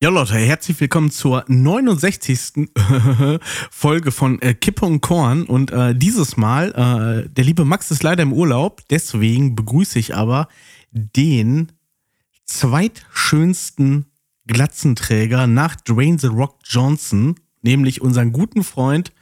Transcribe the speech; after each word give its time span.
Ja, 0.00 0.10
Leute, 0.10 0.34
herzlich 0.34 0.78
willkommen 0.80 1.10
zur 1.10 1.44
69. 1.48 2.70
Folge 3.70 4.12
von 4.12 4.40
äh, 4.42 4.52
Kippe 4.52 4.84
und 4.86 5.00
Korn. 5.00 5.44
Und 5.44 5.70
äh, 5.70 5.94
dieses 5.94 6.36
Mal, 6.36 7.24
äh, 7.26 7.28
der 7.28 7.44
liebe 7.44 7.64
Max 7.64 7.90
ist 7.90 8.02
leider 8.02 8.22
im 8.22 8.32
Urlaub, 8.32 8.82
deswegen 8.90 9.56
begrüße 9.56 9.98
ich 9.98 10.14
aber 10.14 10.48
den 10.92 11.72
zweitschönsten 12.48 14.06
Glatzenträger 14.46 15.46
nach 15.46 15.76
Dwayne 15.76 16.18
The 16.18 16.28
Rock 16.28 16.56
Johnson, 16.64 17.36
nämlich 17.62 18.00
unseren 18.00 18.32
guten 18.32 18.64
Freund 18.64 19.12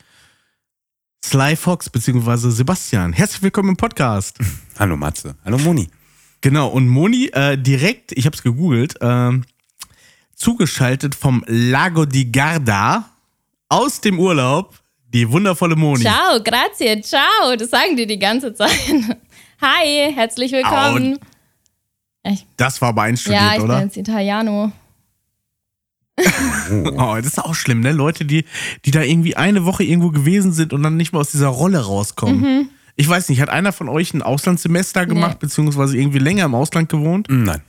Sly 1.25 1.57
Fox 1.57 1.91
bzw. 1.91 2.51
Sebastian. 2.51 3.13
Herzlich 3.13 3.43
willkommen 3.43 3.71
im 3.71 3.77
Podcast. 3.77 4.39
Hallo 4.79 4.97
Matze. 4.97 5.35
Hallo 5.45 5.59
Moni. 5.59 5.89
Genau, 6.41 6.69
und 6.69 6.87
Moni 6.87 7.27
äh, 7.33 7.59
direkt, 7.59 8.13
ich 8.13 8.27
habe 8.27 8.37
es 8.37 8.43
gegoogelt, 8.45 8.95
ähm, 9.01 9.45
zugeschaltet 10.37 11.17
vom 11.17 11.45
Lago 11.49 12.05
di 12.05 12.31
Garda 12.31 13.11
aus 13.69 14.01
dem 14.01 14.21
Urlaub, 14.21 14.79
die 15.09 15.29
wundervolle 15.29 15.75
Moni. 15.75 16.03
Ciao, 16.03 16.41
grazie, 16.45 17.01
ciao. 17.01 17.57
Das 17.59 17.71
sagen 17.71 17.97
die 17.97 18.07
die 18.07 18.21
ganze 18.21 18.55
Zeit. 18.55 18.71
Hi, 19.61 20.13
herzlich 20.15 20.53
willkommen. 20.53 21.19
Ich, 22.33 22.47
Das 22.57 22.81
war 22.83 22.91
aber 22.91 23.03
einstudiert, 23.03 23.41
ja, 23.43 23.51
ich 23.53 23.57
bin 23.57 23.65
oder? 23.65 23.81
jetzt 23.83 23.97
Italiano. 23.97 24.73
Oh, 26.97 27.15
das 27.17 27.27
ist 27.27 27.39
auch 27.39 27.55
schlimm, 27.55 27.81
ne? 27.81 27.93
Leute, 27.93 28.25
die, 28.25 28.45
die 28.85 28.91
da 28.91 29.03
irgendwie 29.03 29.37
eine 29.37 29.65
Woche 29.67 29.85
irgendwo 29.85 30.11
gewesen 30.11 30.53
sind 30.53 30.73
und 30.73 30.83
dann 30.83 30.97
nicht 30.97 31.13
mal 31.13 31.21
aus 31.21 31.31
dieser 31.31 31.49
Rolle 31.49 31.85
rauskommen. 31.85 32.71
Ich 32.97 33.07
weiß 33.09 33.29
nicht, 33.29 33.41
hat 33.43 33.51
einer 33.51 33.73
von 33.73 33.89
euch 33.91 34.15
ein 34.15 34.23
Auslandssemester 34.23 35.05
gemacht, 35.05 35.33
Nee. 35.35 35.39
beziehungsweise 35.47 35.99
irgendwie 35.99 36.19
länger 36.19 36.47
im 36.47 36.55
Ausland 36.55 36.89
gewohnt? 36.89 37.27
Nein. 37.31 37.61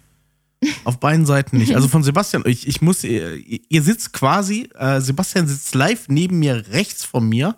Auf 0.85 0.99
beiden 0.99 1.25
Seiten 1.25 1.57
nicht. 1.57 1.75
Also 1.75 1.87
von 1.89 2.01
Sebastian, 2.03 2.43
ich, 2.47 2.67
ich 2.67 2.81
muss, 2.81 3.03
ihr, 3.03 3.35
ihr 3.69 3.83
sitzt 3.83 4.13
quasi, 4.13 4.69
äh, 4.79 5.01
Sebastian 5.01 5.47
sitzt 5.47 5.75
live 5.75 6.05
neben 6.07 6.39
mir 6.39 6.63
rechts 6.71 7.03
von 7.03 7.27
mir 7.27 7.55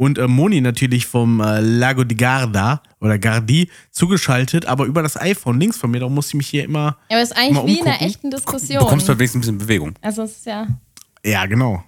und 0.00 0.16
äh, 0.16 0.26
Moni 0.26 0.62
natürlich 0.62 1.04
vom 1.04 1.40
äh, 1.40 1.60
Lago 1.60 2.04
di 2.04 2.14
Garda 2.14 2.82
oder 3.00 3.18
Gardi 3.18 3.68
zugeschaltet, 3.90 4.64
aber 4.64 4.86
über 4.86 5.02
das 5.02 5.20
iPhone 5.20 5.60
links 5.60 5.76
von 5.76 5.90
mir, 5.90 6.00
da 6.00 6.08
muss 6.08 6.28
ich 6.28 6.34
mich 6.34 6.48
hier 6.48 6.64
immer. 6.64 6.96
Ja, 7.10 7.16
aber 7.16 7.20
es 7.20 7.32
ist 7.32 7.36
eigentlich 7.36 7.66
wie 7.66 7.80
in 7.80 7.86
einer 7.86 8.00
echten 8.00 8.30
Du 8.30 8.36
Diskussion. 8.38 8.78
bekommst 8.78 9.08
halt 9.10 9.18
wenigstens 9.18 9.46
ein 9.46 9.58
bisschen 9.58 9.58
Bewegung. 9.58 9.94
also 10.00 10.22
es 10.22 10.38
ist 10.38 10.46
ja. 10.46 10.68
Ja, 11.22 11.44
genau. 11.44 11.84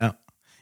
Ja. 0.00 0.16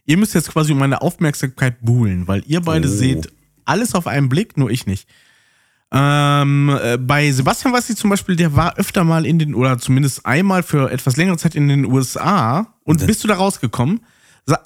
Ihr 0.05 0.19
müsst 0.19 0.35
jetzt 0.35 0.51
quasi 0.53 0.73
um 0.73 0.79
meine 0.79 1.01
Aufmerksamkeit 1.01 1.81
buhlen, 1.81 2.29
weil 2.29 2.43
ihr 2.47 2.61
beide 2.61 2.89
Oh. 2.89 2.91
seht 2.91 3.33
alles 3.65 3.95
auf 3.95 4.07
einen 4.07 4.29
Blick, 4.29 4.59
nur 4.59 4.71
ich 4.71 4.87
nicht. 4.87 5.09
Ähm, 5.95 6.69
äh, 6.83 6.99
bei 6.99 7.33
Sebastian 7.33 7.75
ich 7.89 7.97
zum 7.97 8.11
Beispiel, 8.11 8.37
der 8.37 8.55
war 8.55 8.77
öfter 8.77 9.03
mal 9.05 9.25
in 9.25 9.39
den, 9.39 9.55
oder 9.55 9.79
zumindest 9.79 10.27
einmal 10.27 10.63
für 10.63 10.91
etwas 10.91 11.17
längere 11.17 11.39
Zeit 11.39 11.55
in 11.55 11.69
den 11.69 11.87
USA. 11.87 12.75
Und 12.85 13.07
bist 13.07 13.25
du 13.25 13.29
da 13.29 13.35
rausgekommen? 13.37 14.01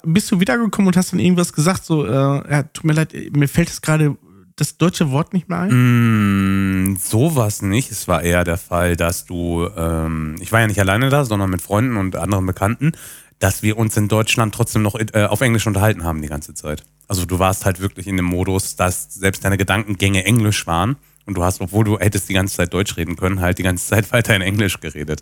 Bist 0.03 0.31
du 0.31 0.39
wiedergekommen 0.39 0.87
und 0.87 0.97
hast 0.97 1.13
dann 1.13 1.19
irgendwas 1.19 1.53
gesagt, 1.53 1.85
so, 1.85 2.05
äh, 2.05 2.09
ja, 2.51 2.63
tut 2.63 2.83
mir 2.83 2.93
leid, 2.93 3.13
mir 3.35 3.47
fällt 3.47 3.69
jetzt 3.69 3.81
gerade 3.81 4.17
das 4.55 4.77
deutsche 4.77 5.11
Wort 5.11 5.33
nicht 5.33 5.49
mehr 5.49 5.59
ein? 5.59 5.69
Hm, 5.69 6.97
sowas 6.99 7.61
nicht. 7.61 7.91
Es 7.91 8.07
war 8.07 8.23
eher 8.23 8.43
der 8.43 8.57
Fall, 8.57 8.95
dass 8.95 9.25
du, 9.25 9.69
ähm, 9.77 10.35
ich 10.39 10.51
war 10.51 10.61
ja 10.61 10.67
nicht 10.67 10.79
alleine 10.79 11.09
da, 11.09 11.25
sondern 11.25 11.51
mit 11.51 11.61
Freunden 11.61 11.95
und 11.95 12.15
anderen 12.15 12.47
Bekannten, 12.47 12.93
dass 13.37 13.61
wir 13.61 13.77
uns 13.77 13.95
in 13.97 14.07
Deutschland 14.07 14.55
trotzdem 14.55 14.81
noch 14.81 14.95
äh, 14.95 15.25
auf 15.25 15.41
Englisch 15.41 15.67
unterhalten 15.67 16.03
haben 16.03 16.23
die 16.23 16.27
ganze 16.27 16.55
Zeit. 16.55 16.83
Also 17.07 17.25
du 17.25 17.37
warst 17.37 17.65
halt 17.65 17.79
wirklich 17.79 18.07
in 18.07 18.17
dem 18.17 18.25
Modus, 18.25 18.75
dass 18.75 19.13
selbst 19.13 19.45
deine 19.45 19.57
Gedankengänge 19.57 20.25
Englisch 20.25 20.65
waren 20.65 20.97
und 21.27 21.37
du 21.37 21.43
hast, 21.43 21.61
obwohl 21.61 21.85
du 21.85 21.99
hättest 21.99 22.27
die 22.29 22.33
ganze 22.33 22.55
Zeit 22.57 22.73
Deutsch 22.73 22.97
reden 22.97 23.15
können, 23.15 23.41
halt 23.41 23.59
die 23.59 23.63
ganze 23.63 23.87
Zeit 23.87 24.11
weiter 24.11 24.35
in 24.35 24.41
Englisch 24.41 24.79
geredet. 24.79 25.21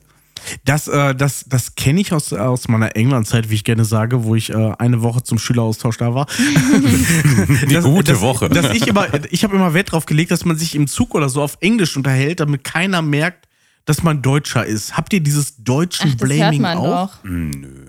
Das, 0.63 0.87
äh, 0.87 1.15
das, 1.15 1.45
das 1.47 1.75
kenne 1.75 2.01
ich 2.01 2.13
aus, 2.13 2.33
aus 2.33 2.67
meiner 2.67 2.95
England-Zeit, 2.95 3.49
wie 3.49 3.55
ich 3.55 3.63
gerne 3.63 3.85
sage, 3.85 4.23
wo 4.25 4.35
ich 4.35 4.49
äh, 4.51 4.73
eine 4.77 5.01
Woche 5.01 5.23
zum 5.23 5.37
Schüleraustausch 5.37 5.97
da 5.97 6.13
war. 6.13 6.27
Die 7.69 7.75
gute 7.75 8.13
dass, 8.13 8.21
Woche. 8.21 8.49
Dass 8.49 8.73
ich 8.73 8.87
immer, 8.87 9.07
ich 9.31 9.43
habe 9.43 9.55
immer 9.55 9.73
Wert 9.73 9.91
drauf 9.91 10.05
gelegt, 10.05 10.31
dass 10.31 10.45
man 10.45 10.57
sich 10.57 10.75
im 10.75 10.87
Zug 10.87 11.15
oder 11.15 11.29
so 11.29 11.41
auf 11.41 11.57
Englisch 11.61 11.95
unterhält, 11.97 12.39
damit 12.39 12.63
keiner 12.63 13.01
merkt, 13.01 13.47
dass 13.85 14.03
man 14.03 14.21
Deutscher 14.21 14.65
ist. 14.65 14.97
Habt 14.97 15.13
ihr 15.13 15.21
dieses 15.21 15.57
deutschen 15.63 16.11
Ach, 16.13 16.15
das 16.15 16.29
hört 16.29 16.37
Blaming 16.37 16.61
man 16.61 16.77
auch? 16.77 17.09
doch. 17.09 17.23
Hm, 17.23 17.51
nö. 17.51 17.85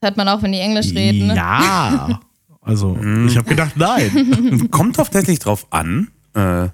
Das 0.00 0.08
hört 0.08 0.16
man 0.16 0.28
auch, 0.28 0.42
wenn 0.42 0.52
die 0.52 0.58
Englisch 0.58 0.94
reden. 0.94 1.28
ne? 1.28 1.36
Ja. 1.36 2.20
Also, 2.62 2.94
ich 3.26 3.38
habe 3.38 3.48
gedacht, 3.48 3.72
nein. 3.76 4.68
Kommt 4.70 4.96
tatsächlich 4.96 5.38
drauf 5.38 5.66
an, 5.70 6.08
äh, 6.34 6.68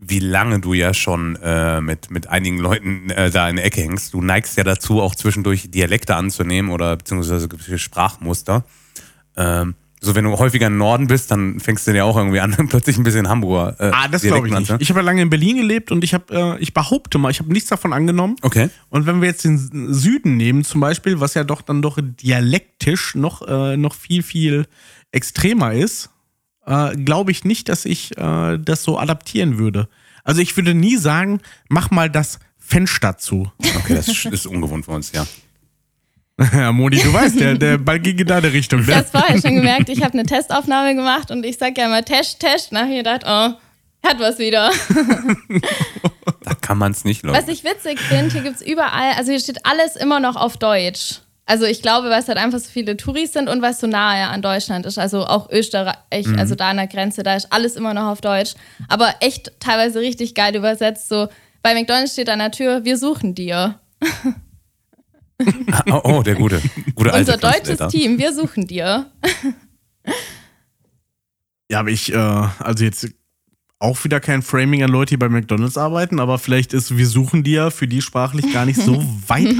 wie 0.00 0.18
lange 0.18 0.60
du 0.60 0.72
ja 0.72 0.94
schon 0.94 1.36
äh, 1.36 1.80
mit, 1.80 2.10
mit 2.10 2.26
einigen 2.26 2.58
Leuten 2.58 3.10
äh, 3.10 3.30
da 3.30 3.48
in 3.48 3.56
der 3.56 3.66
Ecke 3.66 3.82
hängst. 3.82 4.14
Du 4.14 4.22
neigst 4.22 4.56
ja 4.56 4.64
dazu, 4.64 5.02
auch 5.02 5.14
zwischendurch 5.14 5.70
Dialekte 5.70 6.16
anzunehmen 6.16 6.72
oder 6.72 6.96
beziehungsweise 6.96 7.48
Sprachmuster. 7.78 8.64
Ähm, 9.36 9.74
so, 10.02 10.14
wenn 10.14 10.24
du 10.24 10.38
häufiger 10.38 10.68
im 10.68 10.78
Norden 10.78 11.06
bist, 11.06 11.30
dann 11.30 11.60
fängst 11.60 11.86
du 11.86 11.92
dir 11.92 12.06
auch 12.06 12.16
irgendwie 12.16 12.40
an, 12.40 12.56
plötzlich 12.68 12.96
ein 12.96 13.04
bisschen 13.04 13.28
Hamburger. 13.28 13.78
Äh, 13.78 13.90
Ah, 13.92 14.08
das 14.08 14.22
glaube 14.22 14.48
ich 14.48 14.54
nicht. 14.54 14.74
Ich 14.78 14.88
habe 14.88 15.00
ja 15.00 15.04
lange 15.04 15.20
in 15.20 15.28
Berlin 15.28 15.58
gelebt 15.58 15.92
und 15.92 16.02
ich 16.02 16.14
habe, 16.14 16.56
äh, 16.58 16.62
ich 16.62 16.72
behaupte 16.72 17.18
mal, 17.18 17.30
ich 17.30 17.38
habe 17.38 17.52
nichts 17.52 17.68
davon 17.68 17.92
angenommen. 17.92 18.36
Okay. 18.40 18.70
Und 18.88 19.04
wenn 19.04 19.20
wir 19.20 19.28
jetzt 19.28 19.44
den 19.44 19.92
Süden 19.92 20.38
nehmen, 20.38 20.64
zum 20.64 20.80
Beispiel, 20.80 21.20
was 21.20 21.34
ja 21.34 21.44
doch 21.44 21.60
dann 21.60 21.82
doch 21.82 21.98
dialektisch 22.00 23.14
noch, 23.14 23.46
äh, 23.46 23.76
noch 23.76 23.94
viel, 23.94 24.22
viel 24.22 24.64
extremer 25.12 25.74
ist, 25.74 26.08
äh, 26.66 26.96
glaube 26.96 27.30
ich 27.30 27.44
nicht, 27.44 27.68
dass 27.68 27.84
ich 27.84 28.16
äh, 28.18 28.58
das 28.58 28.82
so 28.82 28.98
adaptieren 28.98 29.58
würde. 29.58 29.88
Also 30.24 30.40
ich 30.42 30.56
würde 30.56 30.74
nie 30.74 30.96
sagen, 30.96 31.40
mach 31.68 31.90
mal 31.90 32.10
das 32.10 32.38
Fenster 32.58 33.16
zu. 33.18 33.50
Okay, 33.78 33.94
das 33.94 34.08
ist- 34.08 34.46
ungewohnt 34.46 34.84
für 34.84 34.92
uns, 34.92 35.12
ja. 35.12 35.26
ja, 36.54 36.72
Moni, 36.72 36.98
du 36.98 37.12
weißt, 37.12 37.38
der, 37.38 37.54
der 37.56 37.76
Ball 37.78 38.00
ging 38.00 38.18
in 38.18 38.26
deine 38.26 38.50
Richtung. 38.52 38.80
Ich 38.80 38.86
Ne? 38.86 38.96
habe 38.96 39.08
vorher 39.10 39.40
schon 39.40 39.56
gemerkt, 39.56 39.88
ich 39.90 40.02
habe 40.02 40.14
eine 40.14 40.24
Testaufnahme 40.24 40.94
gemacht 40.94 41.30
und 41.30 41.44
ich 41.44 41.58
sag 41.58 41.76
ja 41.76 41.86
immer 41.86 42.02
Test, 42.04 42.40
Test. 42.40 42.72
Nachher 42.72 42.96
gedacht, 42.98 43.22
oh, 43.26 44.08
hat 44.08 44.18
was 44.18 44.38
wieder. 44.38 44.70
Da 46.42 46.54
kann 46.54 46.78
man 46.78 46.92
es 46.92 47.04
nicht 47.04 47.24
Was 47.24 47.32
leugnen. 47.46 47.50
ich 47.54 47.64
witzig 47.64 48.00
finde, 48.00 48.32
hier 48.32 48.42
gibt's 48.42 48.62
überall, 48.62 49.12
also 49.16 49.30
hier 49.32 49.40
steht 49.40 49.66
alles 49.66 49.96
immer 49.96 50.20
noch 50.20 50.36
auf 50.36 50.56
Deutsch. 50.56 51.20
Also 51.46 51.64
ich 51.64 51.82
glaube, 51.82 52.10
weil 52.10 52.20
es 52.20 52.28
halt 52.28 52.38
einfach 52.38 52.60
so 52.60 52.70
viele 52.70 52.96
Touris 52.96 53.32
sind 53.32 53.48
und 53.48 53.60
weil 53.60 53.72
es 53.72 53.80
so 53.80 53.86
nahe 53.86 54.28
an 54.28 54.40
Deutschland 54.40 54.86
ist. 54.86 54.98
Also 54.98 55.26
auch 55.26 55.50
Österreich, 55.50 56.28
also 56.36 56.54
da 56.54 56.70
an 56.70 56.76
der 56.76 56.86
Grenze, 56.86 57.22
da 57.22 57.34
ist 57.34 57.52
alles 57.52 57.74
immer 57.74 57.92
noch 57.92 58.06
auf 58.06 58.20
Deutsch. 58.20 58.54
Aber 58.88 59.14
echt 59.20 59.52
teilweise 59.58 60.00
richtig 60.00 60.34
geil 60.34 60.54
übersetzt. 60.54 61.08
So 61.08 61.28
bei 61.62 61.74
McDonalds 61.74 62.12
steht 62.12 62.28
an 62.28 62.38
der 62.38 62.52
Tür, 62.52 62.84
wir 62.84 62.96
suchen 62.96 63.34
dir. 63.34 63.80
Ah, 65.70 65.84
oh, 65.90 66.00
oh, 66.04 66.22
der 66.22 66.34
gute. 66.34 66.60
gute 66.94 67.14
alte 67.14 67.32
Unser 67.32 67.50
deutsches. 67.50 67.90
Team, 67.90 68.18
wir 68.18 68.34
suchen 68.34 68.66
dir. 68.66 69.10
Ja, 71.70 71.80
aber 71.80 71.88
ich, 71.88 72.12
äh, 72.12 72.16
also 72.16 72.84
jetzt 72.84 73.08
auch 73.78 74.04
wieder 74.04 74.20
kein 74.20 74.42
Framing 74.42 74.82
an 74.82 74.90
Leute, 74.90 75.14
die 75.14 75.16
bei 75.16 75.28
McDonalds 75.28 75.78
arbeiten, 75.78 76.20
aber 76.20 76.38
vielleicht 76.38 76.74
ist, 76.74 76.96
wir 76.96 77.06
suchen 77.06 77.42
ja 77.44 77.70
für 77.70 77.88
die 77.88 78.02
sprachlich 78.02 78.52
gar 78.52 78.66
nicht 78.66 78.80
so 78.80 79.02
weit. 79.28 79.56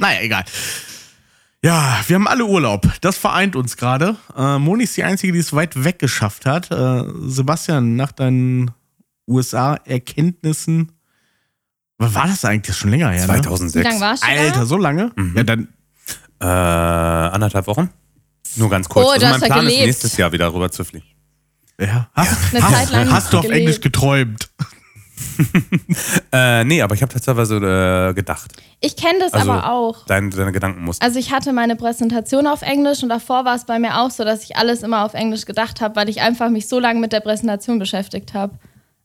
Naja, 0.00 0.20
egal. 0.22 0.44
Ja, 1.62 2.00
wir 2.06 2.14
haben 2.16 2.26
alle 2.26 2.44
Urlaub. 2.46 2.86
Das 3.02 3.18
vereint 3.18 3.54
uns 3.54 3.76
gerade. 3.76 4.16
Äh, 4.36 4.58
Moni 4.58 4.84
ist 4.84 4.96
die 4.96 5.04
Einzige, 5.04 5.32
die 5.32 5.38
es 5.40 5.52
weit 5.52 5.84
weg 5.84 5.98
geschafft 5.98 6.46
hat. 6.46 6.70
Äh, 6.70 7.04
Sebastian, 7.26 7.96
nach 7.96 8.12
deinen 8.12 8.70
USA-Erkenntnissen, 9.28 10.92
was 11.98 12.14
war 12.14 12.26
das 12.26 12.44
eigentlich? 12.46 12.62
Das 12.68 12.76
ist 12.76 12.80
schon 12.80 12.90
länger 12.90 13.10
her, 13.10 13.20
ne? 13.26 13.26
2006. 13.26 13.74
Wie 13.84 13.88
lange 13.88 14.00
warst 14.00 14.22
du 14.22 14.28
Alter, 14.28 14.58
da? 14.60 14.64
so 14.66 14.76
lange? 14.78 15.12
Mhm. 15.16 15.36
Ja, 15.36 15.42
dann, 15.42 15.68
Äh, 16.40 16.46
anderthalb 16.46 17.66
Wochen? 17.66 17.90
Nur 18.56 18.70
ganz 18.70 18.88
kurz. 18.88 19.06
Oh, 19.06 19.10
also 19.10 19.26
mein 19.26 19.34
hast 19.34 19.44
Plan 19.44 19.58
ist, 19.66 19.70
gelebt. 19.72 19.86
nächstes 19.86 20.16
Jahr 20.16 20.32
wieder 20.32 20.52
rüber 20.52 20.70
zu 20.72 20.82
fliegen. 20.84 21.04
ja. 21.78 22.08
Hast, 22.14 22.54
Eine 22.54 22.60
Zeit 22.74 22.90
lang 22.90 23.10
hast 23.12 23.32
du 23.32 23.36
auf 23.38 23.42
gelebt. 23.44 23.60
Englisch 23.60 23.80
geträumt? 23.82 24.48
Äh, 26.32 26.64
nee, 26.64 26.80
aber 26.80 26.94
ich 26.94 27.02
habe 27.02 27.12
tatsächlich 27.12 27.50
äh, 27.62 28.14
gedacht. 28.14 28.52
Ich 28.80 28.96
kenne 28.96 29.18
das 29.18 29.32
Also- 29.32 29.50
aber 29.50 29.72
auch. 29.72 30.06
Deine, 30.06 30.30
deine 30.30 30.52
Gedankenmuster. 30.52 31.04
Also 31.04 31.18
ich 31.18 31.32
hatte 31.32 31.52
meine 31.52 31.74
Präsentation 31.76 32.46
auf 32.46 32.62
Englisch 32.62 33.02
und 33.02 33.08
davor 33.08 33.44
war 33.44 33.56
es 33.56 33.64
bei 33.64 33.78
mir 33.78 33.98
auch 34.00 34.10
so, 34.10 34.24
dass 34.24 34.44
ich 34.44 34.56
alles 34.56 34.82
immer 34.82 35.04
auf 35.04 35.14
Englisch 35.14 35.44
gedacht 35.44 35.80
habe, 35.80 35.96
weil 35.96 36.08
ich 36.08 36.20
einfach 36.20 36.48
mich 36.50 36.68
so 36.68 36.78
lange 36.78 37.00
mit 37.00 37.12
der 37.12 37.20
Präsentation 37.20 37.78
beschäftigt 37.78 38.32
habe. 38.34 38.58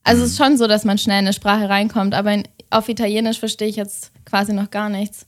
Also 0.04 0.24
es 0.24 0.32
ist 0.32 0.38
schon 0.38 0.58
so, 0.58 0.68
dass 0.68 0.86
man 0.86 0.98
schnell 1.00 1.20
in 1.20 1.26
eine 1.26 1.34
Sprache 1.34 1.68
reinkommt, 1.68 2.14
aber 2.14 2.32
in, 2.32 2.44
auf 2.70 2.88
Italienisch 2.90 3.40
verstehe 3.40 3.68
ich 3.68 3.76
jetzt 3.76 4.12
quasi 4.24 4.54
noch 4.54 4.70
gar 4.70 4.90
nichts. 4.90 5.26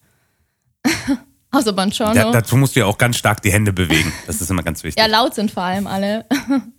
Außer 1.52 1.74
Buongiorno. 1.74 2.14
Da, 2.14 2.22
Ja, 2.26 2.32
dazu 2.32 2.58
musst 2.58 2.76
du 2.76 2.82
ja 2.82 2.86
auch 2.86 2.98
ganz 2.98 3.18
stark 3.18 3.42
die 3.42 3.52
Hände 3.52 3.74
bewegen. 3.74 4.14
Das 4.28 4.40
ist 4.42 4.52
immer 4.52 4.64
ganz 4.64 4.84
wichtig. 4.84 5.04
laut 5.08 5.34
sind 5.34 5.50
vor 5.50 5.64
allem 5.64 5.88
alle. 5.88 6.26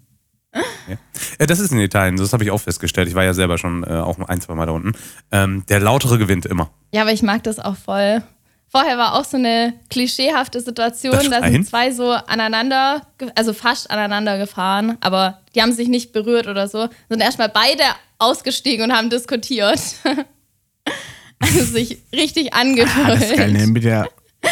Ja, 1.38 1.46
das 1.46 1.60
ist 1.60 1.72
in 1.72 1.78
Italien, 1.78 2.16
das 2.16 2.32
habe 2.32 2.44
ich 2.44 2.50
auch 2.50 2.60
festgestellt. 2.60 3.08
Ich 3.08 3.14
war 3.14 3.24
ja 3.24 3.34
selber 3.34 3.58
schon 3.58 3.84
äh, 3.84 3.88
auch 3.88 4.18
ein, 4.20 4.40
zwei 4.40 4.54
Mal 4.54 4.66
da 4.66 4.72
unten. 4.72 4.92
Ähm, 5.30 5.64
der 5.68 5.80
Lautere 5.80 6.18
gewinnt 6.18 6.46
immer. 6.46 6.70
Ja, 6.92 7.02
aber 7.02 7.12
ich 7.12 7.22
mag 7.22 7.42
das 7.42 7.58
auch 7.58 7.76
voll. 7.76 8.22
Vorher 8.70 8.98
war 8.98 9.14
auch 9.14 9.24
so 9.24 9.38
eine 9.38 9.74
klischeehafte 9.88 10.60
Situation, 10.60 11.14
Das 11.14 11.28
da 11.28 11.42
sind 11.48 11.66
zwei 11.66 11.90
so 11.90 12.10
aneinander, 12.12 13.02
also 13.34 13.54
fast 13.54 13.90
aneinander 13.90 14.36
gefahren, 14.36 14.98
aber 15.00 15.40
die 15.54 15.62
haben 15.62 15.72
sich 15.72 15.88
nicht 15.88 16.12
berührt 16.12 16.46
oder 16.48 16.68
so, 16.68 16.88
sind 17.08 17.22
erstmal 17.22 17.48
beide 17.48 17.82
ausgestiegen 18.18 18.84
und 18.90 18.96
haben 18.96 19.08
diskutiert. 19.08 19.80
also 21.38 21.64
sich 21.64 22.02
richtig 22.12 22.52
Ah, 22.52 22.64
das 23.06 23.22
ist 23.22 23.36
geil, 23.36 23.52
ne? 23.52 23.60
angefühlt. 23.60 23.68
Mit 23.72 23.84
der, 23.84 24.08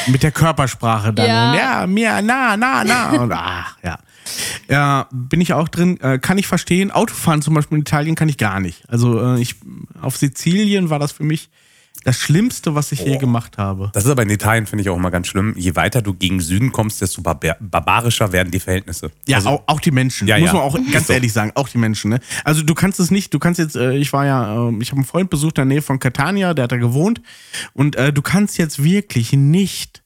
mit 0.06 0.22
der 0.22 0.32
Körpersprache 0.32 1.12
dann. 1.12 1.26
Ja. 1.26 1.54
Ja, 1.54 1.86
mir, 1.86 2.22
na, 2.22 2.56
na, 2.56 2.84
na. 2.84 3.10
Und 3.20 3.32
ach, 3.32 3.76
ja. 3.82 3.98
Ja, 4.68 5.08
bin 5.12 5.40
ich 5.40 5.52
auch 5.52 5.68
drin. 5.68 6.00
Äh, 6.00 6.18
kann 6.18 6.38
ich 6.38 6.46
verstehen. 6.46 6.90
Autofahren 6.90 7.42
zum 7.42 7.54
Beispiel 7.54 7.76
in 7.76 7.82
Italien 7.82 8.14
kann 8.14 8.28
ich 8.28 8.38
gar 8.38 8.60
nicht. 8.60 8.88
Also 8.88 9.20
äh, 9.20 9.40
ich 9.40 9.56
auf 10.00 10.16
Sizilien 10.16 10.90
war 10.90 10.98
das 10.98 11.12
für 11.12 11.24
mich 11.24 11.48
das 12.06 12.18
Schlimmste, 12.18 12.76
was 12.76 12.92
ich 12.92 13.00
je 13.00 13.16
gemacht 13.18 13.58
habe. 13.58 13.90
Das 13.92 14.04
ist 14.04 14.10
aber 14.10 14.22
in 14.22 14.30
Italien, 14.30 14.66
finde 14.66 14.82
ich 14.82 14.90
auch 14.90 14.96
immer 14.96 15.10
ganz 15.10 15.26
schlimm. 15.26 15.54
Je 15.56 15.74
weiter 15.74 16.02
du 16.02 16.14
gegen 16.14 16.40
Süden 16.40 16.70
kommst, 16.70 17.00
desto 17.02 17.20
barbar 17.20 17.56
barbarischer 17.58 18.30
werden 18.30 18.52
die 18.52 18.60
Verhältnisse. 18.60 19.10
Ja, 19.26 19.38
also, 19.38 19.48
auch, 19.48 19.62
auch 19.66 19.80
die 19.80 19.90
Menschen, 19.90 20.28
Ja, 20.28 20.38
muss 20.38 20.46
ja. 20.48 20.52
man 20.52 20.62
auch 20.62 20.78
ganz 20.92 21.10
ehrlich 21.10 21.32
sagen, 21.32 21.50
auch 21.56 21.68
die 21.68 21.78
Menschen. 21.78 22.10
Ne? 22.10 22.20
Also 22.44 22.62
du 22.62 22.74
kannst 22.74 23.00
es 23.00 23.10
nicht, 23.10 23.34
du 23.34 23.40
kannst 23.40 23.58
jetzt, 23.58 23.74
äh, 23.74 23.94
ich 23.96 24.12
war 24.12 24.24
ja, 24.24 24.68
äh, 24.68 24.72
ich 24.80 24.90
habe 24.90 24.98
einen 24.98 25.04
Freund 25.04 25.30
besucht 25.30 25.58
in 25.58 25.68
der 25.68 25.76
Nähe 25.76 25.82
von 25.82 25.98
Catania, 25.98 26.54
der 26.54 26.64
hat 26.64 26.72
da 26.72 26.76
gewohnt 26.76 27.20
und 27.72 27.96
äh, 27.96 28.12
du 28.12 28.22
kannst 28.22 28.56
jetzt 28.56 28.84
wirklich 28.84 29.32
nicht 29.32 30.02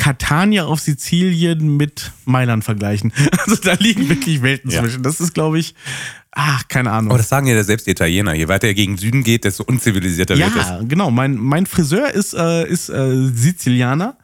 Catania 0.00 0.64
auf 0.64 0.80
Sizilien 0.80 1.76
mit 1.76 2.10
Mailand 2.24 2.64
vergleichen. 2.64 3.12
Also 3.46 3.56
da 3.62 3.74
liegen 3.74 4.08
wirklich 4.08 4.40
Welten 4.42 4.70
Ja. 4.70 4.80
zwischen. 4.80 5.02
Das 5.02 5.20
ist, 5.20 5.34
glaube 5.34 5.58
ich, 5.58 5.74
ach, 6.30 6.66
keine 6.68 6.90
Ahnung. 6.90 7.10
aber 7.10 7.18
das 7.18 7.28
sagen 7.28 7.46
ja 7.46 7.62
selbst 7.62 7.86
die 7.86 7.90
Italiener. 7.90 8.32
Je 8.34 8.48
weiter 8.48 8.68
er 8.68 8.74
gegen 8.74 8.96
Süden 8.96 9.22
geht, 9.24 9.44
desto 9.44 9.64
unzivilisierter 9.64 10.38
wird 10.38 10.56
es. 10.56 10.68
Ja, 10.68 10.80
genau. 10.82 11.10
Mein, 11.10 11.36
mein 11.36 11.66
Friseur 11.66 12.10
ist, 12.12 12.32
äh, 12.34 12.66
ist 12.66 12.88
äh, 12.88 13.26
Sizilianer 13.28 14.16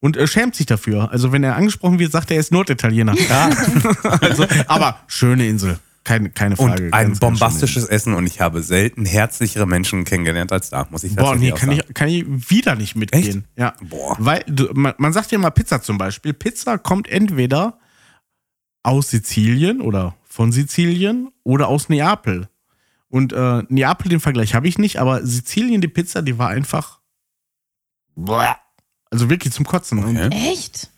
und 0.00 0.16
äh, 0.16 0.26
schämt 0.26 0.56
sich 0.56 0.66
dafür. 0.66 1.10
Also 1.12 1.30
wenn 1.30 1.44
er 1.44 1.54
angesprochen 1.56 1.98
wird, 2.00 2.10
sagt 2.10 2.30
er, 2.30 2.36
er 2.36 2.40
ist 2.40 2.50
Norditaliener. 2.52 3.14
Ja. 3.28 3.50
also, 4.20 4.46
aber 4.66 4.98
schöne 5.06 5.46
Insel. 5.46 5.78
Keine, 6.10 6.30
keine 6.30 6.56
Und 6.56 6.70
Frage. 6.70 6.84
ein 6.86 6.90
Ganz, 6.90 7.06
ganz 7.06 7.20
bombastisches 7.20 7.84
Essen 7.86 8.14
und 8.14 8.26
ich 8.26 8.40
habe 8.40 8.62
selten 8.62 9.04
herzlichere 9.04 9.64
Menschen 9.64 10.02
kennengelernt 10.04 10.50
als 10.50 10.68
da, 10.70 10.88
muss 10.90 11.04
ich. 11.04 11.14
Boah, 11.14 11.36
nee, 11.36 11.52
kann 11.52 11.68
auch 11.68 11.74
ich, 11.74 11.80
sagen. 11.82 11.94
kann 11.94 12.08
ich 12.08 12.24
wieder 12.50 12.74
nicht 12.74 12.96
mitgehen. 12.96 13.44
Ja. 13.54 13.74
Boah. 13.80 14.16
Weil 14.18 14.42
du, 14.48 14.70
man, 14.74 14.94
man 14.98 15.12
sagt 15.12 15.30
ja 15.30 15.38
mal 15.38 15.50
Pizza 15.50 15.82
zum 15.82 15.98
Beispiel. 15.98 16.32
Pizza 16.32 16.78
kommt 16.78 17.06
entweder 17.06 17.78
aus 18.82 19.10
Sizilien 19.10 19.80
oder 19.80 20.16
von 20.24 20.50
Sizilien 20.50 21.30
oder 21.44 21.68
aus 21.68 21.88
Neapel. 21.88 22.48
Und 23.08 23.32
äh, 23.32 23.62
Neapel, 23.68 24.08
den 24.08 24.18
Vergleich 24.18 24.54
habe 24.56 24.66
ich 24.66 24.78
nicht, 24.78 24.98
aber 24.98 25.24
Sizilien, 25.24 25.80
die 25.80 25.86
Pizza, 25.86 26.22
die 26.22 26.38
war 26.38 26.48
einfach. 26.48 26.98
Boah. 28.16 28.56
Also 29.12 29.30
wirklich 29.30 29.52
zum 29.52 29.64
Kotzen. 29.64 30.02
Und 30.02 30.16
Okay. 30.16 30.50
Echt? 30.52 30.90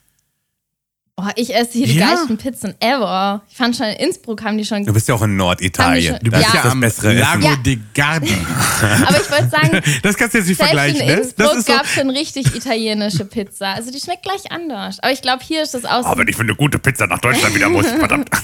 Oh, 1.18 1.24
ich 1.36 1.54
esse 1.54 1.72
hier 1.74 1.86
die 1.86 1.96
Ja. 1.98 2.06
geilsten 2.06 2.38
Pizzen 2.38 2.74
ever. 2.80 3.42
Ich 3.50 3.56
fand 3.58 3.76
schon 3.76 3.84
in 3.86 3.96
Innsbruck 4.06 4.42
haben 4.42 4.56
die 4.56 4.64
schon. 4.64 4.82
Du 4.86 4.94
bist 4.94 5.06
ja 5.08 5.14
auch 5.14 5.20
in 5.20 5.36
Norditalien. 5.36 6.18
Die 6.22 6.30
Du 6.30 6.34
schon- 6.34 6.40
bist 6.42 6.54
ja, 6.54 6.62
das 6.62 6.72
am 6.72 6.80
bessere 6.80 7.12
Lago 7.12 7.40
Essen. 7.40 7.50
Ja. 7.50 7.56
de 7.56 7.78
Gardi. 7.94 8.32
Aber 9.06 9.20
ich 9.20 9.30
wollte 9.30 9.48
sagen, 9.50 9.82
Das 10.02 10.16
kannst 10.16 10.32
du 10.34 10.38
jetzt 10.38 10.48
nicht 10.48 10.56
vergleichen, 10.62 11.00
in 11.02 11.06
ne? 11.06 11.16
Das 11.16 11.26
Innsbruck 11.26 11.56
ist 11.58 11.66
so, 11.66 11.72
gab 11.74 11.84
es 11.84 11.92
schon 11.92 12.08
richtig 12.08 12.56
italienische 12.56 13.26
Pizza. 13.26 13.74
Also 13.74 13.90
die 13.90 14.00
schmeckt 14.00 14.22
gleich 14.22 14.50
anders. 14.50 15.00
Aber 15.00 15.12
ich 15.12 15.20
glaube, 15.20 15.44
hier 15.44 15.62
ist 15.62 15.74
das 15.74 15.84
aus. 15.84 16.06
Aber 16.06 16.20
wenn 16.22 16.28
ich 16.28 16.34
für 16.36 16.42
eine 16.44 16.54
gute 16.54 16.78
Pizza 16.78 17.06
nach 17.06 17.18
Deutschland 17.18 17.54
wieder 17.54 17.68
muss, 17.68 17.86
verdammt. 17.90 18.30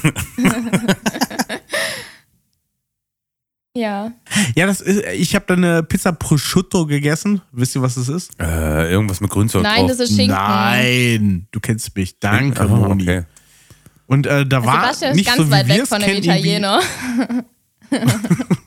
ja. 3.79 4.13
ja, 4.57 4.67
das 4.67 4.81
ist, 4.81 5.03
ich 5.15 5.35
habe 5.35 5.45
da 5.49 5.55
eine 5.55 5.83
Pizza 5.83 6.13
Prosciutto 6.13 6.87
gegessen. 6.87 7.41
Wisst 7.53 7.75
ihr, 7.77 7.83
was 7.83 7.95
das 7.97 8.09
ist? 8.09 8.33
äh, 8.41 8.91
irgendwas 8.91 9.21
mit 9.21 9.31
Grünzeug 9.31 9.63
Nein, 9.63 9.81
drauf. 9.81 9.91
das 9.91 10.01
ist 10.01 10.17
Schinken. 10.17 10.35
Nein, 10.37 11.47
du 11.51 11.61
kennst 11.61 11.95
mich. 11.97 12.19
Danke, 12.19 12.61
Ah, 12.63 12.67
Moni. 12.67 13.03
okay. 13.03 13.23
Und 14.07 14.27
äh, 14.27 14.47
da 14.47 14.65
war 14.65 14.83
Sebastian 14.83 15.11
ist 15.11 15.17
nicht 15.17 15.27
ganz 15.27 15.39
so, 15.39 15.47
wie 15.47 15.51
weit 15.51 15.69
weg 15.69 15.87
von 15.87 16.01
dem 16.01 16.17
Italiener. 16.17 16.81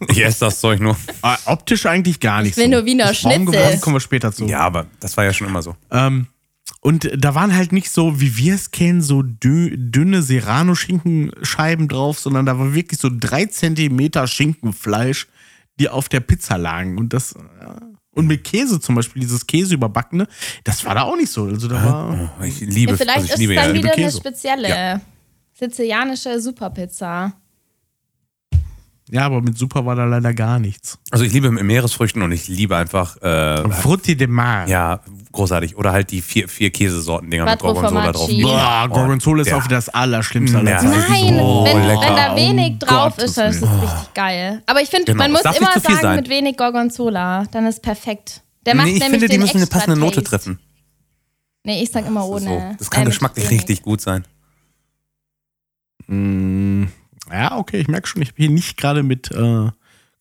Ich 0.09 0.23
esse 0.23 0.39
das 0.45 0.59
Zeug 0.59 0.79
nur. 0.79 0.97
Äh, 1.23 1.35
optisch 1.45 1.85
eigentlich 1.85 2.19
gar 2.19 2.41
nicht 2.41 2.57
will 2.57 2.65
so. 2.65 2.69
nur 2.71 2.85
Wiener 2.85 3.13
Schnitzel. 3.13 3.45
geworden, 3.45 3.81
kommen 3.81 3.95
wir 3.95 3.99
später 3.99 4.31
zu. 4.31 4.45
Ja, 4.45 4.59
aber 4.61 4.87
das 4.99 5.15
war 5.17 5.23
ja 5.23 5.33
schon 5.33 5.47
immer 5.47 5.61
so. 5.61 5.75
Ähm, 5.91 6.27
und 6.83 7.09
da 7.15 7.35
waren 7.35 7.55
halt 7.55 7.71
nicht 7.71 7.91
so, 7.91 8.19
wie 8.19 8.37
wir 8.37 8.55
es 8.55 8.71
kennen, 8.71 9.01
so 9.01 9.21
dü 9.21 9.77
dünne 9.77 10.23
Serrano-Schinkenscheiben 10.23 11.87
drauf, 11.87 12.19
sondern 12.19 12.45
da 12.47 12.57
war 12.57 12.73
wirklich 12.73 12.99
so 12.99 13.09
drei 13.11 13.45
Zentimeter 13.45 14.27
Schinkenfleisch, 14.27 15.27
die 15.79 15.89
auf 15.89 16.09
der 16.09 16.21
Pizza 16.21 16.57
lagen. 16.57 16.97
Und 16.97 17.13
das. 17.13 17.35
ja. 17.61 17.75
Und 18.13 18.27
mit 18.27 18.43
Käse 18.43 18.79
zum 18.81 18.95
Beispiel, 18.95 19.21
dieses 19.21 19.47
Käse 19.47 19.75
überbackene, 19.75 20.27
das 20.65 20.83
war 20.83 20.95
da 20.95 21.03
auch 21.03 21.15
nicht 21.15 21.31
so. 21.31 21.45
Also 21.45 21.69
da 21.69 21.75
war. 21.75 22.31
Oh, 22.39 22.43
ich 22.43 22.59
liebe, 22.59 22.91
Ja, 22.91 22.97
vielleicht 22.97 23.09
also 23.19 23.25
ich 23.25 23.31
ist 23.33 23.39
liebe 23.39 23.53
es 23.55 23.61
dann 23.61 23.75
ja. 23.75 23.83
wieder 23.83 23.93
eine 23.93 24.11
spezielle 24.11 24.69
Ja. 24.69 25.01
sizilianische 25.53 26.41
Superpizza. 26.41 27.33
Ja, 29.13 29.25
aber 29.25 29.41
mit 29.41 29.57
Super 29.57 29.85
war 29.85 29.95
da 29.97 30.05
leider 30.05 30.33
gar 30.33 30.57
nichts. 30.57 30.97
Also 31.11 31.25
ich 31.25 31.33
liebe 31.33 31.51
Meeresfrüchten 31.51 32.21
und 32.21 32.31
ich 32.31 32.47
liebe 32.47 32.77
einfach, 32.77 33.17
äh, 33.21 33.69
Frutti 33.69 34.15
de 34.15 34.27
Mar. 34.27 34.69
ja, 34.69 35.01
großartig. 35.33 35.75
Oder 35.75 35.91
halt 35.91 36.11
die 36.11 36.21
vier, 36.21 36.47
vier 36.47 36.69
Käsesorten-Dinger 36.71 37.43
mit 37.43 37.59
Quattro 37.59 37.73
Gorgonzola 37.73 38.11
drauf. 38.13 38.29
Boah, 38.41 38.87
Gorgonzola 38.89 39.41
ist 39.41 39.49
Ja. 39.49 39.57
auch 39.57 39.67
das 39.67 39.89
Allerschlimmste 39.89 40.59
Ja. 40.59 40.81
Nein, 40.81 41.39
Oh, 41.41 41.65
wenn, 41.65 41.77
wenn 41.77 42.15
da 42.15 42.35
wenig 42.37 42.71
Um 42.71 42.79
drauf 42.79 43.15
Gottes 43.17 43.31
ist, 43.31 43.37
dann 43.37 43.49
ist 43.51 43.61
es 43.61 43.69
richtig 43.69 44.13
geil. 44.13 44.63
Aber 44.65 44.81
ich 44.81 44.89
finde, 44.89 45.05
Genau, 45.11 45.17
man 45.23 45.31
muss 45.33 45.41
immer 45.41 45.77
sagen, 45.77 45.99
sein. 46.01 46.15
mit 46.15 46.29
wenig 46.29 46.55
Gorgonzola, 46.55 47.43
dann 47.51 47.65
ist 47.67 47.81
perfekt. 47.81 48.41
Der 48.65 48.75
macht 48.75 48.87
Nee, 48.87 48.93
ich 48.93 49.03
finde, 49.03 49.27
die 49.27 49.37
müssen 49.37 49.57
eine 49.57 49.67
passende 49.67 49.99
Note 49.99 50.23
Taste. 50.23 50.29
treffen. 50.29 50.59
Nee, 51.65 51.83
ich 51.83 51.91
sag 51.91 52.07
immer 52.07 52.25
ohne. 52.25 52.45
so. 52.45 52.61
das 52.79 52.89
kann 52.89 53.03
äh, 53.03 53.07
geschmacklich 53.07 53.49
richtig 53.49 53.81
gut 53.81 53.99
sein. 53.99 54.23
Mm, 56.07 56.85
Ja, 57.31 57.57
okay, 57.57 57.77
ich 57.79 57.87
merke 57.87 58.07
schon, 58.07 58.21
ich 58.21 58.29
habe 58.29 58.37
hier 58.37 58.49
nicht 58.49 58.77
gerade 58.77 59.03
mit 59.03 59.31
äh, 59.31 59.69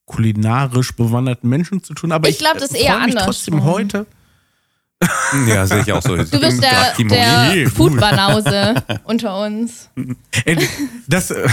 kulinarisch 0.05 0.93
bewanderten 0.95 1.49
Menschen 1.49 1.83
zu 1.83 1.95
tun, 1.95 2.13
aber 2.13 2.29
Ich 2.29 2.37
ich, 2.37 2.41
glaub, 2.41 2.55
das 2.55 2.71
ist 2.71 2.77
äh, 2.77 2.85
eher 2.85 2.97
andersrum. 2.99 3.25
trotzdem 3.25 3.65
heute. 3.65 4.07
Ja, 5.49 5.67
sehe 5.67 5.81
ich 5.81 5.93
auch 5.93 6.03
so. 6.03 6.15
Du 6.15 6.39
bist 6.41 6.63
der, 6.63 6.95
der. 6.99 7.71
Foodbanause 7.71 8.75
unter 9.05 9.41
uns. 9.47 9.89
Das, 11.09 11.31
äh, 11.31 11.49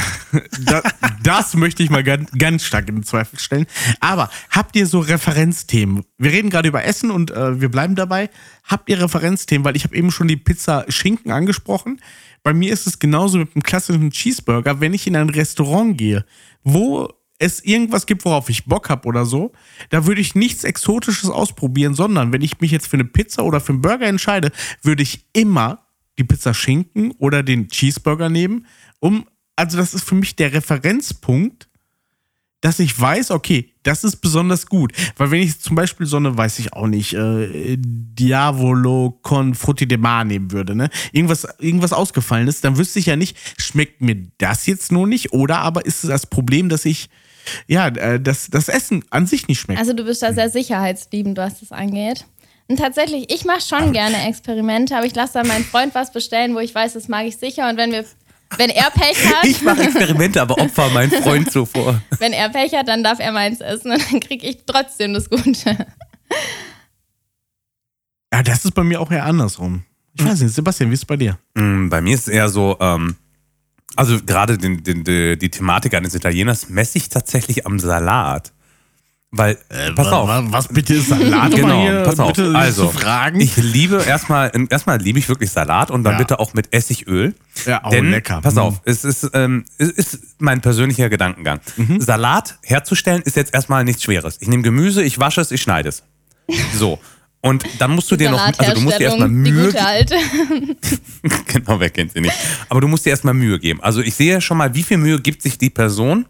das, 0.60 0.84
das 1.24 1.54
möchte 1.56 1.82
ich 1.82 1.90
mal 1.90 2.04
ganz, 2.04 2.30
ganz 2.38 2.64
stark 2.66 2.90
in 2.90 3.04
Zweifel 3.04 3.40
stellen. 3.40 3.66
Aber 4.02 4.30
habt 4.50 4.76
ihr 4.76 4.86
so 4.86 5.00
Referenzthemen? 5.00 6.04
Wir 6.18 6.34
reden 6.34 6.50
gerade 6.50 6.68
über 6.68 6.84
Essen 6.84 7.10
und 7.10 7.32
äh, 7.32 7.62
wir 7.62 7.70
bleiben 7.70 7.96
dabei. 7.96 8.30
Habt 8.66 8.90
ihr 8.90 9.02
Referenzthemen? 9.02 9.64
Weil 9.64 9.78
ich 9.78 9.86
habe 9.86 9.96
eben 9.96 10.12
schon 10.12 10.28
die 10.28 10.36
Pizza 10.36 10.84
Schinken 10.90 11.32
angesprochen. 11.32 12.02
Bei 12.48 12.54
mir 12.54 12.72
ist 12.72 12.88
es 12.88 12.98
genauso 12.98 13.40
mit 13.40 13.54
einem 13.54 13.62
klassischen 13.62 14.10
Cheeseburger, 14.10 14.80
wenn 14.80 14.94
ich 14.94 15.06
in 15.06 15.18
ein 15.18 15.30
Restaurant 15.30 15.98
gehe, 15.98 16.26
wo 16.64 17.12
es 17.40 17.60
irgendwas 17.60 18.06
gibt, 18.06 18.24
worauf 18.24 18.48
ich 18.50 18.64
Bock 18.64 18.88
habe 18.88 19.06
oder 19.06 19.26
so, 19.26 19.52
da 19.90 20.06
würde 20.06 20.22
ich 20.22 20.34
nichts 20.34 20.64
Exotisches 20.64 21.30
ausprobieren, 21.30 21.94
sondern 21.94 22.32
wenn 22.32 22.42
ich 22.42 22.62
mich 22.62 22.72
jetzt 22.72 22.88
für 22.88 22.96
eine 22.96 23.04
Pizza 23.04 23.44
oder 23.44 23.60
für 23.60 23.74
einen 23.74 23.82
Burger 23.82 24.06
entscheide, 24.06 24.54
würde 24.82 25.04
ich 25.04 25.26
immer 25.34 25.88
die 26.18 26.24
Pizza 26.24 26.54
Schinken 26.54 27.12
oder 27.18 27.44
den 27.44 27.68
Cheeseburger 27.68 28.30
nehmen, 28.30 28.66
um, 29.02 29.28
also 29.58 29.78
das 29.78 29.94
ist 29.94 30.06
für 30.06 30.16
mich 30.16 30.38
der 30.38 30.54
Referenzpunkt, 30.54 31.68
dass 32.62 32.80
ich 32.80 32.98
weiß, 32.98 33.32
okay, 33.32 33.74
das 33.88 34.04
ist 34.04 34.18
besonders 34.18 34.66
gut. 34.66 34.92
Weil 35.16 35.32
wenn 35.32 35.42
ich 35.42 35.60
zum 35.60 35.76
Beispiel 35.76 36.06
so 36.06 36.18
eine, 36.18 36.38
weiß 36.38 36.60
ich 36.60 36.74
auch 36.74 36.88
nicht, 36.88 37.14
äh, 37.14 37.78
Diavolo 37.80 39.18
con 39.22 39.56
Frutti 39.56 39.88
de 39.88 39.98
Mar 39.98 40.26
nehmen 40.26 40.52
würde, 40.52 40.76
ne? 40.76 40.90
Irgendwas, 41.14 41.48
irgendwas 41.60 41.94
ausgefallen 41.94 42.48
ist, 42.48 42.64
dann 42.64 42.78
wüsste 42.78 43.00
ich 43.00 43.06
ja 43.06 43.16
nicht, 43.16 43.38
schmeckt 43.58 44.02
mir 44.02 44.28
das 44.40 44.66
jetzt 44.66 44.92
nur 44.92 45.08
nicht 45.08 45.32
oder 45.32 45.60
aber 45.60 45.86
ist 45.86 46.04
es 46.04 46.10
das 46.10 46.26
Problem, 46.26 46.68
dass 46.68 46.84
ich, 46.84 47.10
ja, 47.68 47.88
äh, 47.88 48.20
dass 48.20 48.50
das 48.50 48.68
Essen 48.68 49.06
an 49.10 49.26
sich 49.26 49.48
nicht 49.48 49.60
schmeckt. 49.60 49.80
Also 49.80 49.94
du 49.94 50.04
bist 50.04 50.22
da 50.22 50.34
sehr 50.34 50.50
sicherheitsliebend, 50.50 51.38
was 51.38 51.62
das 51.62 51.72
angeht. 51.72 52.26
Und 52.68 52.80
tatsächlich, 52.80 53.34
ich 53.34 53.46
mache 53.46 53.62
schon 53.62 53.94
gerne 53.94 54.28
Experimente, 54.28 54.98
aber 54.98 55.06
ich 55.06 55.16
lasse 55.16 55.36
dann 55.36 55.48
meinen 55.48 55.64
Freund 55.64 55.96
was 55.96 56.12
bestellen, 56.12 56.54
wo 56.54 56.60
ich 56.60 56.76
weiß, 56.76 56.94
das 56.94 57.08
mag 57.08 57.26
ich 57.26 57.38
sicher. 57.38 57.70
Und 57.70 57.78
wenn 57.78 57.92
wir, 57.94 58.04
wenn 58.58 58.70
er 58.70 58.90
Pech 58.92 59.18
hat, 59.34 59.44
Ich 59.46 59.62
mache 59.62 59.82
Experimente, 59.84 60.42
aber 60.42 60.58
opfer 60.58 60.90
meinen 60.90 61.12
Freund 61.24 61.52
zuvor. 61.52 62.02
wenn 62.20 62.34
er 62.34 62.50
Pech 62.50 62.74
hat, 62.74 62.88
dann 62.88 63.04
darf 63.04 63.20
er 63.20 63.32
meins 63.32 63.60
essen 63.62 63.92
und 63.92 64.12
dann 64.12 64.20
kriege 64.22 64.48
ich 64.48 64.60
trotzdem 64.66 65.14
das 65.14 65.30
Gute. 65.30 65.86
ja, 68.34 68.44
das 68.44 68.66
ist 68.66 68.74
bei 68.74 68.84
mir 68.84 69.00
auch 69.02 69.12
eher 69.12 69.26
andersrum. 69.26 69.84
Ich 70.14 70.26
weiß 70.26 70.42
nicht, 70.42 70.54
Sebastian, 70.54 70.90
wie 70.90 70.94
ist 70.96 71.02
es 71.02 71.06
bei 71.06 71.18
dir? 71.18 71.38
Mm, 71.56 71.90
Bei 71.90 72.02
mir 72.02 72.16
ist 72.16 72.22
es 72.22 72.34
eher 72.34 72.50
so, 72.50 72.76
ähm, 72.80 73.16
also 73.96 74.18
gerade 74.26 74.58
den, 74.58 74.84
den, 74.84 75.04
die, 75.04 75.38
die 75.38 75.50
Thematik 75.50 75.94
eines 75.94 76.16
Italieners 76.16 76.70
messe 76.70 76.98
ich 76.98 77.10
tatsächlich 77.10 77.66
am 77.66 77.78
Salat. 77.80 78.52
Weil, 79.32 79.58
pass 79.96 80.08
auf. 80.08 80.28
Was, 80.30 80.46
was 80.52 80.68
bitte 80.70 80.94
ist 80.94 81.10
Salat? 81.10 81.54
Genau, 81.54 81.82
hier 81.82 82.04
pass 82.04 82.18
auf. 82.20 82.32
bitte 82.34 82.56
Also, 82.56 82.94
ich 83.38 83.58
liebe 83.58 84.02
erstmal, 84.08 84.52
erstmal 84.70 85.00
liebe 85.02 85.20
ich 85.20 85.28
wirklich 85.28 85.52
Salat 85.52 85.92
und 85.92 86.04
dann 86.06 86.14
Ja. 86.14 86.18
bitte 86.20 86.40
auch 86.40 86.54
mit 86.54 86.74
Essigöl. 86.74 87.36
Ja, 87.66 87.82
oh, 87.84 87.90
Denn, 87.90 88.10
lecker. 88.12 88.40
Pass 88.42 88.56
Mm. 88.56 88.60
auf, 88.60 88.82
es 88.86 89.04
ist, 89.04 89.30
ähm, 89.34 89.66
es 89.78 89.90
ist 89.90 90.20
mein 90.40 90.62
persönlicher 90.62 91.10
Gedankengang. 91.10 91.60
Mhm. 91.76 92.00
Salat 92.00 92.58
herzustellen 92.64 93.22
ist 93.22 93.36
jetzt 93.36 93.54
erstmal 93.54 93.84
nichts 93.84 94.02
Schweres. 94.04 94.38
Ich 94.40 94.48
nehme 94.48 94.64
Gemüse, 94.64 95.04
ich 95.04 95.20
wasche 95.20 95.42
es, 95.42 95.52
ich 95.52 95.62
schneide 95.62 95.90
es. 95.90 96.04
So. 96.78 96.98
Und 97.42 97.64
dann 97.80 97.92
musst 97.92 98.10
du 98.10 98.16
dir 98.16 98.32
noch, 98.32 98.40
also 98.58 98.74
du 98.74 98.82
musst 98.82 98.98
dir 99.00 99.06
erstmal 99.06 99.28
Mühe 99.30 99.74
alte. 99.80 100.16
genau, 101.48 101.80
wer 101.80 101.90
kennt 101.90 102.14
sie 102.14 102.22
nicht. 102.22 102.34
Aber 102.70 102.82
du 102.82 102.88
musst 102.88 103.06
dir 103.06 103.10
erstmal 103.12 103.34
Mühe 103.34 103.60
geben. 103.60 103.82
Also 103.84 104.02
ich 104.02 104.16
sehe 104.16 104.40
schon 104.42 104.58
mal, 104.58 104.74
wie 104.74 104.84
viel 104.84 104.98
Mühe 104.98 105.20
gibt 105.22 105.42
sich 105.42 105.58
die 105.58 105.70
Person, 105.70 106.26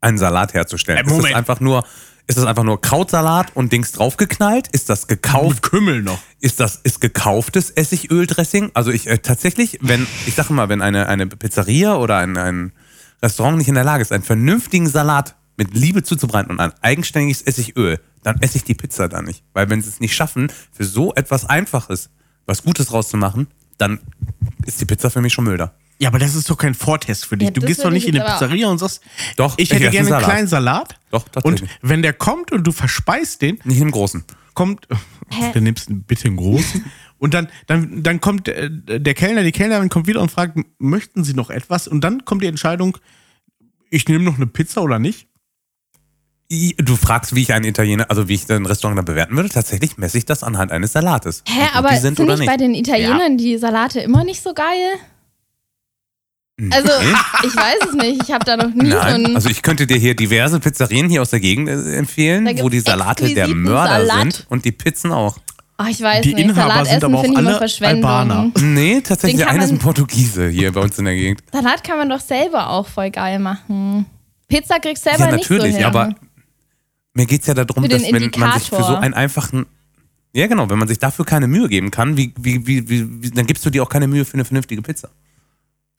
einen 0.00 0.18
Salat 0.18 0.54
herzustellen. 0.54 0.98
Äh, 0.98 1.02
ist 1.02 1.10
das 1.10 1.16
Moment. 1.16 1.34
einfach 1.36 1.60
nur, 1.60 1.84
ist 2.26 2.38
das 2.38 2.44
einfach 2.44 2.64
nur 2.64 2.80
Krautsalat 2.80 3.54
und 3.54 3.72
Dings 3.72 3.92
draufgeknallt? 3.92 4.68
Ist 4.68 4.88
das 4.88 5.06
gekauft? 5.06 5.56
Mit 5.56 5.62
Kümmel 5.62 6.02
noch. 6.02 6.18
Ist 6.40 6.60
das 6.60 6.76
ist 6.76 7.00
gekauftes 7.00 7.70
Essigöldressing? 7.70 8.70
Also 8.74 8.90
ich 8.90 9.06
äh, 9.06 9.18
tatsächlich, 9.18 9.78
wenn 9.82 10.06
ich 10.26 10.34
sage 10.34 10.52
mal, 10.52 10.68
wenn 10.68 10.82
eine 10.82 11.08
eine 11.08 11.26
Pizzeria 11.26 11.96
oder 11.96 12.18
ein, 12.18 12.36
ein 12.36 12.72
Restaurant 13.22 13.58
nicht 13.58 13.68
in 13.68 13.74
der 13.74 13.84
Lage 13.84 14.02
ist, 14.02 14.12
einen 14.12 14.22
vernünftigen 14.22 14.88
Salat 14.88 15.36
mit 15.56 15.74
Liebe 15.74 16.02
zuzubereiten 16.02 16.50
und 16.50 16.60
ein 16.60 16.72
eigenständiges 16.80 17.42
Essigöl, 17.42 18.00
dann 18.22 18.40
esse 18.40 18.56
ich 18.56 18.64
die 18.64 18.74
Pizza 18.74 19.08
da 19.08 19.20
nicht, 19.20 19.44
weil 19.52 19.68
wenn 19.68 19.82
sie 19.82 19.88
es 19.88 20.00
nicht 20.00 20.14
schaffen, 20.14 20.50
für 20.72 20.84
so 20.84 21.14
etwas 21.14 21.44
Einfaches 21.44 22.10
was 22.46 22.62
Gutes 22.62 22.92
rauszumachen, 22.92 23.48
dann 23.78 24.00
ist 24.64 24.80
die 24.80 24.84
Pizza 24.84 25.10
für 25.10 25.20
mich 25.20 25.32
schon 25.32 25.44
Mülder. 25.44 25.74
Ja, 26.02 26.08
aber 26.08 26.18
das 26.18 26.34
ist 26.34 26.50
doch 26.50 26.58
kein 26.58 26.74
Vortest 26.74 27.26
für 27.26 27.36
dich. 27.36 27.46
Ja, 27.46 27.52
du 27.52 27.60
gehst 27.60 27.84
doch 27.84 27.90
nicht 27.90 28.08
ich 28.08 28.12
in 28.12 28.20
eine 28.20 28.28
Pizzeria 28.28 28.68
und 28.68 28.78
sagst, 28.78 29.02
Doch, 29.36 29.56
ich 29.56 29.70
ich 29.70 29.78
hätte 29.78 29.90
gerne 29.90 29.98
einen 29.98 30.08
Salat. 30.08 30.24
kleinen 30.24 30.48
Salat. 30.48 30.96
Doch, 31.12 31.24
Und 31.44 31.62
wenn 31.80 32.02
der 32.02 32.12
kommt 32.12 32.50
und 32.50 32.66
du 32.66 32.72
verspeist 32.72 33.40
den, 33.40 33.60
Nicht 33.62 33.80
im 33.80 33.92
Großen. 33.92 34.24
kommt, 34.54 34.88
dann 35.54 35.62
nimmst 35.62 35.88
du 35.90 35.94
bitte 35.94 36.26
einen 36.26 36.36
großen. 36.38 36.84
Und 37.18 37.34
dann, 37.34 37.48
dann, 37.68 38.02
dann 38.02 38.20
kommt 38.20 38.48
äh, 38.48 38.68
der 38.68 39.14
Kellner, 39.14 39.44
die 39.44 39.52
Kellnerin 39.52 39.88
kommt 39.88 40.08
wieder 40.08 40.20
und 40.20 40.32
fragt, 40.32 40.58
möchten 40.80 41.22
Sie 41.22 41.34
noch 41.34 41.50
etwas? 41.50 41.86
Und 41.86 42.00
dann 42.02 42.24
kommt 42.24 42.42
die 42.42 42.48
Entscheidung, 42.48 42.98
ich 43.90 44.08
nehme 44.08 44.24
noch 44.24 44.34
eine 44.38 44.48
Pizza 44.48 44.82
oder 44.82 44.98
nicht. 44.98 45.28
Du 46.78 46.96
fragst, 46.96 47.32
wie 47.36 47.42
ich 47.42 47.52
einen 47.52 47.64
Italiener, 47.64 48.10
also 48.10 48.26
wie 48.26 48.34
ich 48.34 48.50
ein 48.50 48.66
Restaurant 48.66 48.98
dann 48.98 49.04
bewerten 49.04 49.36
würde. 49.36 49.50
Tatsächlich 49.50 49.98
messe 49.98 50.18
ich 50.18 50.26
das 50.26 50.42
anhand 50.42 50.72
eines 50.72 50.92
Salates. 50.94 51.44
Hä, 51.46 51.68
aber 51.74 51.90
sind, 51.90 52.16
sind 52.16 52.24
oder 52.24 52.32
nicht 52.32 52.40
nicht. 52.40 52.48
bei 52.50 52.56
den 52.56 52.74
Italienern 52.74 53.38
die 53.38 53.56
Salate 53.56 54.00
immer 54.00 54.24
nicht 54.24 54.42
so 54.42 54.52
geil? 54.52 54.98
Also, 56.70 56.90
ich 57.44 57.56
weiß 57.56 57.78
es 57.88 57.94
nicht. 57.94 58.22
Ich 58.24 58.30
habe 58.32 58.44
da 58.44 58.56
noch 58.56 58.72
nie 58.74 58.90
so 58.90 58.96
Nein, 58.96 59.26
ein. 59.26 59.34
also 59.36 59.48
ich 59.48 59.62
könnte 59.62 59.86
dir 59.86 59.96
hier 59.96 60.14
diverse 60.14 60.60
Pizzerien 60.60 61.08
hier 61.08 61.22
aus 61.22 61.30
der 61.30 61.40
Gegend 61.40 61.68
äh, 61.68 61.96
empfehlen, 61.96 62.44
Da 62.44 62.50
wo 62.52 62.68
gibt's 62.68 62.70
die 62.84 62.90
Salate 62.90 63.22
der 63.24 63.30
exquisiten 63.44 63.62
Mörder 63.62 64.06
Salat. 64.06 64.32
sind 64.34 64.46
und 64.50 64.64
die 64.64 64.72
Pizzen 64.72 65.12
auch. 65.12 65.36
oh, 65.78 65.84
ich 65.88 66.00
weiß 66.00 66.22
Die 66.22 66.34
nicht. 66.34 66.44
Inhaber 66.44 66.84
sind 66.84 67.00
Salatessen 67.00 67.04
aber 67.04 67.16
auch 67.18 67.22
finde 67.22 67.34
ich 67.34 67.40
immer 67.40 67.48
alle 67.50 67.58
Verschwendung. 67.58 68.10
Albaner. 68.10 68.50
Nee, 68.60 69.00
tatsächlich, 69.00 69.40
kann 69.40 69.54
einer 69.54 69.64
ist 69.64 69.70
ein 69.70 69.76
man- 69.76 69.82
Portugiese 69.82 70.48
hier 70.48 70.70
bei 70.72 70.80
uns 70.80 70.98
in 70.98 71.04
der 71.06 71.14
Gegend. 71.14 71.42
Salat 71.52 71.82
kann 71.82 71.98
man 71.98 72.08
doch 72.08 72.20
selber 72.20 72.68
auch 72.70 72.86
voll 72.86 73.10
geil 73.10 73.38
machen. 73.38 74.06
Pizza 74.48 74.78
kriegst 74.78 75.04
du 75.06 75.10
selber 75.10 75.26
Ja, 75.30 75.36
nicht 75.36 75.46
so 75.46 75.54
natürlich, 75.54 75.76
hin. 75.76 75.84
aber 75.86 76.14
mir 77.14 77.26
geht 77.26 77.40
es 77.42 77.46
ja 77.46 77.54
darum, 77.54 77.82
Für 77.82 77.88
dass 77.88 78.02
wenn 78.02 78.30
man 78.38 78.52
sich 78.58 78.68
für 78.68 78.82
so 78.82 78.96
einen 78.96 79.14
einfachen. 79.14 79.66
Ja, 80.34 80.46
genau, 80.46 80.70
wenn 80.70 80.78
man 80.78 80.88
sich 80.88 80.98
dafür 80.98 81.26
keine 81.26 81.46
Mühe 81.46 81.68
geben 81.68 81.90
kann, 81.90 82.16
wie, 82.16 82.32
wie, 82.38 82.66
wie, 82.66 82.88
wie, 82.88 83.22
wie, 83.22 83.30
dann 83.30 83.44
gibst 83.46 83.66
du 83.66 83.70
dir 83.70 83.82
auch 83.82 83.88
keine 83.90 84.06
Mühe 84.08 84.24
für 84.24 84.32
eine 84.34 84.46
vernünftige 84.46 84.80
Pizza. 84.80 85.10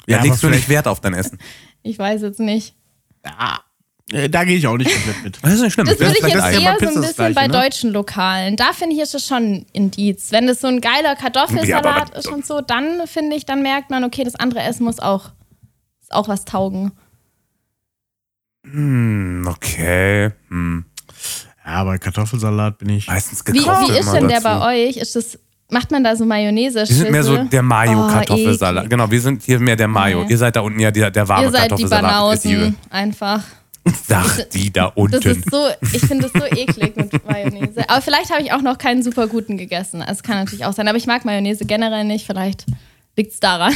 Ja, 0.07 0.17
Ja, 0.17 0.23
legst 0.23 0.43
du 0.43 0.47
nicht 0.47 0.55
vielleicht- 0.65 0.69
Wert 0.69 0.87
auf 0.87 0.99
dein 1.01 1.13
Essen. 1.13 1.37
Ich 1.85 1.99
weiß 1.99 2.21
jetzt 2.21 2.39
nicht. 2.39 2.75
Äh, 3.23 4.29
Da 4.29 4.43
gehe 4.45 4.55
ich 4.57 4.67
auch 4.67 4.77
nicht 4.77 4.89
komplett 4.93 5.23
mit. 5.23 5.39
Das 5.41 5.53
ist 5.53 5.61
nicht 5.61 5.73
schlimm. 5.73 5.85
Das 5.85 5.99
würde 5.99 6.13
ich 6.17 6.23
jetzt 6.23 6.35
ist 6.35 6.41
ja 6.41 6.49
eher 6.51 6.77
so 6.79 6.85
ein 6.87 6.95
das 6.95 7.07
bisschen 7.07 7.15
Gleiche, 7.15 7.33
bei 7.35 7.47
ne? 7.47 7.53
deutschen 7.53 7.91
Lokalen. 7.91 8.55
Da 8.55 8.71
finde 8.73 8.95
ich, 8.95 9.01
ist 9.01 9.13
das 9.13 9.25
schon 9.27 9.43
ein 9.43 9.65
Indiz. 9.73 10.31
Wenn 10.31 10.47
das 10.47 10.61
so 10.61 10.67
ein 10.67 10.79
geiler 10.79 11.15
Kartoffelsalat 11.17 12.09
Ja, 12.11 12.15
ist 12.19 12.27
und 12.29 12.45
so, 12.45 12.61
dann 12.61 13.05
finde 13.07 13.35
ich, 13.35 13.45
dann 13.45 13.61
merkt 13.63 13.89
man, 13.89 14.05
okay, 14.05 14.23
das 14.23 14.35
andere 14.35 14.61
Essen 14.61 14.85
muss 14.85 14.99
auch, 14.99 15.31
ist 16.01 16.13
auch 16.13 16.27
was 16.29 16.45
taugen. 16.45 16.91
Hm, 18.65 19.45
okay. 19.49 20.31
Hm. 20.49 20.85
Ja, 21.65 21.83
bei 21.83 21.97
Kartoffelsalat 21.97 22.77
bin 22.77 22.89
ich. 22.89 23.07
Meistens 23.07 23.43
Wie, 23.47 23.57
gekauft. 23.57 23.89
wie 23.89 23.97
ist 23.97 24.01
immer 24.07 24.19
denn 24.19 24.27
der 24.29 24.41
dazu. 24.41 24.59
bei 24.59 24.87
euch? 24.87 24.97
Ist 24.97 25.15
das, 25.15 25.39
macht 25.73 25.91
man 25.91 26.03
da 26.03 26.15
so 26.15 26.25
Mayonnaise? 26.25 26.75
Wir 26.75 26.85
sind 26.85 27.11
mehr 27.11 27.23
so 27.23 27.35
der 27.43 27.59
Oh, 27.61 27.63
Mayo-Kartoffelsalat. 27.63 28.83
eklig. 28.85 28.89
genau, 28.91 29.11
wir 29.11 29.21
sind 29.21 29.43
hier 29.43 29.59
mehr 29.59 29.75
der 29.75 29.87
Mayo. 29.87 30.23
Nee. 30.23 30.31
Ihr 30.31 30.37
seid 30.37 30.55
da 30.55 30.61
unten 30.61 30.79
ja 30.79 30.91
der, 30.91 31.11
der 31.11 31.27
warme 31.27 31.45
Ihr 31.45 31.51
seid 31.51 31.77
die. 31.77 31.85
Banausen 31.85 32.77
einfach. 32.89 33.41
Sag 34.07 34.49
die 34.51 34.71
da 34.71 34.85
Das 34.85 34.93
unten. 34.95 35.27
ist 35.29 35.51
so, 35.51 35.67
ich 35.91 35.99
finde 36.05 36.29
das 36.29 36.41
so 36.41 36.45
eklig 36.47 36.95
mit 36.95 37.25
Mayonnaise. 37.27 37.83
Aber 37.89 38.01
vielleicht 38.01 38.31
habe 38.31 38.41
ich 38.41 38.53
auch 38.53 38.61
noch 38.61 38.77
keinen 38.77 39.03
super 39.03 39.27
guten 39.27 39.57
gegessen. 39.57 40.01
Also 40.01 40.21
kann 40.23 40.37
natürlich 40.37 40.63
auch 40.63 40.71
sein. 40.71 40.87
Aber 40.87 40.97
ich 40.97 41.05
mag 41.05 41.25
Mayonnaise 41.25 41.65
generell 41.65 42.05
nicht. 42.05 42.25
Vielleicht 42.25 42.65
liegt 43.17 43.33
es 43.33 43.39
daran. 43.41 43.73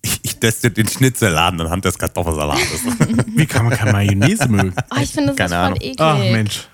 Ich, 0.00 0.20
ich 0.22 0.36
teste 0.38 0.70
den 0.70 0.86
Schnitzelladen 0.86 1.60
anhand 1.60 1.84
des 1.84 1.98
Kartoffelsalates. 1.98 2.82
Wie 3.34 3.46
kann 3.46 3.64
man 3.66 3.76
keine 3.76 3.90
Mayonnaise 3.92 4.46
mögen? 4.48 4.72
Oh, 4.92 5.00
ich 5.02 5.10
finde 5.10 5.34
das 5.34 5.50
Keine 5.50 5.74
ist 5.74 5.98
voll 5.98 6.06
Ahnung. 6.06 6.20
eklig. 6.22 6.30
Ach 6.30 6.32
Mensch. 6.36 6.68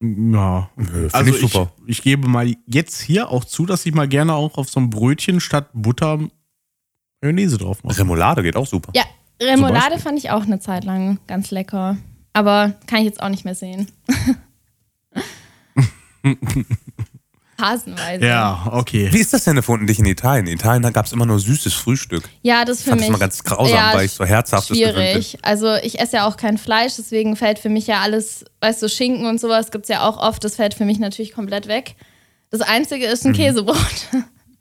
Ja. 0.00 0.70
Nö, 0.76 0.84
find 0.84 1.14
Also 1.14 1.30
ich 1.30 1.42
ich, 1.42 1.52
super. 1.52 1.72
ich 1.86 2.02
gebe 2.02 2.28
mal 2.28 2.54
jetzt 2.66 3.00
hier 3.00 3.30
auch 3.30 3.44
zu, 3.44 3.66
dass 3.66 3.84
ich 3.86 3.94
mal 3.94 4.08
gerne 4.08 4.34
auch 4.34 4.56
auf 4.58 4.68
so 4.68 4.80
ein 4.80 4.90
Brötchen 4.90 5.40
statt 5.40 5.70
Butter 5.72 6.20
Mayonnaise 7.20 7.58
drauf 7.58 7.82
mache. 7.82 7.98
Remoulade 7.98 8.42
geht 8.42 8.56
auch 8.56 8.66
super. 8.66 8.92
Ja, 8.94 9.04
Remoulade 9.40 9.98
fand 9.98 10.18
ich 10.18 10.30
auch 10.30 10.42
eine 10.42 10.60
Zeit 10.60 10.84
lang 10.84 11.18
ganz 11.26 11.50
lecker. 11.50 11.96
Aber 12.32 12.74
kann 12.86 13.00
ich 13.00 13.06
jetzt 13.06 13.22
auch 13.22 13.28
nicht 13.28 13.44
mehr 13.44 13.54
sehen. 13.54 13.90
Phasenweise. 17.58 18.24
Ja, 18.24 18.68
okay. 18.72 19.08
Wie 19.12 19.18
ist 19.18 19.32
das 19.32 19.44
denn 19.44 19.56
erfunden 19.56 19.86
dich 19.88 19.98
in 19.98 20.06
Italien? 20.06 20.46
In 20.46 20.52
Italien 20.54 20.92
gab 20.92 21.06
es 21.06 21.12
immer 21.12 21.26
nur 21.26 21.40
süßes 21.40 21.74
Frühstück. 21.74 22.28
Ja, 22.42 22.64
das 22.64 22.82
für 22.82 22.90
fand 22.90 23.00
mich. 23.00 23.08
das 23.08 23.08
immer 23.08 23.18
ganz 23.18 23.42
grausam, 23.42 23.74
ja, 23.76 23.90
weil 23.94 24.06
ich 24.06 24.12
so 24.12 24.24
bin. 24.68 24.76
Schwierig. 25.16 25.38
Also 25.42 25.74
ich 25.74 25.98
esse 25.98 26.16
ja 26.18 26.28
auch 26.28 26.36
kein 26.36 26.56
Fleisch, 26.56 26.94
deswegen 26.96 27.34
fällt 27.34 27.58
für 27.58 27.68
mich 27.68 27.86
ja 27.88 28.00
alles, 28.00 28.44
weißt 28.60 28.80
du, 28.82 28.88
Schinken 28.88 29.26
und 29.26 29.40
sowas 29.40 29.72
gibt 29.72 29.86
es 29.86 29.88
ja 29.88 30.08
auch 30.08 30.18
oft, 30.18 30.44
das 30.44 30.54
fällt 30.56 30.74
für 30.74 30.84
mich 30.84 31.00
natürlich 31.00 31.32
komplett 31.32 31.66
weg. 31.66 31.96
Das 32.50 32.60
Einzige 32.60 33.06
ist 33.06 33.24
Mhm. 33.24 33.32
ein 33.32 33.34
Käsebrot. 33.36 33.76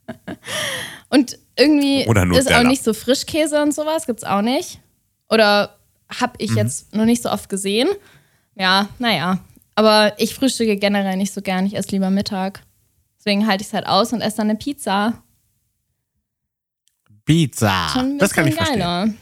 und 1.09 1.37
irgendwie 1.55 2.05
Oder 2.07 2.25
ist 2.37 2.51
auch 2.53 2.63
nicht 2.63 2.83
so 2.83 2.93
Frischkäse 2.93 3.61
und 3.61 3.73
sowas, 3.73 4.05
gibt 4.07 4.19
es 4.19 4.23
auch 4.25 4.41
nicht. 4.41 4.79
Oder 5.29 5.75
habe 6.19 6.33
ich 6.39 6.51
Mhm. 6.51 6.57
jetzt 6.57 6.95
noch 6.95 7.05
nicht 7.05 7.21
so 7.21 7.29
oft 7.29 7.47
gesehen. 7.49 7.89
Ja, 8.55 8.89
naja. 8.97 9.39
Aber 9.75 10.13
ich 10.17 10.33
frühstücke 10.33 10.77
generell 10.77 11.17
nicht 11.17 11.31
so 11.33 11.41
gern, 11.41 11.65
ich 11.67 11.75
esse 11.77 11.89
lieber 11.89 12.09
Mittag. 12.09 12.63
Deswegen 13.27 13.45
halte 13.45 13.61
ich 13.61 13.67
es 13.67 13.73
halt 13.73 13.85
aus 13.87 14.13
und 14.13 14.21
esse 14.21 14.37
dann 14.37 14.49
eine 14.49 14.57
Pizza. 14.57 15.21
Pizza. 17.25 17.93
Ein 17.93 18.17
das 18.19 18.31
kann 18.31 18.47
ich 18.47 18.57
bisschen 18.57 18.79
verstehen. 18.79 19.17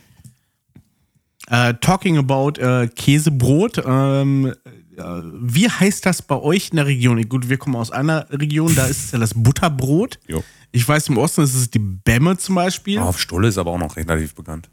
geiler. 1.48 1.70
Äh, 1.70 1.74
talking 1.82 2.20
about 2.20 2.62
äh, 2.62 2.88
Käsebrot. 2.88 3.82
Ähm, 3.84 4.54
äh, 4.96 5.04
wie 5.42 5.68
heißt 5.68 6.06
das 6.06 6.22
bei 6.22 6.40
euch 6.40 6.70
in 6.70 6.76
der 6.76 6.86
Region? 6.86 7.20
Gut, 7.28 7.50
wir 7.50 7.58
kommen 7.58 7.76
aus 7.76 7.90
einer 7.90 8.30
Region, 8.30 8.76
da 8.76 8.86
ist 8.86 9.06
es 9.06 9.12
ja 9.12 9.18
das 9.18 9.34
Butterbrot. 9.34 10.20
Jo. 10.28 10.44
Ich 10.72 10.88
weiß, 10.88 11.10
im 11.10 11.18
Osten 11.18 11.42
ist 11.42 11.56
es 11.56 11.72
die 11.72 11.80
Bämme 11.80 12.38
zum 12.38 12.54
Beispiel. 12.54 13.00
Auf 13.00 13.20
Stulle 13.20 13.48
ist 13.48 13.58
aber 13.58 13.72
auch 13.72 13.80
noch 13.80 13.96
relativ 13.96 14.36
bekannt. 14.36 14.70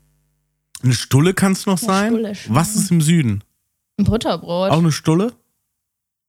Eine 0.82 0.92
Stulle 0.92 1.32
kann 1.32 1.52
es 1.52 1.64
noch 1.64 1.78
sein. 1.78 2.12
Stulle. 2.12 2.34
Was 2.48 2.76
ist 2.76 2.90
im 2.90 3.00
Süden? 3.00 3.42
Ein 3.96 4.04
Butterbrot. 4.04 4.72
Auch 4.72 4.78
eine 4.78 4.92
Stulle? 4.92 5.32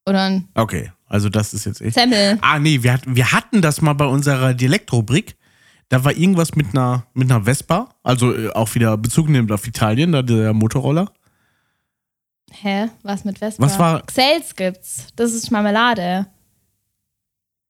Oder 0.05 0.21
ein 0.21 0.47
Okay, 0.53 0.93
also 1.13 1.29
das 1.29 1.53
ist 1.53 1.65
jetzt 1.65 1.79
echt. 1.81 1.93
Semmel. 1.93 2.37
Ah, 2.41 2.59
nee, 2.59 2.81
wir, 2.83 2.93
hat- 2.93 3.03
wir 3.05 3.31
hatten 3.31 3.61
das 3.61 3.81
mal 3.81 3.93
bei 3.93 4.05
unserer 4.05 4.53
Dialektrubrik. 4.53 5.35
Da 5.89 6.03
war 6.03 6.11
irgendwas 6.11 6.55
mit 6.55 6.69
einer, 6.71 7.05
mit 7.13 7.29
einer 7.31 7.43
Vespa, 7.43 7.89
also 8.01 8.33
äh, 8.35 8.49
auch 8.49 8.73
wieder 8.73 8.97
Bezug 8.97 9.29
nehmend 9.29 9.51
auf 9.51 9.67
Italien, 9.67 10.11
da 10.11 10.21
der 10.23 10.53
Motorroller. 10.53 11.11
Hä? 12.51 12.89
Was 13.03 13.25
mit 13.25 13.37
Vespa? 13.39 13.63
Was 13.63 13.77
war- 13.79 14.01
Xels 14.05 14.55
gibt's. 14.55 15.07
Das 15.15 15.33
ist 15.33 15.51
Marmelade. 15.51 16.25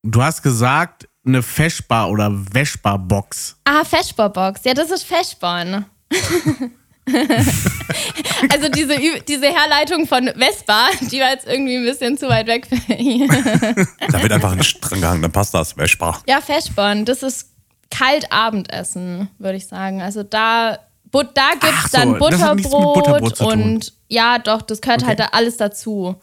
Du 0.03 0.21
hast 0.21 0.41
gesagt, 0.41 1.07
eine 1.25 1.41
Feschbar 1.41 2.09
oder 2.09 2.31
Vespa-Box. 2.53 3.57
Ah, 3.63 3.83
Feschbar-Box. 3.83 4.61
Ja, 4.65 4.73
das 4.73 4.91
ist 4.91 5.03
Feschborn. 5.03 5.85
also 8.49 8.69
diese, 8.69 8.95
diese 9.27 9.47
Herleitung 9.47 10.07
von 10.07 10.29
Vespa, 10.35 10.87
die 11.01 11.19
war 11.19 11.31
jetzt 11.31 11.47
irgendwie 11.47 11.77
ein 11.77 11.83
bisschen 11.83 12.17
zu 12.17 12.29
weit 12.29 12.47
weg 12.47 12.67
für 12.67 12.93
ihn. 12.93 13.27
Da 14.09 14.21
wird 14.21 14.31
einfach 14.31 14.51
ein 14.51 14.59
dran 14.81 15.01
gehangen, 15.01 15.21
dann 15.21 15.31
passt 15.31 15.53
das. 15.53 15.75
Wäre 15.77 15.87
Spar. 15.87 16.21
Ja, 16.27 16.39
Feschborn, 16.41 17.05
das 17.05 17.23
ist 17.23 17.49
kalt 17.89 18.31
Abendessen, 18.31 19.29
würde 19.37 19.57
ich 19.57 19.67
sagen. 19.67 20.01
Also 20.01 20.23
da, 20.23 20.79
but, 21.11 21.31
da 21.35 21.51
gibt 21.59 21.73
es 21.85 21.91
so, 21.91 21.97
dann 21.97 22.17
Butterbrot, 22.19 22.93
Butterbrot 23.05 23.41
und 23.41 23.93
ja, 24.07 24.39
doch, 24.39 24.61
das 24.61 24.81
gehört 24.81 25.01
Okay. 25.01 25.09
halt 25.09 25.19
da 25.19 25.25
alles 25.31 25.57
dazu. 25.57 26.15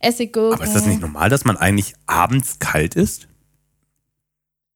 Essiggurken. 0.00 0.54
Aber 0.58 0.64
ist 0.64 0.74
das 0.74 0.86
nicht 0.86 1.00
normal, 1.00 1.30
dass 1.30 1.44
man 1.44 1.56
eigentlich 1.56 1.94
abends 2.06 2.58
kalt 2.58 2.94
isst? 2.94 3.28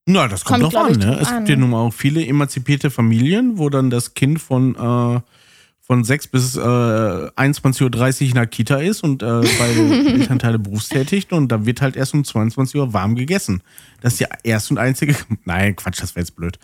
Na, 0.07 0.27
das 0.27 0.43
kommt, 0.45 0.61
Kommt, 0.61 0.73
glaub 0.73 0.87
an, 0.87 0.93
ne? 0.93 1.07
drauf 1.07 1.21
Es 1.21 1.29
an. 1.29 1.37
gibt 1.39 1.49
ja 1.51 1.57
nun 1.57 1.71
mal 1.71 1.81
auch 1.87 1.93
viele 1.93 2.25
emanzipierte 2.27 2.91
Familien, 2.91 3.59
wo 3.59 3.69
dann 3.69 3.91
das 3.91 4.15
Kind 4.15 4.41
von, 4.41 4.75
äh, 4.75 5.21
von 5.89 6.05
6 6.05 6.29
bis 6.29 6.55
äh, 6.57 6.61
21.30 6.61 7.81
Uhr 8.23 8.29
in 8.29 8.35
der 8.35 8.47
Kita 8.47 8.77
ist 8.77 9.03
und 9.03 9.23
äh, 9.23 9.41
beide 9.59 9.81
Elternteile 10.13 10.59
berufstätig 10.59 11.33
und 11.33 11.49
da 11.49 11.65
wird 11.65 11.81
halt 11.81 11.97
erst 11.97 12.13
um 12.13 12.25
22 12.25 12.79
Uhr 12.79 12.93
warm 12.93 13.17
gegessen. 13.17 13.63
Das 14.03 14.13
ist 14.13 14.21
die 14.21 14.27
erste 14.43 14.75
und 14.75 14.79
einzige. 14.79 15.17
Nein, 15.45 15.75
Quatsch, 15.77 16.03
das 16.03 16.15
wäre 16.15 16.25
jetzt 16.25 16.37
blöd. 16.37 16.59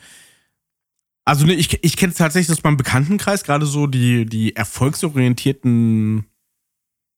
Also 1.24 1.46
ne, 1.46 1.54
ich, 1.54 1.82
ich 1.82 1.96
kenne 1.96 2.12
es 2.12 2.18
tatsächlich 2.18 2.54
aus 2.54 2.62
meinem 2.64 2.76
Bekanntenkreis, 2.76 3.44
gerade 3.44 3.64
so 3.64 3.86
die, 3.86 4.26
die 4.26 4.56
erfolgsorientierten 4.56 6.26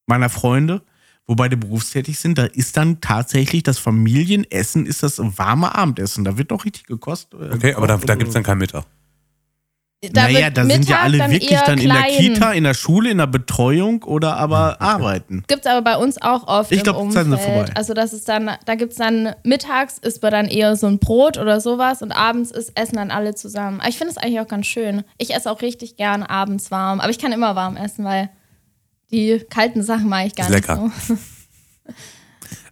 meiner 0.06 0.28
Freunde, 0.28 0.82
wo 1.26 1.34
beide 1.34 1.56
berufstätig 1.56 2.20
sind, 2.20 2.38
da 2.38 2.44
ist 2.44 2.76
dann 2.76 3.00
tatsächlich 3.00 3.64
das 3.64 3.80
Familienessen, 3.80 4.86
ist 4.86 5.02
das 5.02 5.18
warme 5.18 5.74
Abendessen. 5.74 6.22
Da 6.22 6.38
wird 6.38 6.52
doch 6.52 6.64
richtig 6.64 6.84
gekostet. 6.84 7.40
äh, 7.40 7.52
Okay, 7.52 7.74
aber 7.74 7.88
da, 7.88 7.96
da 7.96 8.14
gibt 8.14 8.28
es 8.28 8.34
dann 8.34 8.44
keinen 8.44 8.58
Mittag. 8.58 8.86
Da 10.02 10.24
naja, 10.24 10.50
da 10.50 10.66
sind 10.66 10.70
ja 10.70 10.78
Mittag 10.78 11.02
alle 11.04 11.18
dann 11.18 11.30
wirklich 11.30 11.60
dann 11.60 11.78
in 11.78 11.88
der 11.88 12.02
klein. 12.02 12.18
Kita, 12.18 12.52
in 12.52 12.64
der 12.64 12.74
Schule, 12.74 13.10
in 13.10 13.16
der 13.18 13.26
Betreuung 13.26 14.02
oder 14.02 14.36
aber 14.36 14.80
arbeiten. 14.80 15.42
Gibt's 15.48 15.66
aber 15.66 15.80
bei 15.80 15.96
uns 15.96 16.20
auch 16.20 16.46
oft 16.46 16.70
Ich 16.70 16.78
im 16.78 16.84
glaub, 16.84 16.96
die 16.96 17.14
Zeiten 17.14 17.30
sind 17.30 17.38
Umfeld. 17.38 17.56
vorbei. 17.56 17.72
Also 17.74 17.94
das 17.94 18.12
ist 18.12 18.28
dann, 18.28 18.50
da 18.66 18.74
gibt's 18.74 18.96
dann 18.96 19.34
mittags 19.42 19.96
ist 19.96 20.22
man 20.22 20.32
dann 20.32 20.48
eher 20.48 20.76
so 20.76 20.86
ein 20.86 20.98
Brot 20.98 21.38
oder 21.38 21.62
sowas 21.62 22.02
und 22.02 22.12
abends 22.12 22.50
ist 22.50 22.72
essen 22.78 22.96
dann 22.96 23.10
alle 23.10 23.34
zusammen. 23.34 23.80
Aber 23.80 23.88
ich 23.88 23.96
finde 23.96 24.10
es 24.12 24.18
eigentlich 24.18 24.40
auch 24.40 24.48
ganz 24.48 24.66
schön. 24.66 25.02
Ich 25.16 25.34
esse 25.34 25.50
auch 25.50 25.62
richtig 25.62 25.96
gern 25.96 26.22
abends 26.22 26.70
warm, 26.70 27.00
aber 27.00 27.10
ich 27.10 27.18
kann 27.18 27.32
immer 27.32 27.56
warm 27.56 27.76
essen, 27.78 28.04
weil 28.04 28.28
die 29.10 29.38
kalten 29.48 29.82
Sachen 29.82 30.08
mag 30.10 30.26
ich 30.26 30.34
gar 30.34 30.46
Ist 30.46 30.54
nicht 30.54 30.68
lecker. 30.68 30.92
so. 31.06 31.14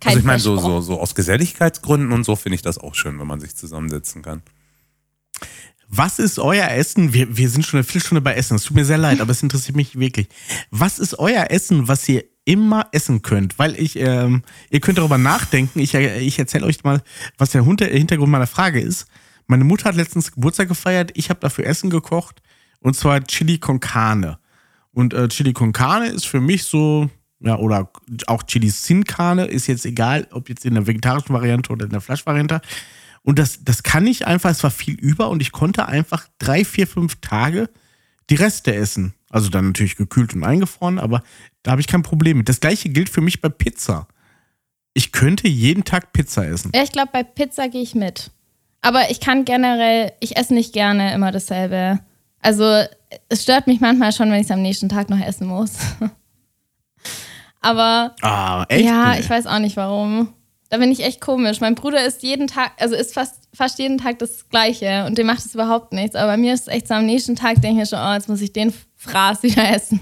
Kein 0.01 0.11
Also 0.11 0.19
ich 0.19 0.25
meine, 0.27 0.41
so, 0.41 0.59
so, 0.59 0.83
so 0.83 1.01
aus 1.01 1.15
Geselligkeitsgründen 1.15 2.13
und 2.13 2.25
so 2.25 2.37
finde 2.37 2.57
ich 2.57 2.63
das 2.63 2.77
auch 2.77 2.95
schön, 2.95 3.19
wenn 3.19 3.27
man 3.27 3.41
sich 3.41 3.57
zusammensetzen 3.57 4.21
kann. 4.21 4.43
Was 5.97 6.19
ist 6.19 6.41
euer 6.41 6.69
Essen? 6.71 7.13
Wir, 7.13 7.37
wir 7.37 7.49
sind 7.49 7.65
schon 7.65 7.79
eine 7.79 7.85
Viertelstunde 7.85 8.21
bei 8.21 8.35
Essen. 8.35 8.57
Es 8.57 8.65
tut 8.65 8.77
mir 8.77 8.85
sehr 8.85 8.99
leid, 8.99 9.21
aber 9.21 9.31
es 9.31 9.45
interessiert 9.45 9.77
mich 9.77 9.97
wirklich. 9.97 10.27
Was 10.73 10.99
ist 10.99 11.21
euer 11.21 11.51
Essen, 11.51 11.87
was 11.87 12.09
ihr 12.09 12.25
immer 12.45 12.89
essen 12.91 13.23
könnt? 13.23 13.61
Weil 13.61 13.79
ich, 13.79 13.97
ähm, 13.97 14.43
ihr 14.71 14.81
könnt 14.81 14.99
darüber 14.99 15.19
nachdenken. 15.19 15.79
Ich, 15.79 15.95
ich 15.95 16.39
erzähle 16.39 16.67
euch 16.67 16.83
mal, 16.83 17.01
was 17.39 17.51
der 17.51 17.63
Hintergrund 17.63 18.33
meiner 18.33 18.49
Frage 18.49 18.81
ist. 18.81 19.07
Meine 19.47 19.63
Mutter 19.63 19.85
hat 19.85 19.95
letztens 19.95 20.33
Geburtstag 20.33 20.67
gefeiert. 20.67 21.13
Ich 21.15 21.31
habe 21.31 21.39
dafür 21.39 21.65
Essen 21.65 21.91
gekocht. 21.91 22.43
Und 22.81 22.97
zwar 22.97 23.23
Chili 23.23 23.59
con 23.59 23.79
Carne. 23.79 24.39
Und 24.91 25.15
äh, 25.15 25.29
Chili 25.29 25.53
con 25.53 25.73
Carne 25.73 26.09
ist 26.09 26.27
für 26.27 26.41
mich 26.41 26.65
so, 26.65 27.09
ja, 27.39 27.57
oder 27.57 27.93
auch 28.27 28.43
Chili 28.43 28.71
sin 28.71 29.05
Carne, 29.05 29.45
ist 29.45 29.69
jetzt 29.69 29.87
egal, 29.87 30.27
ob 30.33 30.49
jetzt 30.49 30.65
in 30.65 30.75
der 30.75 30.89
vegetarischen 30.89 31.33
Variante 31.33 31.71
oder 31.71 31.85
in 31.85 31.93
der 31.93 32.01
Fleischvariante. 32.01 32.61
Und 33.25 33.39
das, 33.39 33.65
das 33.65 33.83
kann 33.83 34.07
ich 34.07 34.27
einfach, 34.27 34.51
es 34.51 34.63
war 34.63 34.71
viel 34.71 34.95
über 34.95 35.31
und 35.31 35.41
ich 35.43 35.51
konnte 35.51 35.87
einfach 35.87 36.29
drei, 36.39 36.65
vier, 36.65 36.87
fünf 36.87 37.17
Tage 37.21 37.71
die 38.31 38.35
Reste 38.37 38.75
essen. 38.75 39.15
Also 39.31 39.49
dann 39.49 39.67
natürlich 39.69 39.97
gekühlt 39.97 40.35
und 40.35 40.45
eingefroren, 40.45 40.99
aber 40.99 41.23
da 41.63 41.73
habe 41.73 41.81
ich 41.81 41.87
kein 41.87 42.03
Problem 42.03 42.39
mit. 42.39 42.49
Das 42.49 42.61
gleiche 42.61 42.89
gilt 42.91 43.09
für 43.09 43.21
mich 43.23 43.41
bei 43.41 43.49
Pizza. 43.49 44.07
Ich 44.93 45.11
könnte 45.11 45.49
jeden 45.49 45.85
Tag 45.85 46.13
Pizza 46.13 46.47
essen. 46.47 46.71
Ja, 46.75 46.83
ich 46.85 46.93
glaube, 46.93 47.09
bei 47.13 47.25
Pizza 47.25 47.69
gehe 47.69 47.83
ich 47.83 47.95
mit. 47.95 48.31
Aber 48.83 49.11
ich 49.11 49.19
kann 49.21 49.45
generell, 49.45 50.13
ich 50.21 50.37
esse 50.37 50.53
nicht 50.55 50.73
gerne 50.75 51.15
immer 51.15 51.33
dasselbe. 51.33 51.99
Also 52.41 52.85
es 53.31 53.43
stört 53.43 53.67
mich 53.67 53.81
manchmal 53.81 54.13
schon, 54.13 54.31
wenn 54.31 54.39
ich 54.41 54.45
es 54.47 54.51
am 54.51 54.61
nächsten 54.63 54.91
Tag 54.91 55.09
noch 55.09 55.19
essen 55.21 55.47
muss. 55.49 55.73
Aber 57.61 58.15
Ah, 58.21 58.67
echt? 58.69 58.85
ja, 58.85 59.17
ich 59.19 59.29
weiß 59.29 59.47
auch 59.47 59.59
nicht 59.59 59.77
warum. 59.77 60.29
Da 60.75 60.79
bin 60.79 60.91
ich 60.91 61.05
echt 61.05 61.21
komisch. 61.21 61.61
Mein 61.61 61.77
Bruder 61.77 62.05
isst 62.05 62.25
jeden 62.25 62.49
Tag, 62.49 62.73
also 62.81 62.97
isst 62.97 63.15
fast, 63.15 63.49
fast 63.55 63.79
jeden 63.79 63.97
Tag 63.97 64.19
das 64.19 64.49
Gleiche 64.49 65.05
und 65.07 65.17
dem 65.17 65.29
macht 65.29 65.39
es 65.39 65.55
überhaupt 65.55 65.93
nichts. 65.93 66.17
Aber 66.17 66.33
bei 66.33 66.37
mir 66.37 66.53
ist 66.53 66.63
es 66.63 66.67
echt 66.67 66.89
so 66.89 66.95
am 66.95 67.07
nächsten 67.07 67.37
Tag, 67.37 67.63
denke 67.63 67.69
ich 67.69 67.75
mir 67.77 67.87
schon, 67.87 68.05
oh, 68.05 68.13
jetzt 68.13 68.29
muss 68.29 68.41
ich 68.41 68.53
den 68.53 68.75
Fraß 68.97 69.45
wieder 69.45 69.73
essen. 69.73 70.01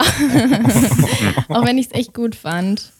Auch 1.48 1.64
wenn 1.64 1.78
ich 1.78 1.86
es 1.86 1.92
echt 1.92 2.12
gut 2.12 2.34
fand. 2.34 2.90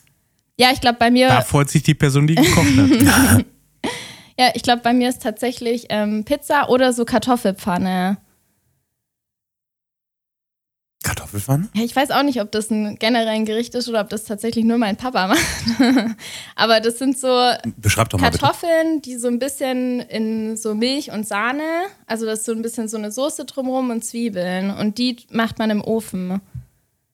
Ja, 0.56 0.68
ich 0.72 0.80
glaube, 0.80 0.98
bei 1.00 1.10
mir. 1.10 1.26
Da 1.26 1.40
freut 1.40 1.68
sich 1.68 1.82
die 1.82 1.94
Person, 1.94 2.28
die 2.28 2.36
gekocht 2.36 2.76
hat. 2.76 3.44
Ja, 4.40 4.52
ich 4.54 4.62
glaube, 4.62 4.82
bei 4.82 4.92
mir 4.92 5.08
ist 5.08 5.20
tatsächlich 5.20 5.86
ähm, 5.88 6.22
Pizza 6.24 6.68
oder 6.68 6.92
so 6.92 7.04
Kartoffelpfanne. 7.04 8.18
Kartoffelpfanne? 11.08 11.68
Ja, 11.74 11.82
ich 11.82 11.96
weiß 11.96 12.10
auch 12.10 12.22
nicht, 12.22 12.40
ob 12.40 12.52
das 12.52 12.70
ein 12.70 12.98
generell 12.98 13.28
ein 13.28 13.44
Gericht 13.44 13.74
ist 13.74 13.88
oder 13.88 14.02
ob 14.02 14.10
das 14.10 14.24
tatsächlich 14.24 14.64
nur 14.64 14.78
mein 14.78 14.96
Papa 14.96 15.28
macht. 15.28 15.40
Aber 16.54 16.80
das 16.80 16.98
sind 16.98 17.18
so 17.18 17.50
Beschreib 17.76 18.10
doch 18.10 18.18
mal 18.18 18.30
bitte. 18.30 18.40
Kartoffeln, 18.44 19.00
die 19.02 19.16
so 19.16 19.28
ein 19.28 19.38
bisschen 19.38 20.00
in 20.00 20.56
so 20.56 20.74
Milch 20.74 21.10
und 21.10 21.26
Sahne, 21.26 21.62
also 22.06 22.26
das 22.26 22.40
ist 22.40 22.44
so 22.46 22.52
ein 22.52 22.62
bisschen 22.62 22.88
so 22.88 22.98
eine 22.98 23.10
Soße 23.10 23.46
drumherum 23.46 23.90
und 23.90 24.04
Zwiebeln. 24.04 24.70
Und 24.70 24.98
die 24.98 25.16
macht 25.30 25.58
man 25.58 25.70
im 25.70 25.82
Ofen. 25.82 26.40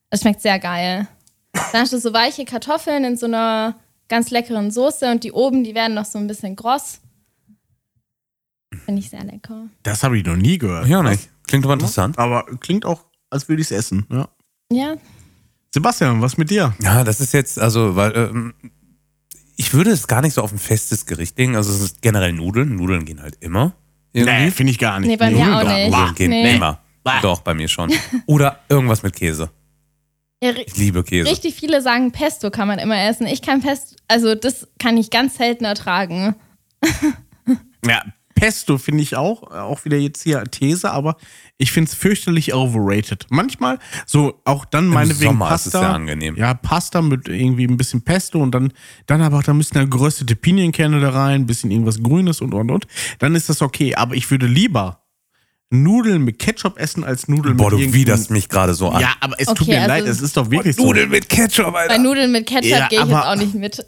Das 0.09 0.21
schmeckt 0.21 0.41
sehr 0.41 0.59
geil. 0.59 1.07
Dann 1.53 1.81
hast 1.81 1.93
du 1.93 1.99
so 1.99 2.13
weiche 2.13 2.43
Kartoffeln 2.43 3.05
in 3.05 3.15
so 3.15 3.27
einer 3.27 3.75
ganz 4.09 4.29
leckeren 4.29 4.71
Soße 4.71 5.09
und 5.09 5.23
die 5.23 5.31
oben, 5.31 5.63
die 5.63 5.73
werden 5.73 5.93
noch 5.93 6.05
so 6.05 6.19
ein 6.19 6.27
bisschen 6.27 6.55
kross. 6.55 6.99
Finde 8.83 8.99
ich 8.99 9.09
sehr 9.09 9.23
lecker. 9.23 9.67
Das 9.83 10.03
habe 10.03 10.17
ich 10.17 10.25
noch 10.25 10.35
nie 10.35 10.57
gehört. 10.57 10.87
Ja, 10.87 11.01
nicht. 11.01 11.29
Klingt 11.47 11.63
aber 11.63 11.73
interessant. 11.73 12.19
Aber 12.19 12.45
klingt 12.59 12.85
auch, 12.85 13.05
als 13.35 13.47
würde 13.47 13.61
ich 13.61 13.69
es 13.69 13.77
essen. 13.77 14.05
Ja. 14.11 14.27
Ja, 14.71 14.95
Sebastian, 15.73 16.21
was 16.21 16.37
mit 16.37 16.49
dir? 16.49 16.73
Ja, 16.81 17.03
das 17.03 17.19
ist 17.21 17.33
jetzt, 17.33 17.59
also, 17.59 17.95
weil, 17.95 18.15
ähm, 18.15 18.53
ich 19.57 19.73
würde 19.73 19.91
es 19.91 20.07
gar 20.07 20.21
nicht 20.21 20.33
so 20.33 20.41
auf 20.41 20.51
ein 20.51 20.57
festes 20.57 21.05
Gericht 21.05 21.37
legen. 21.37 21.55
Also, 21.55 21.71
es 21.71 21.81
ist 21.81 22.01
generell 22.01 22.33
Nudeln. 22.33 22.75
Nudeln 22.75 23.05
gehen 23.05 23.21
halt 23.21 23.37
immer. 23.41 23.73
Irgendwie. 24.13 24.33
Nee, 24.33 24.51
finde 24.51 24.71
ich 24.71 24.79
gar 24.79 24.99
nicht. 24.99 25.09
Nee, 25.09 25.17
bei 25.17 25.29
mir 25.29 25.45
Nudeln 25.45 25.53
auch 25.53 25.61
doch. 25.63 25.69
nicht. 25.77 25.91
Nudeln 25.91 26.15
gehen 26.15 26.29
Nee. 26.31 26.55
immer. 26.55 26.79
Bah. 27.03 27.19
Doch, 27.21 27.41
bei 27.41 27.53
mir 27.53 27.67
schon. 27.67 27.91
Oder 28.25 28.59
irgendwas 28.69 29.03
mit 29.03 29.15
Käse. 29.15 29.49
ja 30.41 30.51
Ich 30.51 30.75
liebe 30.77 31.03
Käse. 31.03 31.29
richtig 31.29 31.53
viele 31.55 31.81
sagen, 31.81 32.11
Pesto 32.11 32.49
kann 32.49 32.67
man 32.67 32.79
immer 32.79 32.97
essen. 33.07 33.27
Ich 33.27 33.41
kann 33.43 33.61
Pesto, 33.61 33.95
also 34.07 34.33
das 34.33 34.67
kann 34.79 34.97
ich 34.97 35.09
ganz 35.11 35.37
selten 35.37 35.65
ertragen. 35.65 36.35
Ja, 37.87 38.01
Pesto 38.33 38.79
finde 38.79 39.03
ich 39.03 39.15
auch, 39.15 39.43
auch 39.51 39.85
wieder 39.85 39.97
jetzt 39.97 40.23
hier 40.23 40.43
These, 40.45 40.89
aber 40.89 41.17
ich 41.57 41.71
finde 41.71 41.89
es 41.89 41.95
fürchterlich 41.95 42.53
overrated. 42.53 43.27
Manchmal, 43.29 43.79
so 44.05 44.41
auch 44.43 44.65
dann 44.65 44.87
meinetwegen 44.87 45.31
Sommer 45.31 45.53
ist 45.55 45.67
es 45.67 45.71
Pasta. 45.71 45.79
sehr 45.79 45.89
angenehm. 45.95 46.35
Ja, 46.35 46.53
Pasta 46.53 47.01
mit 47.01 47.27
irgendwie 47.29 47.65
ein 47.65 47.77
bisschen 47.77 48.01
Pesto 48.01 48.39
und 48.41 48.51
dann, 48.53 48.73
dann 49.07 49.21
aber 49.21 49.37
auch, 49.39 49.43
da 49.43 49.53
müssen 49.53 49.73
da 49.75 49.85
geröstete 49.85 50.35
Pinienkerne 50.35 50.99
da 50.99 51.11
rein, 51.11 51.41
ein 51.41 51.45
bisschen 51.45 51.71
irgendwas 51.71 52.03
Grünes 52.03 52.41
und 52.41 52.53
und 52.53 52.69
und. 52.71 52.87
Dann 53.19 53.35
ist 53.35 53.47
das 53.49 53.61
okay, 53.61 53.95
aber 53.95 54.15
ich 54.15 54.29
würde 54.31 54.47
lieber 54.47 55.01
Nudeln 55.71 56.23
mit 56.23 56.39
Ketchup 56.39 56.77
essen 56.77 57.03
als 57.03 57.27
Nudeln 57.27 57.57
Boah, 57.57 57.65
mit 57.65 57.73
du 57.73 57.77
irgendeinem- 57.79 58.01
widerst 58.01 58.31
mich 58.31 58.49
gerade 58.49 58.73
so 58.75 58.89
an. 58.89 59.01
Ja, 59.01 59.13
aber 59.19 59.35
es 59.39 59.47
tut 59.47 59.61
Okay, 59.61 59.71
mir 59.71 59.77
also- 59.77 59.87
leid, 59.87 60.05
es 60.05 60.21
ist 60.21 60.37
doch 60.37 60.51
wirklich 60.51 60.75
so. 60.75 60.83
Nudeln 60.83 61.09
mit 61.09 61.27
Ketchup, 61.27 61.73
Bei 61.73 61.83
Alter. 61.83 61.97
Nudeln 61.97 62.31
mit 62.31 62.45
Ketchup 62.47 62.65
Ja, 62.69 62.87
gehe 62.87 62.99
ich 63.01 63.05
jetzt 63.07 63.15
auch 63.15 63.35
nicht 63.35 63.55
mit. 63.55 63.77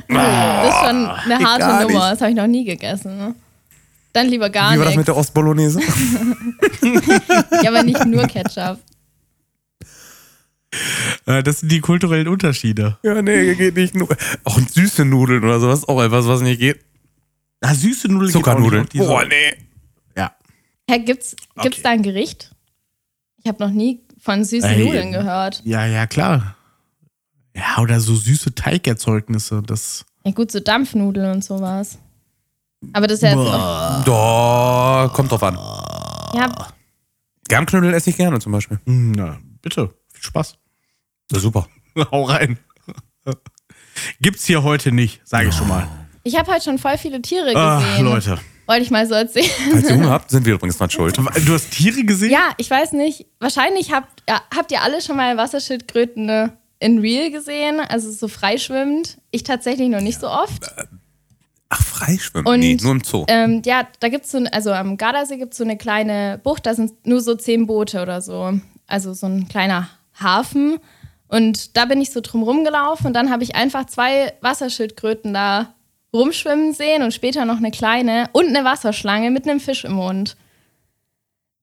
ist 0.00 0.08
schon 0.08 1.06
eine 1.06 1.38
harte 1.44 1.66
Nummer. 1.66 1.84
nicht. 1.86 1.94
Das 2.12 2.20
habe 2.22 2.30
ich 2.30 2.36
noch 2.36 2.46
nie 2.46 2.64
gegessen. 2.64 3.34
Dann 4.12 4.28
lieber 4.28 4.50
gar 4.50 4.74
Wie 4.74 4.78
war 4.78 4.84
das 4.86 4.96
mit 4.96 5.06
nichts. 5.06 5.06
der 5.06 5.16
Ostbolognese? 5.16 5.80
Ja, 7.62 7.70
aber 7.70 7.82
nicht 7.82 8.04
nur 8.06 8.26
Ketchup. 8.26 8.78
Äh, 11.26 11.42
Das 11.42 11.60
sind 11.60 11.70
die 11.72 11.80
kulturellen 11.80 12.28
Unterschiede. 12.28 12.98
ja, 13.02 13.20
nee, 13.22 13.54
geht 13.54 13.76
nicht 13.76 13.94
nur. 13.94 14.08
Auch 14.44 14.58
süße 14.58 15.04
Nudeln 15.04 15.44
oder 15.44 15.60
sowas, 15.60 15.86
auch 15.88 16.02
etwas, 16.02 16.26
was 16.26 16.40
nicht 16.40 16.60
geht. 16.60 16.84
Ah, 17.60 17.74
süße 17.74 18.08
Nudeln 18.08 18.28
geht 18.32 18.36
auch 18.36 18.40
Zuckernudeln. 18.46 18.82
nicht 18.92 18.96
Boah, 18.96 19.24
nee. 19.24 19.54
Ja. 20.16 20.32
Hä, 20.88 20.98
gibt's, 21.00 21.34
gibt's 21.62 21.78
Okay. 21.78 21.80
da 21.82 21.90
ein 21.90 22.02
Gericht? 22.02 22.54
Ich 23.42 23.48
habe 23.48 23.62
noch 23.64 23.70
nie 23.72 24.00
von 24.20 24.44
süßen 24.44 24.68
Ey, 24.70 24.84
Nudeln 24.84 25.12
gehört. 25.12 25.62
Ja, 25.64 25.86
ja, 25.86 26.06
klar. 26.06 26.56
Ja, 27.54 27.82
oder 27.82 28.00
so 28.00 28.14
süße 28.14 28.54
Teigerzeugnisse. 28.54 29.62
Das. 29.66 30.04
Ja, 30.24 30.30
gut, 30.32 30.52
so 30.52 30.60
Dampfnudeln 30.60 31.32
und 31.32 31.44
sowas. 31.44 31.98
Aber 32.92 33.06
das 33.06 33.16
ist 33.16 33.22
ja 33.22 33.30
jetzt 33.30 33.36
noch, 33.38 34.04
Doch, 34.04 35.12
kommt 35.12 35.30
drauf 35.32 35.42
an. 35.42 35.56
ja, 36.34 36.48
Germknödel 37.48 37.94
esse 37.94 38.10
ich 38.10 38.16
gerne 38.16 38.38
zum 38.40 38.52
Beispiel. 38.52 38.78
Hm, 38.84 39.12
Na, 39.12 39.38
bitte. 39.62 39.94
Viel 40.12 40.22
Spaß. 40.22 40.56
Ja, 41.32 41.38
super. 41.38 41.66
Hau 42.12 42.24
rein. 42.24 42.58
Gibt's 44.20 44.44
hier 44.46 44.62
heute 44.62 44.92
nicht, 44.92 45.20
sage 45.24 45.48
ich 45.48 45.54
schon 45.54 45.68
mal. 45.68 45.88
ich 46.24 46.36
habe 46.38 46.52
heute 46.52 46.62
schon 46.64 46.78
voll 46.78 46.98
viele 46.98 47.20
Tiere 47.22 47.46
gesehen. 47.46 47.56
Ach, 47.58 47.98
Leute. 48.00 48.38
Wollte 48.66 48.82
ich 48.82 48.90
mal 48.90 49.06
so 49.06 49.14
erzählen. 49.14 49.50
Falls 49.72 49.88
ihr 49.88 49.96
Hunger 49.96 50.10
habt, 50.10 50.30
sind 50.30 50.44
wir 50.44 50.54
übrigens 50.54 50.78
nicht 50.78 50.92
schuld. 50.92 51.16
Du 51.16 51.54
hast 51.54 51.70
Tiere 51.70 52.04
gesehen? 52.04 52.30
Ja, 52.30 52.50
ich 52.58 52.70
weiß 52.70 52.92
nicht. 52.92 53.26
Wahrscheinlich 53.40 53.92
habt, 53.92 54.22
ja, 54.28 54.40
habt 54.54 54.70
ihr 54.70 54.82
alle 54.82 55.00
schon 55.00 55.16
mal 55.16 55.36
Wasserschildkröten 55.38 56.26
ne, 56.26 56.52
in 56.78 56.98
Real 56.98 57.30
gesehen, 57.30 57.80
also 57.80 58.12
so 58.12 58.28
freischwimmend. 58.28 59.18
Ich 59.30 59.42
tatsächlich 59.42 59.88
noch 59.88 60.02
nicht 60.02 60.20
so 60.20 60.28
oft. 60.28 60.70
Ach, 61.70 61.82
freischwimmen? 61.82 62.46
Und, 62.46 62.60
nee, 62.60 62.76
nur 62.80 62.92
im 62.92 63.04
Zoo. 63.04 63.24
Ähm, 63.28 63.62
ja, 63.64 63.86
da 64.00 64.08
gibt 64.08 64.24
es 64.24 64.30
so, 64.30 64.38
also 64.52 64.72
am 64.72 64.96
Gardasee 64.96 65.36
gibt 65.36 65.52
es 65.52 65.58
so 65.58 65.64
eine 65.64 65.76
kleine 65.76 66.40
Bucht, 66.42 66.64
da 66.66 66.74
sind 66.74 67.06
nur 67.06 67.20
so 67.20 67.34
zehn 67.34 67.66
Boote 67.66 68.00
oder 68.00 68.22
so. 68.22 68.58
Also 68.86 69.12
so 69.12 69.26
ein 69.26 69.48
kleiner 69.48 69.88
Hafen. 70.18 70.78
Und 71.28 71.76
da 71.76 71.84
bin 71.84 72.00
ich 72.00 72.10
so 72.10 72.20
drum 72.22 72.42
rumgelaufen 72.42 73.08
und 73.08 73.12
dann 73.12 73.30
habe 73.30 73.42
ich 73.42 73.54
einfach 73.54 73.84
zwei 73.84 74.32
Wasserschildkröten 74.40 75.34
da 75.34 75.74
rumschwimmen 76.14 76.72
sehen 76.72 77.02
und 77.02 77.12
später 77.12 77.44
noch 77.44 77.58
eine 77.58 77.70
kleine 77.70 78.30
und 78.32 78.46
eine 78.46 78.64
Wasserschlange 78.64 79.30
mit 79.30 79.46
einem 79.46 79.60
Fisch 79.60 79.84
im 79.84 79.92
Mund. 79.92 80.36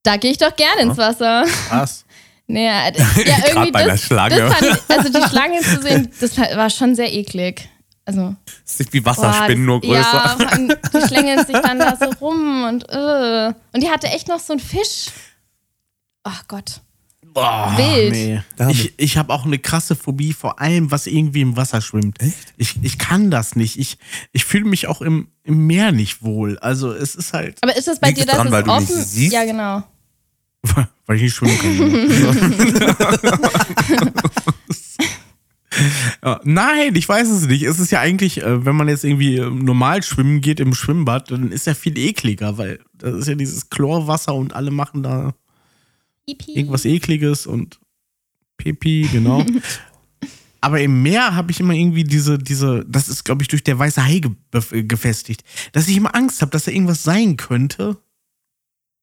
Da 0.03 0.17
gehe 0.17 0.29
ich 0.29 0.37
doch 0.37 0.55
gerne 0.55 0.81
ins 0.81 0.97
Wasser. 0.97 1.45
Was? 1.69 2.05
Nee, 2.47 2.67
ja, 2.67 2.89
ja 2.89 3.37
irgendwie 3.47 3.71
bei 3.71 3.79
einer 3.79 3.93
das, 3.93 4.03
Schlange. 4.03 4.37
das 4.37 4.53
fand 4.53 4.81
also 4.87 5.19
die 5.19 5.29
Schlange 5.29 5.61
zu 5.61 5.81
sehen, 5.81 6.11
das 6.19 6.37
war 6.37 6.69
schon 6.69 6.93
sehr 6.93 7.11
eklig. 7.11 7.67
Also 8.05 8.35
Das 8.63 8.79
ist 8.79 8.93
wie 8.93 8.99
Boah, 8.99 9.17
Wasserspinnen, 9.17 9.65
nur 9.65 9.81
das- 9.81 9.89
größer. 9.89 10.13
Ja, 10.13 10.35
allem, 10.47 10.67
die 10.93 11.01
schlängeln 11.07 11.45
sich 11.45 11.57
dann 11.57 11.79
da 11.79 11.95
so 11.97 12.05
rum 12.21 12.63
und 12.65 12.87
äh. 12.89 13.47
Und 13.73 13.83
die 13.83 13.89
hatte 13.89 14.07
echt 14.07 14.27
noch 14.27 14.39
so 14.39 14.53
einen 14.53 14.59
Fisch. 14.59 15.07
Ach 16.23 16.43
Gott. 16.47 16.81
Boah, 17.33 17.73
Wild. 17.75 18.11
Nee. 18.13 18.41
Ich, 18.71 18.93
ich 18.97 19.17
habe 19.17 19.33
auch 19.33 19.45
eine 19.45 19.59
krasse 19.59 19.95
Phobie 19.95 20.31
vor 20.31 20.61
allem, 20.61 20.89
was 20.91 21.05
irgendwie 21.05 21.41
im 21.41 21.57
Wasser 21.57 21.81
schwimmt. 21.81 22.21
Echt? 22.21 22.53
Ich, 22.55 22.75
ich 22.81 22.97
kann 22.97 23.29
das 23.29 23.57
nicht. 23.57 23.77
Ich, 23.77 23.97
ich 24.31 24.45
fühle 24.45 24.63
mich 24.65 24.87
auch 24.87 25.01
im, 25.01 25.27
im 25.43 25.67
Meer 25.67 25.91
nicht 25.91 26.23
wohl. 26.23 26.57
Also 26.59 26.93
es 26.93 27.13
ist 27.15 27.33
halt, 27.33 27.57
Aber 27.61 27.75
ist 27.75 27.87
das 27.89 27.99
bei 27.99 28.13
dir, 28.13 28.21
es 28.21 28.27
dass 28.27 28.37
weil 28.51 28.61
es 28.61 28.65
du 28.65 28.71
offen 28.71 28.95
nicht 28.97 29.07
siehst? 29.07 29.33
Ja, 29.33 29.43
genau. 29.43 29.83
weil 31.07 31.17
ich 31.17 31.23
nicht 31.23 31.35
schwimmen 31.35 31.59
kann. 31.59 31.73
ja, 36.23 36.39
nein, 36.43 36.95
ich 36.95 37.07
weiß 37.07 37.29
es 37.29 37.47
nicht. 37.47 37.63
Es 37.63 37.79
ist 37.79 37.91
ja 37.91 37.99
eigentlich, 37.99 38.41
äh, 38.41 38.65
wenn 38.65 38.75
man 38.75 38.87
jetzt 38.87 39.03
irgendwie 39.03 39.37
äh, 39.37 39.49
normal 39.49 40.03
schwimmen 40.03 40.41
geht 40.41 40.59
im 40.59 40.73
Schwimmbad, 40.73 41.31
dann 41.31 41.51
ist 41.51 41.67
ja 41.67 41.73
viel 41.73 41.97
ekliger, 41.97 42.57
weil 42.57 42.79
das 42.93 43.15
ist 43.15 43.27
ja 43.27 43.35
dieses 43.35 43.69
Chlorwasser 43.69 44.33
und 44.33 44.53
alle 44.53 44.71
machen 44.71 45.03
da 45.03 45.33
Pipi. 46.25 46.53
irgendwas 46.53 46.85
ekliges 46.85 47.47
und 47.47 47.79
Pipi, 48.57 49.07
genau. 49.11 49.45
Aber 50.61 50.81
im 50.81 51.03
Meer 51.03 51.35
habe 51.35 51.51
ich 51.51 51.59
immer 51.59 51.73
irgendwie 51.73 52.03
diese, 52.03 52.39
diese, 52.39 52.83
das 52.87 53.07
ist, 53.07 53.23
glaube 53.23 53.43
ich, 53.43 53.49
durch 53.49 53.63
der 53.63 53.77
weiße 53.77 54.03
Hai 54.03 54.19
ge 54.19 54.31
gefestigt, 54.83 55.43
dass 55.73 55.87
ich 55.87 55.95
immer 55.95 56.15
Angst 56.15 56.41
habe, 56.41 56.49
dass 56.49 56.63
da 56.63 56.71
irgendwas 56.71 57.03
sein 57.03 57.37
könnte, 57.37 57.97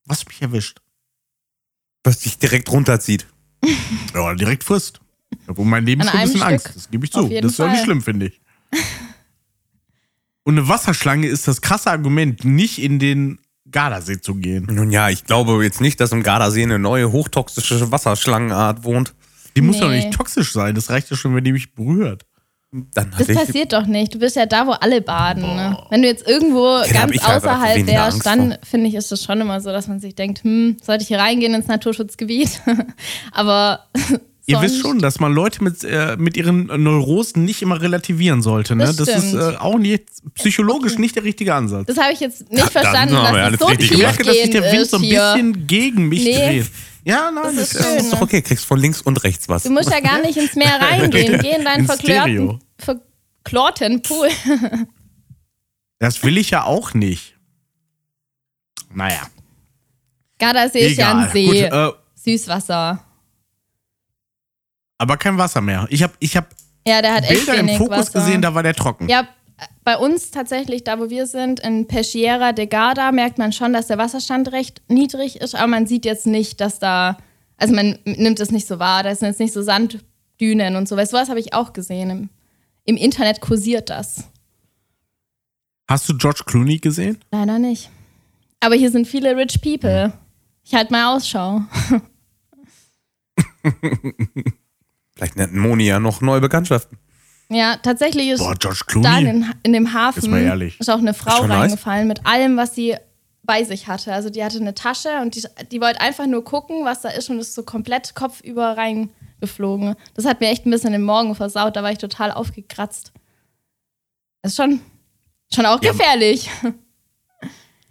was 0.04 0.26
mich 0.26 0.42
erwischt. 0.42 0.80
Was 2.02 2.18
dich 2.18 2.38
direkt 2.38 2.68
runterzieht. 2.72 3.28
Ja, 4.12 4.34
direkt 4.34 4.64
frisst. 4.64 5.01
Ja, 5.48 5.56
wo 5.56 5.64
mein 5.64 5.84
Leben 5.86 6.02
schon 6.02 6.12
ein 6.12 6.22
bisschen 6.22 6.40
Stück. 6.40 6.52
Angst. 6.52 6.72
Das 6.74 6.90
gebe 6.90 7.04
ich 7.04 7.12
zu. 7.12 7.28
Das 7.28 7.52
ist 7.52 7.58
ja 7.58 7.68
nicht 7.68 7.84
schlimm, 7.84 8.02
finde 8.02 8.26
ich. 8.26 8.40
Und 10.44 10.58
eine 10.58 10.68
Wasserschlange 10.68 11.26
ist 11.28 11.46
das 11.46 11.60
krasse 11.60 11.90
Argument, 11.90 12.44
nicht 12.44 12.82
in 12.82 12.98
den 12.98 13.38
Gardasee 13.70 14.20
zu 14.20 14.34
gehen. 14.34 14.66
Nun 14.70 14.90
ja, 14.90 15.08
ich 15.08 15.24
glaube 15.24 15.62
jetzt 15.64 15.80
nicht, 15.80 16.00
dass 16.00 16.12
im 16.12 16.22
Gardasee 16.22 16.64
eine 16.64 16.78
neue 16.78 17.12
hochtoxische 17.12 17.90
Wasserschlangenart 17.92 18.84
wohnt. 18.84 19.14
Die 19.56 19.60
muss 19.60 19.78
doch 19.78 19.88
Nee. 19.88 20.06
nicht 20.06 20.12
toxisch 20.12 20.52
sein. 20.52 20.74
Das 20.74 20.90
reicht 20.90 21.10
ja 21.10 21.16
schon, 21.16 21.34
wenn 21.34 21.44
die 21.44 21.52
mich 21.52 21.74
berührt. 21.74 22.26
Dann 22.94 23.12
Das 23.18 23.26
passiert 23.28 23.72
doch 23.74 23.86
nicht. 23.86 24.14
Du 24.14 24.18
bist 24.18 24.34
ja 24.34 24.46
da, 24.46 24.66
wo 24.66 24.70
alle 24.72 25.02
baden. 25.02 25.42
Ne? 25.42 25.78
Wenn 25.90 26.00
du 26.02 26.08
jetzt 26.08 26.26
irgendwo 26.26 26.78
hab 26.80 26.90
ganz 26.90 27.18
außerhalb 27.22 27.86
wärst, 27.86 28.14
Angst 28.14 28.26
dann 28.26 28.56
finde 28.62 28.88
ich, 28.88 28.94
ist 28.94 29.12
es 29.12 29.22
schon 29.22 29.40
immer 29.42 29.60
so, 29.60 29.70
dass 29.70 29.88
man 29.88 30.00
sich 30.00 30.14
denkt, 30.14 30.42
hm, 30.42 30.78
sollte 30.82 31.02
ich 31.02 31.08
hier 31.08 31.18
reingehen 31.18 31.54
ins 31.54 31.66
Naturschutzgebiet? 31.66 32.62
Aber 33.32 33.86
Ihr 34.46 34.60
wisst 34.60 34.80
schon, 34.80 34.98
dass 34.98 35.20
man 35.20 35.32
Leute 35.32 35.62
mit, 35.62 35.84
äh, 35.84 36.16
mit 36.18 36.36
ihren 36.36 36.66
Neurosen 36.82 37.44
nicht 37.44 37.62
immer 37.62 37.80
relativieren 37.80 38.42
sollte. 38.42 38.74
Ne? 38.74 38.84
Das 38.86 38.96
Das, 38.96 39.08
ist 39.24 39.34
äh, 39.34 39.56
auch 39.56 39.78
nicht, 39.78 40.04
psychologisch 40.34 40.98
nicht 40.98 41.14
der 41.14 41.22
richtige 41.24 41.54
Ansatz. 41.54 41.86
Das 41.86 41.96
habe 41.96 42.12
ich 42.12 42.20
jetzt 42.20 42.50
nicht 42.50 42.60
dann 42.62 42.70
verstanden, 42.70 43.14
dass 43.14 43.52
es 43.54 43.58
so 43.60 43.66
richtig 43.66 43.92
Ich 43.92 43.98
merke, 43.98 44.24
dass 44.24 44.36
sich 44.36 44.50
der 44.50 44.72
Wind 44.72 44.86
so 44.88 44.96
ein 44.96 45.02
hier. 45.04 45.32
bisschen 45.34 45.66
gegen 45.68 46.08
mich 46.08 46.24
Nee. 46.24 46.34
dreht. 46.36 46.66
Ja, 47.04 47.30
nein, 47.30 47.56
Das 47.56 47.70
das, 47.70 47.74
ist 47.74 47.82
schön. 47.86 47.94
Das 47.96 48.04
ist 48.04 48.12
doch 48.12 48.20
okay, 48.20 48.42
kriegst 48.42 48.64
von 48.64 48.78
links 48.78 49.00
und 49.02 49.22
rechts 49.24 49.48
was. 49.48 49.62
Du 49.64 49.70
musst 49.70 49.90
ja 49.90 50.00
gar 50.00 50.20
nicht 50.22 50.36
ins 50.36 50.54
Meer 50.56 50.80
reingehen. 50.80 51.38
Geh 51.42 51.50
in 51.56 51.64
deinen 51.64 51.80
In 51.80 51.86
verklärten, 51.86 52.30
Stereo. 52.32 52.58
verklorten 52.78 54.02
Pool. 54.02 54.28
das 55.98 56.22
will 56.24 56.36
ich 56.38 56.50
ja 56.50 56.64
auch 56.64 56.94
nicht. 56.94 57.36
Naja, 58.94 59.22
Gardasee 60.38 60.86
ist 60.88 60.98
ja 60.98 61.16
ein 61.16 61.30
See. 61.32 61.46
Gut, 61.46 61.72
äh, 61.72 61.90
Süßwasser. 62.14 63.04
Aber 65.02 65.16
kein 65.16 65.36
Wasser 65.36 65.60
mehr. 65.60 65.86
Ich 65.90 66.02
habe 66.02 66.12
ich 66.20 66.36
hab 66.36 66.46
Ja, 66.86 67.00
Bilder 67.00 67.56
im 67.56 67.68
Fokus 67.70 67.98
Wasser. 67.98 68.20
gesehen, 68.20 68.40
da 68.40 68.54
war 68.54 68.62
der 68.62 68.74
trocken. 68.74 69.08
Ja, 69.08 69.26
bei 69.82 69.96
uns 69.96 70.30
tatsächlich, 70.30 70.84
da 70.84 71.00
wo 71.00 71.10
wir 71.10 71.26
sind, 71.26 71.58
in 71.60 71.88
Peschiera 71.88 72.52
de 72.52 72.66
Garda, 72.66 73.10
merkt 73.10 73.36
man 73.36 73.52
schon, 73.52 73.72
dass 73.72 73.88
der 73.88 73.98
Wasserstand 73.98 74.52
recht 74.52 74.80
niedrig 74.88 75.40
ist, 75.40 75.56
aber 75.56 75.66
man 75.66 75.86
sieht 75.88 76.04
jetzt 76.04 76.26
nicht, 76.26 76.60
dass 76.60 76.78
da, 76.78 77.18
also 77.56 77.74
man 77.74 77.98
nimmt 78.04 78.38
es 78.38 78.52
nicht 78.52 78.68
so 78.68 78.78
wahr, 78.78 79.02
da 79.02 79.12
sind 79.14 79.26
jetzt 79.28 79.40
nicht 79.40 79.52
so 79.52 79.62
Sanddünen 79.62 80.76
und 80.76 80.88
so. 80.88 80.96
Weißt 80.96 81.12
du, 81.12 81.16
was 81.16 81.28
habe 81.28 81.40
ich 81.40 81.52
auch 81.52 81.72
gesehen. 81.72 82.10
Im, 82.10 82.28
Im 82.84 82.96
Internet 82.96 83.40
kursiert 83.40 83.90
das. 83.90 84.24
Hast 85.88 86.08
du 86.08 86.16
George 86.16 86.42
Clooney 86.46 86.78
gesehen? 86.78 87.18
Leider 87.32 87.58
nicht. 87.58 87.90
Aber 88.60 88.76
hier 88.76 88.92
sind 88.92 89.08
viele 89.08 89.36
rich 89.36 89.60
people. 89.60 90.12
Ich 90.64 90.74
halte 90.74 90.92
mal 90.92 91.16
Ausschau. 91.16 91.62
Vielleicht 95.16 95.36
nennt 95.36 95.54
Moni 95.54 95.84
ja 95.84 96.00
noch 96.00 96.20
neue 96.20 96.40
Bekanntschaften. 96.40 96.98
Ja, 97.50 97.76
tatsächlich 97.76 98.28
ist 98.30 98.40
Boah, 98.40 98.54
da 98.54 99.18
in, 99.18 99.52
in 99.62 99.72
dem 99.74 99.92
Hafen 99.92 100.32
ehrlich. 100.34 100.80
ist 100.80 100.88
auch 100.90 100.98
eine 100.98 101.12
Frau 101.12 101.36
schon 101.36 101.48
nice. 101.48 101.58
reingefallen 101.60 102.08
mit 102.08 102.24
allem, 102.24 102.56
was 102.56 102.74
sie 102.74 102.96
bei 103.42 103.64
sich 103.64 103.88
hatte. 103.88 104.12
Also 104.14 104.30
die 104.30 104.42
hatte 104.42 104.58
eine 104.58 104.74
Tasche 104.74 105.20
und 105.20 105.34
die, 105.34 105.44
die 105.70 105.80
wollte 105.80 106.00
einfach 106.00 106.26
nur 106.26 106.44
gucken, 106.44 106.84
was 106.84 107.02
da 107.02 107.10
ist 107.10 107.28
und 107.28 107.38
ist 107.40 107.54
so 107.54 107.62
komplett 107.62 108.14
kopfüber 108.14 108.76
reingeflogen. 108.76 109.96
Das 110.14 110.24
hat 110.24 110.40
mir 110.40 110.48
echt 110.48 110.64
ein 110.64 110.70
bisschen 110.70 110.92
den 110.92 111.02
Morgen 111.02 111.34
versaut, 111.34 111.76
da 111.76 111.82
war 111.82 111.92
ich 111.92 111.98
total 111.98 112.30
aufgekratzt. 112.30 113.12
Das 114.42 114.52
ist 114.52 114.56
schon, 114.56 114.80
schon 115.54 115.66
auch 115.66 115.82
Ja, 115.82 115.92
gefährlich. 115.92 116.48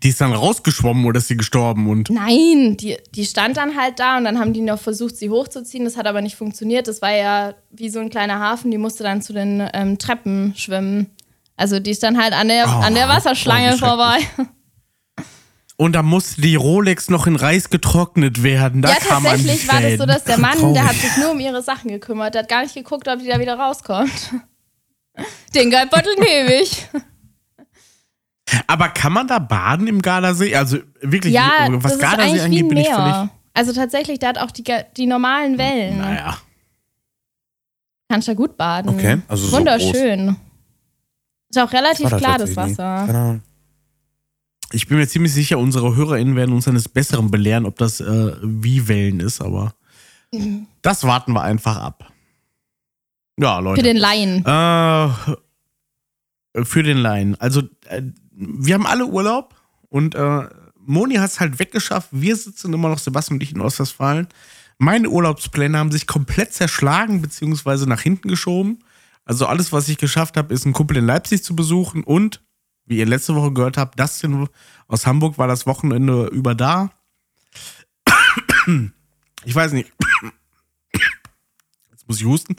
Die 0.04 0.10
ist 0.10 0.20
dann 0.20 0.34
rausgeschwommen 0.34 1.06
oder 1.06 1.20
ist 1.20 1.28
sie 1.28 1.38
gestorben? 1.38 1.88
Und 1.90 2.10
Nein, 2.10 2.76
die, 2.78 2.98
die 3.14 3.26
stand 3.26 3.58
dann 3.58 3.78
halt 3.78 4.00
da 4.00 4.18
und 4.18 4.24
dann 4.24 4.40
haben 4.40 4.54
die 4.54 4.62
noch 4.62 4.80
versucht, 4.80 5.16
sie 5.16 5.30
hochzuziehen. 5.30 5.86
Das 5.86 5.96
hat 5.96 6.08
aber 6.08 6.22
nicht 6.22 6.36
funktioniert. 6.36 6.88
Das 6.88 7.02
war 7.02 7.12
ja 7.12 7.54
wie 7.70 7.90
so 7.90 8.00
ein 8.00 8.10
kleiner 8.10 8.40
Hafen. 8.40 8.72
Die 8.72 8.80
musste 8.80 9.04
dann 9.04 9.22
zu 9.22 9.34
den 9.34 9.68
ähm, 9.74 10.00
Treppen 10.00 10.54
schwimmen. 10.56 11.12
Also 11.56 11.80
die 11.80 11.92
ist 11.92 12.02
dann 12.02 12.20
halt 12.20 12.34
an 12.34 12.48
der, 12.48 12.66
Oh, 12.68 12.82
an 12.82 12.96
der 12.96 13.08
Wasserschlange 13.08 13.74
oh, 13.76 13.78
vorbei. 13.78 14.18
Und 15.78 15.94
da 15.94 16.04
musste 16.04 16.42
die 16.42 16.56
Rolex 16.56 17.10
noch 17.10 17.26
in 17.26 17.36
Reis 17.36 17.70
getrocknet 17.70 18.44
werden. 18.44 18.82
Da 18.84 18.90
ja, 18.90 18.96
tatsächlich 19.00 19.68
war 19.68 19.82
das 19.82 19.98
so, 19.98 20.06
dass 20.06 20.24
der 20.24 20.38
Mann, 20.38 20.52
der 20.52 20.60
Traurig. 20.60 20.82
hat 20.82 20.96
sich 20.96 21.18
nur 21.18 21.32
um 21.32 21.40
ihre 21.40 21.64
Sachen 21.64 21.90
gekümmert. 21.90 22.36
Der 22.36 22.44
hat 22.44 22.50
gar 22.50 22.62
nicht 22.64 22.76
geguckt, 22.76 23.08
ob 23.08 23.20
die 23.20 23.28
da 23.28 23.40
wieder 23.40 23.56
rauskommt. 23.56 24.12
Den 25.56 25.70
Geldbeutel 25.70 26.16
nehme 26.20 26.62
ich. 26.62 26.88
Aber 28.68 28.90
kann 28.90 29.14
man 29.14 29.28
da 29.28 29.40
baden 29.40 29.88
im 29.88 30.02
Gardasee? 30.02 30.56
Also 30.56 30.78
wirklich, 31.02 31.34
Ja, 31.34 31.68
was 31.70 31.84
das 31.84 31.92
ist 31.94 32.00
Gardasee 32.02 32.42
angeht, 32.42 32.68
bin 32.70 32.78
ich 32.78 32.90
völlig. 32.90 33.30
Also 33.54 33.74
tatsächlich, 33.74 34.20
der 34.20 34.30
hat 34.30 34.38
auch 34.38 34.52
die, 34.52 34.64
die 34.98 35.06
normalen 35.08 35.58
Wellen. 35.58 35.98
Naja. 35.98 36.38
Kannst 38.10 38.28
da 38.28 38.34
gut 38.34 38.58
baden. 38.58 38.90
Okay, 38.90 39.22
also 39.28 39.48
so 39.48 39.58
Wunderschön. 39.58 40.36
Ist 41.50 41.60
auch 41.60 41.72
relativ 41.72 42.06
War 42.06 42.12
da 42.12 42.18
klar, 42.18 42.38
das. 42.38 42.56
Wasser. 42.56 42.84
Ahnung. 42.86 43.42
Ich 44.74 44.88
bin 44.88 44.98
mir 44.98 45.08
ziemlich 45.08 45.34
sicher, 45.34 45.58
unsere 45.60 45.96
HörerInnen 45.96 46.36
werden 46.38 46.54
uns 46.56 46.68
eines 46.68 46.88
Besseren 46.88 47.30
belehren, 47.30 47.66
ob 47.66 47.78
das 47.78 48.00
äh, 48.00 48.34
wie 48.42 48.88
Wellen 48.88 49.20
ist, 49.20 49.42
aber 49.42 49.74
Mhm. 50.34 50.68
das 50.82 51.04
warten 51.04 51.34
wir 51.34 51.42
einfach 51.42 51.76
ab. 51.76 52.10
Ja, 53.38 53.60
Leute. 53.60 53.82
Für 53.82 53.84
den 53.88 53.98
Laien. 53.98 54.46
Äh, 54.46 55.10
für 56.64 56.84
den 56.84 56.98
Laien. 56.98 57.40
Also, 57.40 57.64
äh, 57.88 58.02
wir 58.32 58.74
haben 58.74 58.86
alle 58.86 59.06
Urlaub 59.06 59.56
und 59.90 60.16
äh, 60.16 60.48
Moni 60.80 61.16
hat 61.16 61.30
es 61.30 61.40
halt 61.40 61.60
weggeschafft. 61.60 62.10
Wir 62.12 62.36
sitzen 62.36 62.74
immer 62.74 62.90
noch, 62.90 63.00
Sebastian 63.00 63.38
und 63.38 63.44
ich, 63.44 63.54
in 63.54 63.62
Ostwestfalen. 63.62 64.28
Meine 64.78 65.10
Urlaubspläne 65.10 65.78
haben 65.78 65.92
sich 65.92 66.08
komplett 66.08 66.54
zerschlagen, 66.54 67.22
beziehungsweise 67.22 67.88
nach 67.88 68.02
hinten 68.02 68.28
geschoben. 68.28 68.80
Also, 69.26 69.46
alles, 69.46 69.72
was 69.72 69.88
ich 69.90 69.98
geschafft 69.98 70.38
habe, 70.38 70.54
ist 70.54 70.66
einen 70.66 70.74
Kumpel 70.74 70.98
in 70.98 71.06
Leipzig 71.06 71.44
zu 71.44 71.56
besuchen 71.56 72.04
und, 72.04 72.42
wie 72.86 72.98
ihr 72.98 73.06
letzte 73.06 73.36
Woche 73.36 73.54
gehört 73.54 73.78
habt, 73.78 74.00
Dustin 74.00 74.48
aus 74.88 75.06
Hamburg 75.06 75.38
war 75.38 75.48
das 75.48 75.66
Wochenende 75.68 76.28
über 76.28 76.56
da. 76.56 76.90
Ich 79.46 79.56
weiß 79.56 79.72
nicht. 79.74 79.92
Jetzt 81.92 82.08
muss 82.08 82.20
ich 82.20 82.26
husten. 82.26 82.56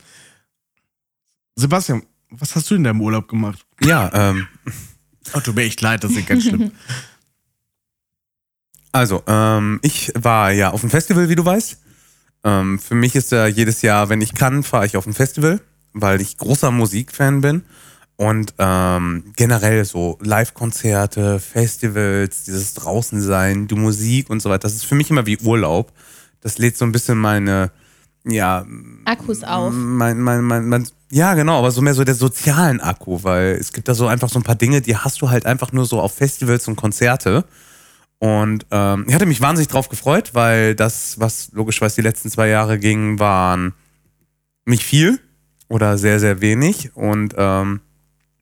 Sebastian, 1.55 2.03
was 2.31 2.57
hast 2.57 2.71
du 2.71 2.75
in 2.75 2.85
deinem 2.85 3.01
Urlaub 3.01 3.29
gemacht? 3.29 3.65
Ja, 3.85 4.11
ähm, 4.13 4.47
Oh, 5.35 5.41
tut 5.41 5.55
mir 5.55 5.63
echt 5.63 5.81
leid, 5.81 6.05
das 6.05 6.13
ist 6.13 6.27
ganz 6.27 6.45
schlimm. 6.45 6.73
also, 8.93 9.23
ähm, 9.27 9.81
ich 9.83 10.13
war 10.15 10.51
ja 10.53 10.71
auf 10.71 10.81
dem 10.81 10.91
Festival, 10.91 11.29
wie 11.29 11.37
du 11.37 11.45
weißt. 11.45 11.79
Ähm, 12.45 12.79
für 12.79 12.95
mich 12.95 13.15
ist 13.15 13.33
ja 13.33 13.47
jedes 13.47 13.83
Jahr, 13.83 14.09
wenn 14.09 14.21
ich 14.21 14.35
kann, 14.35 14.63
fahre 14.63 14.87
ich 14.87 14.97
auf 14.97 15.07
ein 15.07 15.15
Festival, 15.15 15.61
weil 15.93 16.21
ich 16.21 16.37
großer 16.37 16.71
Musikfan 16.71 17.41
bin. 17.41 17.63
Und 18.17 18.55
ähm, 18.59 19.33
generell 19.37 19.85
so 19.85 20.19
Live-Konzerte, 20.21 21.41
Festivals, 21.41 22.45
dieses 22.45 22.75
Draußensein, 22.75 23.69
die 23.69 23.75
Musik 23.75 24.29
und 24.29 24.41
so 24.43 24.51
weiter, 24.51 24.63
das 24.63 24.75
ist 24.75 24.85
für 24.85 24.95
mich 24.95 25.11
immer 25.11 25.27
wie 25.27 25.39
Urlaub. 25.39 25.93
Das 26.41 26.59
lädt 26.59 26.77
so 26.77 26.85
ein 26.85 26.93
bisschen 26.93 27.17
meine, 27.17 27.71
ja, 28.25 28.65
Akkus 29.05 29.43
auf. 29.43 29.73
mein, 29.73 30.21
mein, 30.21 30.43
mein, 30.43 30.69
mein, 30.69 30.87
ja, 31.11 31.35
genau, 31.35 31.59
aber 31.59 31.71
so 31.71 31.83
mehr 31.83 31.95
so 31.95 32.05
der 32.05 32.15
sozialen 32.15 32.81
Akku, 32.81 33.23
weil 33.23 33.57
es 33.61 33.73
gibt 33.73 33.89
da 33.89 33.95
so 33.95 34.07
einfach 34.07 34.29
so 34.29 34.39
ein 34.39 34.45
paar 34.45 34.55
Dinge, 34.55 34.81
die 34.81 34.97
hast 34.97 35.21
du 35.21 35.31
halt 35.31 35.45
einfach 35.45 35.73
nur 35.73 35.87
so 35.87 36.01
auf 36.01 36.15
Festivals 36.15 36.69
und 36.69 36.77
Konzerte. 36.77 37.45
Und 38.19 38.67
ähm, 38.71 39.05
ich 39.09 39.15
hatte 39.15 39.27
mich 39.27 39.41
wahnsinnig 39.41 39.69
drauf 39.69 39.89
gefreut, 39.89 40.31
weil 40.33 40.77
das, 40.77 41.19
was 41.19 41.51
logischerweise 41.53 41.97
die 41.97 42.03
letzten 42.07 42.31
zwei 42.31 42.49
Jahre 42.49 42.79
ging, 42.79 43.19
waren 43.19 43.75
nicht 44.65 44.85
viel 44.85 45.19
oder 45.69 45.99
sehr, 45.99 46.21
sehr 46.21 46.41
wenig. 46.41 46.95
Und 46.95 47.35
ähm, 47.37 47.81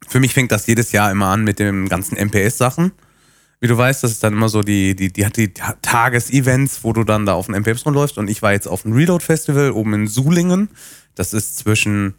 für 0.07 0.21
mich 0.21 0.35
fängt 0.35 0.53
das 0.53 0.67
jedes 0.67 0.93
Jahr 0.93 1.11
immer 1.11 1.27
an 1.27 1.45
mit 1.45 1.59
den 1.59 1.89
ganzen 1.89 2.19
MPS-Sachen. 2.19 2.93
Wie 3.61 3.67
du 3.69 3.77
weißt, 3.77 4.03
das 4.03 4.13
ist 4.13 4.25
dann 4.25 4.33
immer 4.33 4.49
so 4.49 4.63
die, 4.63 4.97
die, 4.97 5.13
die 5.13 5.27
hat 5.27 5.37
die 5.37 5.53
Ta- 5.53 5.77
Tagesevents, 5.83 6.83
wo 6.83 6.93
du 6.93 7.05
dann 7.05 7.27
da 7.27 7.35
auf 7.35 7.47
den 7.47 7.55
MPFs 7.57 7.85
rumläufst 7.85 8.17
und 8.19 8.29
ich 8.31 8.41
war 8.43 8.53
jetzt 8.53 8.67
auf 8.67 8.83
dem 8.83 8.93
Reload 8.93 9.23
Festival 9.25 9.73
oben 9.73 9.93
in 9.95 10.07
Sulingen. 10.07 10.71
Das 11.15 11.33
ist 11.35 11.59
zwischen, 11.59 12.15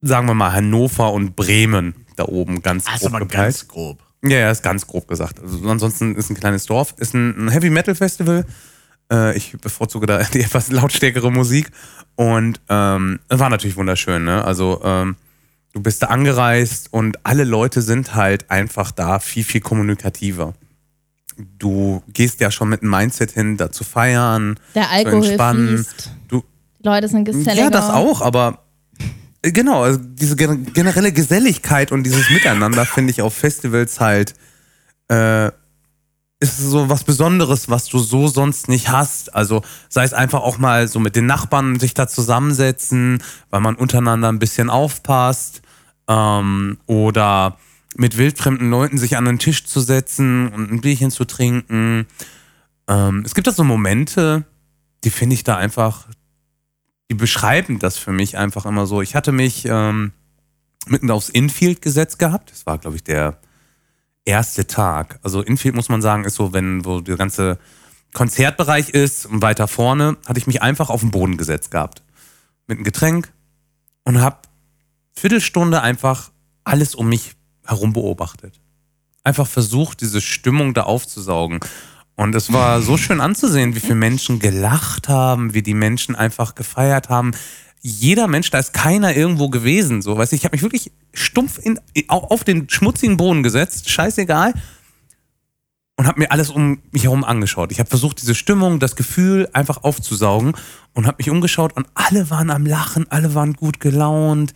sagen 0.00 0.26
wir 0.28 0.34
mal, 0.34 0.52
Hannover 0.52 1.12
und 1.12 1.34
Bremen 1.36 1.94
da 2.16 2.24
oben 2.24 2.62
ganz 2.62 2.84
ist 2.86 3.00
grob 3.00 3.12
geteilt. 3.20 3.30
ganz 3.32 3.68
grob. 3.68 4.02
Ja, 4.24 4.38
ja, 4.38 4.50
ist 4.50 4.62
ganz 4.62 4.86
grob 4.86 5.06
gesagt. 5.08 5.40
Also 5.40 5.68
ansonsten 5.68 6.14
ist 6.16 6.30
ein 6.30 6.36
kleines 6.36 6.66
Dorf, 6.66 6.94
ist 6.98 7.14
ein, 7.14 7.46
ein 7.46 7.48
Heavy 7.50 7.70
Metal 7.70 7.94
Festival. 7.94 8.46
Äh, 9.12 9.36
ich 9.36 9.52
bevorzuge 9.60 10.06
da 10.06 10.22
die 10.32 10.40
etwas 10.42 10.70
lautstärkere 10.70 11.30
Musik 11.30 11.70
und 12.14 12.60
ähm, 12.68 13.20
war 13.28 13.50
natürlich 13.50 13.76
wunderschön. 13.76 14.24
Ne? 14.24 14.44
Also 14.44 14.80
ähm, 14.84 15.16
du 15.76 15.82
bist 15.82 16.02
da 16.02 16.06
angereist 16.06 16.90
und 16.90 17.18
alle 17.26 17.44
Leute 17.44 17.82
sind 17.82 18.14
halt 18.14 18.50
einfach 18.50 18.90
da 18.92 19.18
viel 19.18 19.44
viel 19.44 19.60
kommunikativer. 19.60 20.54
Du 21.36 22.02
gehst 22.08 22.40
ja 22.40 22.50
schon 22.50 22.70
mit 22.70 22.80
einem 22.80 22.92
Mindset 22.92 23.32
hin, 23.32 23.58
da 23.58 23.70
zu 23.70 23.84
feiern, 23.84 24.58
Der 24.74 24.84
zu 24.84 24.88
Alkohol 24.90 25.26
entspannen. 25.26 25.68
fließt. 25.76 26.10
Du, 26.28 26.42
Die 26.78 26.88
Leute 26.88 27.08
sind 27.08 27.26
geselliger. 27.26 27.54
ja, 27.54 27.68
das 27.68 27.90
auch, 27.90 28.22
aber 28.22 28.60
äh, 29.42 29.52
genau, 29.52 29.82
also 29.82 30.00
diese 30.02 30.34
gen- 30.34 30.72
generelle 30.72 31.12
Geselligkeit 31.12 31.92
und 31.92 32.04
dieses 32.04 32.30
Miteinander 32.30 32.86
finde 32.86 33.10
ich 33.10 33.20
auf 33.20 33.34
Festivals 33.34 34.00
halt 34.00 34.32
äh, 35.08 35.48
ist 36.40 36.56
so 36.58 36.88
was 36.88 37.04
Besonderes, 37.04 37.68
was 37.68 37.84
du 37.84 37.98
so 37.98 38.28
sonst 38.28 38.68
nicht 38.70 38.88
hast. 38.90 39.34
Also 39.34 39.60
sei 39.90 40.04
es 40.04 40.14
einfach 40.14 40.40
auch 40.40 40.56
mal 40.56 40.88
so 40.88 41.00
mit 41.00 41.16
den 41.16 41.26
Nachbarn 41.26 41.78
sich 41.78 41.92
da 41.92 42.08
zusammensetzen, 42.08 43.22
weil 43.50 43.60
man 43.60 43.74
untereinander 43.74 44.28
ein 44.32 44.38
bisschen 44.38 44.70
aufpasst 44.70 45.60
ähm, 46.08 46.78
oder 46.86 47.58
mit 47.96 48.16
wildfremden 48.16 48.70
Leuten 48.70 48.98
sich 48.98 49.16
an 49.16 49.24
den 49.24 49.38
Tisch 49.38 49.64
zu 49.64 49.80
setzen 49.80 50.48
und 50.48 50.70
ein 50.70 50.80
Bierchen 50.80 51.10
zu 51.10 51.24
trinken. 51.24 52.06
Ähm, 52.88 53.22
es 53.24 53.34
gibt 53.34 53.46
da 53.46 53.52
so 53.52 53.64
Momente, 53.64 54.44
die 55.04 55.10
finde 55.10 55.34
ich 55.34 55.44
da 55.44 55.56
einfach, 55.56 56.06
die 57.10 57.14
beschreiben 57.14 57.78
das 57.78 57.96
für 57.96 58.12
mich 58.12 58.36
einfach 58.36 58.66
immer 58.66 58.86
so. 58.86 59.00
Ich 59.00 59.14
hatte 59.14 59.32
mich 59.32 59.64
ähm, 59.66 60.12
mitten 60.86 61.10
aufs 61.10 61.28
Infield 61.28 61.80
gesetzt 61.80 62.18
gehabt. 62.18 62.50
Das 62.50 62.66
war, 62.66 62.78
glaube 62.78 62.96
ich, 62.96 63.04
der 63.04 63.38
erste 64.24 64.66
Tag. 64.66 65.18
Also 65.22 65.40
Infield 65.42 65.74
muss 65.74 65.88
man 65.88 66.02
sagen, 66.02 66.24
ist 66.24 66.34
so, 66.34 66.52
wenn 66.52 66.84
wo 66.84 67.00
der 67.00 67.16
ganze 67.16 67.58
Konzertbereich 68.12 68.90
ist 68.90 69.26
und 69.26 69.42
weiter 69.42 69.68
vorne, 69.68 70.16
hatte 70.26 70.38
ich 70.38 70.46
mich 70.46 70.62
einfach 70.62 70.90
auf 70.90 71.00
den 71.00 71.10
Boden 71.10 71.36
gesetzt 71.36 71.70
gehabt. 71.70 72.02
Mit 72.66 72.78
einem 72.78 72.84
Getränk 72.84 73.32
und 74.04 74.20
habe 74.20 74.38
Viertelstunde 75.16 75.82
einfach 75.82 76.30
alles 76.64 76.94
um 76.94 77.08
mich 77.08 77.32
herum 77.64 77.92
beobachtet. 77.92 78.60
Einfach 79.24 79.46
versucht, 79.46 80.00
diese 80.00 80.20
Stimmung 80.20 80.74
da 80.74 80.82
aufzusaugen. 80.84 81.60
Und 82.14 82.34
es 82.34 82.52
war 82.52 82.80
so 82.82 82.96
schön 82.98 83.20
anzusehen, 83.20 83.74
wie 83.74 83.80
viele 83.80 83.94
Menschen 83.96 84.38
gelacht 84.38 85.08
haben, 85.08 85.54
wie 85.54 85.62
die 85.62 85.74
Menschen 85.74 86.14
einfach 86.14 86.54
gefeiert 86.54 87.08
haben. 87.08 87.32
Jeder 87.82 88.26
Mensch, 88.26 88.50
da 88.50 88.58
ist 88.58 88.72
keiner 88.72 89.14
irgendwo 89.16 89.48
gewesen. 89.48 90.02
So, 90.02 90.16
weißt 90.16 90.32
du, 90.32 90.36
ich 90.36 90.44
habe 90.44 90.54
mich 90.54 90.62
wirklich 90.62 90.92
stumpf 91.12 91.58
in, 91.62 91.78
au- 92.08 92.24
auf 92.28 92.42
den 92.44 92.68
schmutzigen 92.68 93.16
Boden 93.16 93.42
gesetzt, 93.42 93.88
scheißegal, 93.90 94.54
und 95.98 96.06
habe 96.06 96.18
mir 96.18 96.30
alles 96.30 96.50
um 96.50 96.80
mich 96.90 97.04
herum 97.04 97.24
angeschaut. 97.24 97.72
Ich 97.72 97.78
habe 97.78 97.88
versucht, 97.88 98.20
diese 98.20 98.34
Stimmung, 98.34 98.80
das 98.80 98.96
Gefühl 98.96 99.48
einfach 99.54 99.82
aufzusaugen 99.82 100.54
und 100.94 101.06
habe 101.06 101.16
mich 101.18 101.30
umgeschaut 101.30 101.74
und 101.74 101.86
alle 101.94 102.28
waren 102.28 102.50
am 102.50 102.66
Lachen, 102.66 103.10
alle 103.10 103.34
waren 103.34 103.54
gut 103.54 103.80
gelaunt. 103.80 104.52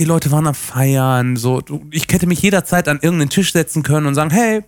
Die 0.00 0.06
Leute 0.06 0.32
waren 0.32 0.46
am 0.46 0.54
Feiern. 0.54 1.36
So, 1.36 1.62
ich 1.90 2.06
hätte 2.10 2.26
mich 2.26 2.40
jederzeit 2.40 2.88
an 2.88 3.00
irgendeinen 3.02 3.28
Tisch 3.28 3.52
setzen 3.52 3.82
können 3.82 4.06
und 4.06 4.14
sagen, 4.14 4.30
hey, 4.30 4.62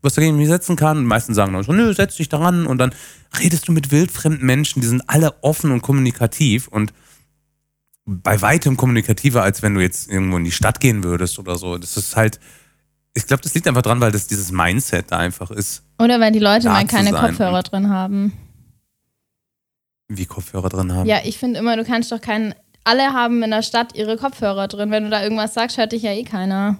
was 0.00 0.14
dagegen 0.14 0.38
mich 0.38 0.48
setzen 0.48 0.76
kann. 0.76 0.96
Und 0.96 1.02
die 1.02 1.08
meisten 1.08 1.34
sagen 1.34 1.52
dann 1.52 1.62
so, 1.62 1.72
nö, 1.72 1.92
setz 1.92 2.16
dich 2.16 2.30
daran. 2.30 2.66
Und 2.66 2.78
dann 2.78 2.94
redest 3.38 3.68
du 3.68 3.72
mit 3.72 3.90
wildfremden 3.90 4.46
Menschen, 4.46 4.80
die 4.80 4.86
sind 4.86 5.02
alle 5.06 5.34
offen 5.42 5.72
und 5.72 5.82
kommunikativ 5.82 6.68
und 6.68 6.94
bei 8.06 8.40
weitem 8.40 8.78
kommunikativer, 8.78 9.42
als 9.42 9.60
wenn 9.60 9.74
du 9.74 9.82
jetzt 9.82 10.08
irgendwo 10.10 10.38
in 10.38 10.44
die 10.44 10.52
Stadt 10.52 10.80
gehen 10.80 11.04
würdest 11.04 11.38
oder 11.38 11.56
so. 11.58 11.76
Das 11.76 11.98
ist 11.98 12.16
halt, 12.16 12.40
ich 13.12 13.26
glaube, 13.26 13.42
das 13.42 13.52
liegt 13.52 13.68
einfach 13.68 13.82
dran, 13.82 14.00
weil 14.00 14.12
das 14.12 14.26
dieses 14.26 14.50
Mindset 14.50 15.12
da 15.12 15.18
einfach 15.18 15.50
ist, 15.50 15.82
Oder 15.98 16.18
wenn 16.18 16.32
die 16.32 16.38
Leute 16.38 16.68
mal 16.70 16.86
keine 16.86 17.10
Kopfhörer 17.12 17.62
drin 17.62 17.90
haben. 17.90 18.32
wie 20.08 20.24
Kopfhörer 20.24 20.70
drin 20.70 20.94
haben. 20.94 21.06
Ja, 21.06 21.18
ich 21.24 21.36
finde 21.36 21.58
immer, 21.58 21.76
du 21.76 21.84
kannst 21.84 22.10
doch 22.10 22.22
keinen. 22.22 22.54
Alle 22.88 23.12
haben 23.12 23.42
in 23.42 23.50
der 23.50 23.60
Stadt 23.62 23.94
ihre 23.94 24.16
Kopfhörer 24.16 24.66
drin. 24.66 24.90
Wenn 24.90 25.04
du 25.04 25.10
da 25.10 25.22
irgendwas 25.22 25.52
sagst, 25.52 25.76
hört 25.76 25.92
dich 25.92 26.04
ja 26.04 26.12
eh 26.12 26.24
keiner. 26.24 26.78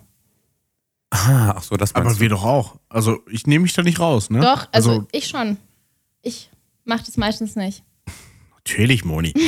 Ah, 1.10 1.52
ach 1.54 1.62
so, 1.62 1.76
das 1.76 1.94
Aber 1.94 2.14
du. 2.14 2.20
wir 2.20 2.30
doch 2.30 2.44
auch. 2.44 2.76
Also 2.88 3.18
ich 3.30 3.46
nehme 3.46 3.64
mich 3.64 3.74
da 3.74 3.82
nicht 3.82 4.00
raus, 4.00 4.30
ne? 4.30 4.40
Doch, 4.40 4.68
also, 4.72 5.06
ich 5.12 5.28
schon. 5.28 5.58
Ich 6.22 6.48
mach 6.86 7.02
das 7.02 7.18
meistens 7.18 7.56
nicht. 7.56 7.82
natürlich, 8.56 9.04
Moni. 9.04 9.34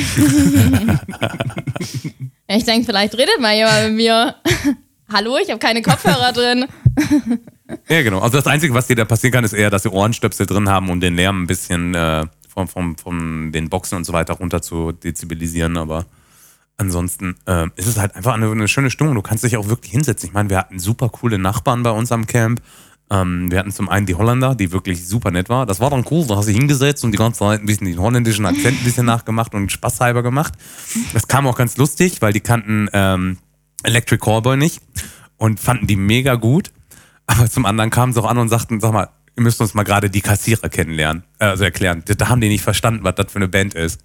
Ich 2.47 2.65
denke, 2.65 2.85
vielleicht 2.85 3.13
redet 3.17 3.39
mal 3.39 3.55
jemand 3.55 3.87
mit 3.87 3.95
mir. 3.95 4.35
Hallo, 5.11 5.37
ich 5.41 5.49
habe 5.49 5.59
keine 5.59 5.81
Kopfhörer 5.81 6.31
drin. 6.33 6.65
Ja, 7.87 8.01
genau. 8.01 8.19
Also 8.19 8.35
das 8.35 8.47
Einzige, 8.47 8.73
was 8.73 8.87
dir 8.87 8.97
da 8.97 9.05
passieren 9.05 9.31
kann, 9.31 9.45
ist 9.45 9.53
eher, 9.53 9.69
dass 9.69 9.83
sie 9.83 9.89
Ohrenstöpsel 9.89 10.45
drin 10.45 10.67
haben, 10.67 10.89
um 10.89 10.99
den 10.99 11.15
Lärm 11.15 11.43
ein 11.43 11.47
bisschen 11.47 11.95
äh, 11.95 12.25
von, 12.49 12.67
von, 12.67 12.97
von 12.97 13.53
den 13.53 13.69
Boxen 13.69 13.95
und 13.95 14.03
so 14.03 14.11
weiter 14.11 14.33
runter 14.33 14.61
zu 14.61 14.91
dezibilisieren. 14.91 15.77
Aber 15.77 16.05
ansonsten 16.81 17.35
äh, 17.45 17.67
ist 17.75 17.87
es 17.87 17.97
halt 17.97 18.15
einfach 18.15 18.33
eine, 18.33 18.51
eine 18.51 18.67
schöne 18.67 18.89
Stimmung. 18.89 19.15
Du 19.15 19.21
kannst 19.21 19.43
dich 19.43 19.55
auch 19.55 19.67
wirklich 19.67 19.91
hinsetzen. 19.91 20.27
Ich 20.27 20.33
meine, 20.33 20.49
wir 20.49 20.57
hatten 20.57 20.79
super 20.79 21.09
coole 21.09 21.37
Nachbarn 21.37 21.83
bei 21.83 21.91
uns 21.91 22.11
am 22.11 22.25
Camp. 22.27 22.61
Ähm, 23.09 23.51
wir 23.51 23.59
hatten 23.59 23.71
zum 23.71 23.87
einen 23.87 24.07
die 24.07 24.15
Holländer, 24.15 24.55
die 24.55 24.71
wirklich 24.71 25.07
super 25.07 25.31
nett 25.31 25.47
war. 25.47 25.65
Das 25.65 25.79
war 25.79 25.91
dann 25.91 26.05
cool. 26.09 26.25
Da 26.27 26.37
hast 26.37 26.47
du 26.47 26.51
hingesetzt 26.51 27.03
und 27.03 27.11
die 27.11 27.17
ganze 27.17 27.39
Zeit 27.39 27.61
ein 27.61 27.67
bisschen 27.67 27.87
den 27.87 27.99
holländischen 27.99 28.45
Akzent 28.45 28.81
ein 28.81 28.83
bisschen 28.83 29.05
nachgemacht 29.05 29.53
und 29.53 29.71
spaßhalber 29.71 30.23
gemacht. 30.23 30.53
Das 31.13 31.27
kam 31.27 31.45
auch 31.45 31.55
ganz 31.55 31.77
lustig, 31.77 32.21
weil 32.21 32.33
die 32.33 32.39
kannten 32.39 32.89
ähm, 32.93 33.37
Electric 33.83 34.23
Callboy 34.23 34.57
nicht 34.57 34.81
und 35.37 35.59
fanden 35.59 35.87
die 35.87 35.95
mega 35.95 36.35
gut. 36.35 36.71
Aber 37.27 37.49
zum 37.49 37.65
anderen 37.65 37.91
kamen 37.91 38.11
sie 38.11 38.21
auch 38.21 38.29
an 38.29 38.39
und 38.39 38.49
sagten, 38.49 38.79
sag 38.81 38.91
mal, 38.91 39.09
müssen 39.41 39.63
uns 39.63 39.73
mal 39.73 39.83
gerade 39.83 40.09
die 40.09 40.21
Kassierer 40.21 40.69
kennenlernen, 40.69 41.23
äh, 41.39 41.45
also 41.45 41.63
erklären. 41.63 42.03
Da 42.05 42.29
haben 42.29 42.41
die 42.41 42.49
nicht 42.49 42.63
verstanden, 42.63 43.03
was 43.03 43.15
das 43.15 43.31
für 43.31 43.37
eine 43.37 43.47
Band 43.47 43.73
ist. 43.73 44.01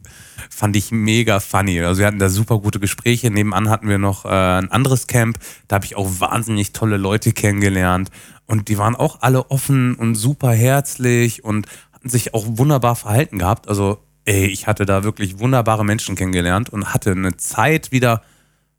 Fand 0.50 0.76
ich 0.76 0.90
mega 0.90 1.40
funny. 1.40 1.80
Also 1.80 2.00
wir 2.00 2.06
hatten 2.06 2.18
da 2.18 2.28
super 2.28 2.58
gute 2.58 2.80
Gespräche. 2.80 3.30
Nebenan 3.30 3.68
hatten 3.68 3.88
wir 3.88 3.98
noch 3.98 4.24
äh, 4.24 4.28
ein 4.28 4.70
anderes 4.70 5.06
Camp. 5.06 5.38
Da 5.68 5.76
habe 5.76 5.86
ich 5.86 5.96
auch 5.96 6.08
wahnsinnig 6.20 6.72
tolle 6.72 6.96
Leute 6.96 7.32
kennengelernt. 7.32 8.10
Und 8.46 8.68
die 8.68 8.78
waren 8.78 8.94
auch 8.94 9.22
alle 9.22 9.50
offen 9.50 9.94
und 9.94 10.14
super 10.14 10.52
herzlich 10.52 11.44
und 11.44 11.66
hatten 11.92 12.08
sich 12.08 12.34
auch 12.34 12.44
wunderbar 12.46 12.96
verhalten 12.96 13.38
gehabt. 13.38 13.68
Also, 13.68 13.98
ey, 14.24 14.46
ich 14.46 14.66
hatte 14.66 14.86
da 14.86 15.02
wirklich 15.02 15.38
wunderbare 15.38 15.84
Menschen 15.84 16.14
kennengelernt 16.14 16.70
und 16.70 16.94
hatte 16.94 17.12
eine 17.12 17.36
Zeit 17.36 17.90
wieder, 17.90 18.22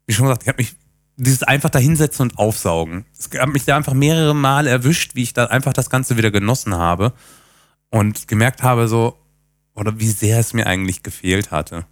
wie 0.05 0.13
schon 0.13 0.25
gesagt, 0.25 0.43
ich 0.43 0.47
habe 0.47 0.61
mich 0.61 0.75
dieses 1.17 1.43
einfach 1.43 1.69
da 1.69 1.80
hinsetzen 1.80 2.23
und 2.30 2.38
aufsaugen. 2.38 3.06
Es 3.17 3.30
hat 3.39 3.49
mich 3.49 3.65
da 3.65 3.75
einfach 3.75 3.93
mehrere 3.93 4.36
Mal 4.36 4.67
erwischt, 4.67 5.15
wie 5.15 5.23
ich 5.23 5.34
da 5.34 5.45
einfach 5.45 5.73
das 5.73 5.89
Ganze 5.89 6.15
wieder 6.17 6.32
genossen 6.32 6.75
habe 6.75 7.12
und 7.89 8.27
gemerkt 8.27 8.63
habe, 8.63 8.88
so, 8.88 9.17
oder 9.73 9.99
wie 9.99 10.08
sehr 10.10 10.39
es 10.39 10.53
mir 10.53 10.67
eigentlich 10.67 11.03
gefehlt 11.03 11.51
hatte. 11.51 11.86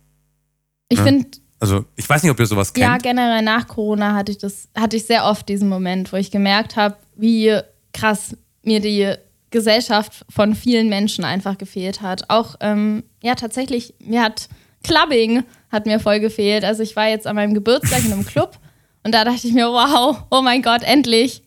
Ich 0.90 1.00
Ja. 1.00 1.06
finde, 1.06 1.28
Also, 1.60 1.86
ich 1.96 2.08
weiß 2.08 2.22
nicht, 2.22 2.32
ob 2.32 2.40
ihr 2.40 2.46
sowas 2.46 2.74
ja, 2.78 2.92
kennt. 2.92 3.04
generell 3.04 3.42
nach 3.42 3.68
Corona 3.68 4.14
hatte 4.14 4.32
ich 4.32 4.38
das, 4.38 4.68
hatte 4.76 4.98
ich 4.98 5.06
sehr 5.06 5.26
oft 5.26 5.48
diesen 5.50 5.70
Moment, 5.70 6.12
wo 6.14 6.18
ich 6.18 6.30
gemerkt 6.30 6.76
habe, 6.76 6.98
wie 7.16 7.58
krass 7.94 8.36
mir 8.62 8.82
die 8.82 9.14
Gesellschaft 9.52 10.26
von 10.30 10.54
vielen 10.54 10.90
Menschen 10.90 11.24
einfach 11.24 11.58
gefehlt 11.58 12.02
hat. 12.02 12.30
Auch, 12.30 12.56
ähm, 12.60 13.04
ja, 13.24 13.36
tatsächlich, 13.36 13.94
mir 14.00 14.22
hat 14.22 14.50
Clubbing 14.84 15.44
hat 15.72 15.86
mir 15.88 16.00
voll 16.00 16.20
gefehlt. 16.20 16.64
Also 16.66 16.84
ich 16.84 16.96
war 16.96 17.08
jetzt 17.08 17.26
an 17.26 17.36
meinem 17.38 17.54
Geburtstag 17.54 18.04
in 18.06 18.12
einem 18.14 18.26
Club 18.28 18.60
und 19.06 19.12
da 19.12 19.24
dachte 19.24 19.48
ich 19.48 19.54
mir, 19.54 19.68
wow, 19.68 20.24
oh 20.32 20.42
mein 20.42 20.64
Gott, 20.64 20.82
endlich. 20.82 21.44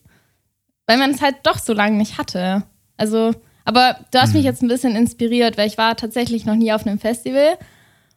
Weil 0.86 0.96
man 0.96 1.10
es 1.10 1.20
halt 1.20 1.38
doch 1.42 1.58
so 1.58 1.72
lange 1.72 1.96
nicht 1.96 2.16
hatte. 2.16 2.62
Also, 2.96 3.34
aber 3.64 3.96
du 4.12 4.20
hast 4.20 4.32
mich 4.32 4.44
jetzt 4.44 4.62
ein 4.62 4.68
bisschen 4.68 4.94
inspiriert, 4.94 5.58
weil 5.58 5.66
ich 5.66 5.76
war 5.76 5.96
tatsächlich 5.96 6.46
noch 6.46 6.54
nie 6.54 6.72
auf 6.72 6.86
einem 6.86 7.00
Festival. 7.00 7.58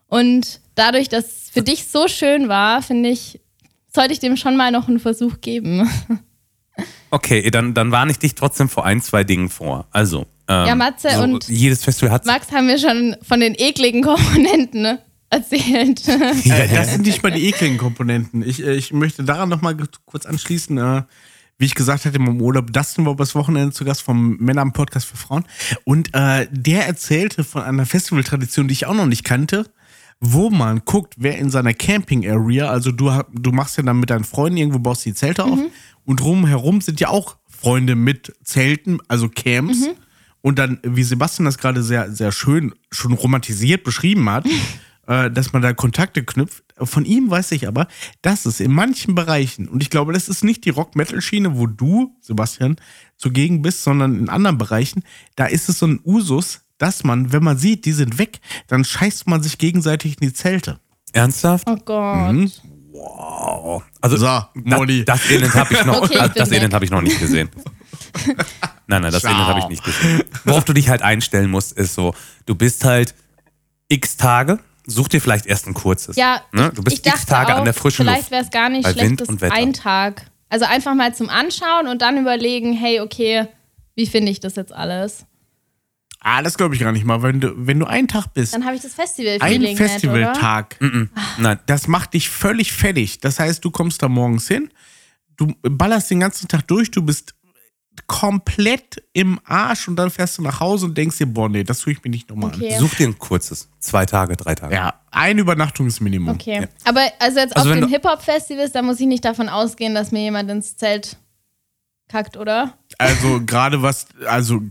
Und 0.05 0.61
dadurch, 0.75 1.09
dass 1.09 1.25
es 1.25 1.49
für 1.49 1.63
dich 1.63 1.87
so 1.87 2.07
schön 2.07 2.49
war, 2.49 2.83
finde 2.83 3.09
ich, 3.09 3.41
sollte 3.87 4.13
ich 4.13 4.19
dem 4.19 4.37
schon 4.37 4.55
mal 4.55 4.71
noch 4.71 4.87
einen 4.87 4.99
Versuch 4.99 5.41
geben. 5.41 5.89
Okay, 7.11 7.51
dann, 7.51 7.73
dann 7.73 7.91
warne 7.91 8.11
ich 8.11 8.17
dich 8.17 8.33
trotzdem 8.33 8.69
vor 8.69 8.85
ein, 8.85 9.01
zwei 9.01 9.25
Dingen 9.25 9.49
vor. 9.49 9.87
Also, 9.91 10.25
ähm, 10.47 10.65
Ja, 10.65 10.73
Matze, 10.73 11.09
so, 11.09 11.21
und 11.23 11.47
jedes 11.49 11.83
Festival 11.83 12.11
hat 12.11 12.25
Max 12.25 12.49
haben 12.51 12.69
wir 12.69 12.79
schon 12.79 13.17
von 13.21 13.41
den 13.41 13.53
ekligen 13.55 14.01
Komponenten 14.01 14.81
ne, 14.81 14.99
erzählt. 15.31 16.01
Äh, 16.51 16.67
das 16.67 16.91
sind 16.91 17.05
nicht 17.05 17.23
mal 17.23 17.31
die 17.31 17.47
ekligen 17.47 17.77
Komponenten. 17.77 18.41
Ich, 18.47 18.63
äh, 18.63 18.75
ich 18.75 18.93
möchte 18.93 19.23
daran 19.23 19.49
noch 19.49 19.61
mal 19.61 19.75
kurz 20.05 20.25
anschließen. 20.25 20.77
Äh, 20.77 21.03
wie 21.57 21.65
ich 21.65 21.75
gesagt 21.75 22.05
hatte, 22.05 22.17
im 22.17 22.41
Urlaub, 22.41 22.73
Dustin 22.73 23.05
war 23.05 23.13
übers 23.13 23.35
Wochenende 23.35 23.71
zu 23.71 23.85
Gast 23.85 24.01
vom 24.01 24.37
Männer 24.37 24.61
am 24.61 24.73
Podcast 24.73 25.05
für 25.05 25.17
Frauen. 25.17 25.45
Und 25.83 26.13
äh, 26.13 26.47
der 26.51 26.87
erzählte 26.87 27.43
von 27.43 27.61
einer 27.61 27.85
Festivaltradition, 27.85 28.67
die 28.67 28.73
ich 28.73 28.87
auch 28.87 28.95
noch 28.95 29.05
nicht 29.05 29.23
kannte, 29.23 29.71
wo 30.19 30.49
man 30.49 30.81
guckt, 30.85 31.15
wer 31.17 31.37
in 31.37 31.49
seiner 31.49 31.73
Camping-Area, 31.73 32.69
also 32.69 32.91
du, 32.91 33.11
du 33.33 33.51
machst 33.51 33.77
ja 33.77 33.83
dann 33.83 33.99
mit 33.99 34.09
deinen 34.09 34.23
Freunden 34.23 34.57
irgendwo, 34.57 34.79
baust 34.79 35.05
die 35.05 35.13
Zelte 35.13 35.43
auf 35.43 35.59
und 36.05 36.19
drumherum 36.19 36.81
sind 36.81 36.99
ja 36.99 37.09
auch 37.09 37.37
Freunde 37.47 37.95
mit 37.95 38.33
Zelten, 38.43 38.99
also 39.07 39.29
Camps. 39.29 39.87
Und 40.41 40.57
dann, 40.57 40.79
wie 40.83 41.03
Sebastian 41.03 41.45
das 41.45 41.59
gerade 41.59 41.83
sehr, 41.83 42.11
sehr 42.11 42.31
schön 42.31 42.73
schon 42.91 43.13
romantisiert 43.13 43.83
beschrieben 43.83 44.27
hat, 44.29 44.45
dass 45.11 45.53
man 45.53 45.61
da 45.61 45.73
Kontakte 45.73 46.23
knüpft. 46.23 46.63
Von 46.77 47.05
ihm 47.05 47.29
weiß 47.29 47.51
ich 47.51 47.67
aber, 47.67 47.87
dass 48.21 48.45
es 48.45 48.59
in 48.59 48.71
manchen 48.71 49.13
Bereichen, 49.15 49.67
und 49.67 49.83
ich 49.83 49.89
glaube, 49.89 50.13
das 50.13 50.29
ist 50.29 50.43
nicht 50.43 50.65
die 50.65 50.69
Rock-Metal-Schiene, 50.69 51.57
wo 51.57 51.67
du, 51.67 52.15
Sebastian, 52.21 52.77
zugegen 53.17 53.61
bist, 53.61 53.83
sondern 53.83 54.17
in 54.17 54.29
anderen 54.29 54.57
Bereichen, 54.57 55.03
da 55.35 55.45
ist 55.45 55.69
es 55.69 55.79
so 55.79 55.87
ein 55.87 55.99
Usus, 56.05 56.61
dass 56.77 57.03
man, 57.03 57.31
wenn 57.31 57.43
man 57.43 57.57
sieht, 57.57 57.85
die 57.85 57.91
sind 57.91 58.17
weg, 58.17 58.39
dann 58.67 58.83
scheißt 58.83 59.27
man 59.27 59.43
sich 59.43 59.57
gegenseitig 59.57 60.13
in 60.19 60.27
die 60.29 60.33
Zelte. 60.33 60.79
Ernsthaft? 61.13 61.67
Oh 61.69 61.75
Gott. 61.85 62.31
Mhm. 62.33 62.51
Wow. 62.91 63.83
Also, 64.01 64.17
So, 64.17 64.25
das, 64.25 64.47
Molly. 64.55 65.05
das 65.05 65.29
Elend 65.29 65.53
habe 65.53 65.73
ich 65.73 65.85
noch, 65.85 66.01
Okay, 66.03 66.25
ich 66.25 66.31
das 66.33 66.51
Elend 66.51 66.73
habe 66.73 66.85
ich 66.85 66.91
noch 66.91 67.01
nicht 67.01 67.19
gesehen. 67.19 67.49
Nein, 68.87 69.03
nein, 69.03 69.11
das. 69.11 69.23
Elend 69.23 69.37
habe 69.37 69.59
ich 69.59 69.67
nicht 69.69 69.83
gesehen. 69.83 70.23
Worauf 70.43 70.65
du 70.65 70.73
dich 70.73 70.89
halt 70.89 71.01
einstellen 71.01 71.49
musst, 71.49 71.71
ist 71.73 71.93
so, 71.93 72.13
du 72.45 72.55
bist 72.55 72.83
halt 72.83 73.15
x 73.87 74.17
Tage, 74.17 74.59
such 74.91 75.09
dir 75.09 75.21
vielleicht 75.21 75.45
erst 75.45 75.67
ein 75.67 75.73
kurzes. 75.73 76.15
Ja, 76.15 76.41
ne? 76.51 76.71
Du 76.73 76.83
bist 76.83 76.97
ich 76.97 77.01
dachte 77.01 77.25
Tage 77.25 77.53
auch, 77.53 77.59
an 77.59 77.65
der 77.65 77.73
frischen 77.73 78.05
vielleicht 78.05 78.23
Luft. 78.23 78.31
wäre 78.31 78.43
es 78.43 78.51
gar 78.51 78.69
nicht 78.69 78.87
schlecht, 78.87 79.01
Wind 79.09 79.21
das 79.21 79.29
und 79.29 79.41
Wetter. 79.41 79.53
ein 79.53 79.73
Tag. 79.73 80.27
Also 80.49 80.65
einfach 80.65 80.93
mal 80.95 81.13
zum 81.15 81.29
Anschauen 81.29 81.87
und 81.87 82.01
dann 82.01 82.17
überlegen, 82.17 82.73
hey, 82.73 82.99
okay, 82.99 83.47
wie 83.95 84.05
finde 84.05 84.31
ich 84.31 84.39
das 84.39 84.55
jetzt 84.55 84.73
alles? 84.73 85.25
Ah, 86.19 86.43
das 86.43 86.57
glaube 86.57 86.75
ich 86.75 86.81
gar 86.81 86.91
nicht 86.91 87.03
mal. 87.05 87.23
Wenn 87.23 87.39
du, 87.39 87.53
wenn 87.55 87.79
du 87.79 87.87
einen 87.87 88.07
Tag 88.07 88.33
bist, 88.33 88.53
Dann 88.53 88.65
habe 88.65 88.75
ich 88.75 88.81
das 88.81 88.91
ein 88.91 89.07
Festival-Feeling 89.07 89.61
nicht, 89.61 89.79
oder? 89.79 89.89
Festivaltag, 89.89 90.77
Nein, 91.39 91.59
das 91.65 91.87
macht 91.87 92.13
dich 92.13 92.29
völlig 92.29 92.71
fertig. 92.73 93.19
Das 93.21 93.39
heißt, 93.39 93.65
du 93.65 93.71
kommst 93.71 94.03
da 94.03 94.07
morgens 94.07 94.47
hin, 94.47 94.69
du 95.37 95.53
ballerst 95.63 96.11
den 96.11 96.19
ganzen 96.19 96.47
Tag 96.47 96.67
durch, 96.67 96.91
du 96.91 97.01
bist 97.01 97.33
komplett 98.07 99.03
im 99.13 99.39
Arsch 99.45 99.87
und 99.87 99.95
dann 99.95 100.09
fährst 100.09 100.37
du 100.37 100.41
nach 100.41 100.59
Hause 100.59 100.85
und 100.85 100.97
denkst 100.97 101.17
dir, 101.17 101.25
boah, 101.27 101.49
nee, 101.49 101.63
das 101.63 101.79
tue 101.79 101.93
ich 101.93 102.03
mir 102.03 102.09
nicht 102.09 102.29
nochmal 102.29 102.51
Okay. 102.53 102.77
such 102.79 102.95
dir 102.95 103.07
ein 103.07 103.17
kurzes. 103.17 103.69
Zwei 103.79 104.05
Tage, 104.05 104.35
drei 104.35 104.55
Tage. 104.55 104.77
an. 104.77 104.85
Ja, 104.85 104.93
eine 105.11 105.41
Übernachtung 105.41 105.87
ist 105.87 105.99
Minimum. 106.01 106.35
Okay. 106.35 106.67
Aber 106.85 107.01
also 107.19 107.39
jetzt 107.39 107.55
Also 107.55 107.69
auf 107.69 107.75
den 107.75 107.87
Hip-Hop-Festivals, 107.87 108.71
da 108.71 108.81
muss 108.81 108.99
ich 108.99 109.07
nicht 109.07 109.23
davon 109.25 109.49
ausgehen, 109.49 109.93
dass 109.95 110.11
mir 110.11 110.21
jemand 110.21 110.49
ins 110.49 110.75
Zelt 110.77 111.17
kackt, 112.09 112.37
oder? 112.37 112.77
Also 112.97 113.41
gerade 113.45 113.81
was, 113.81 114.07
also 114.25 114.61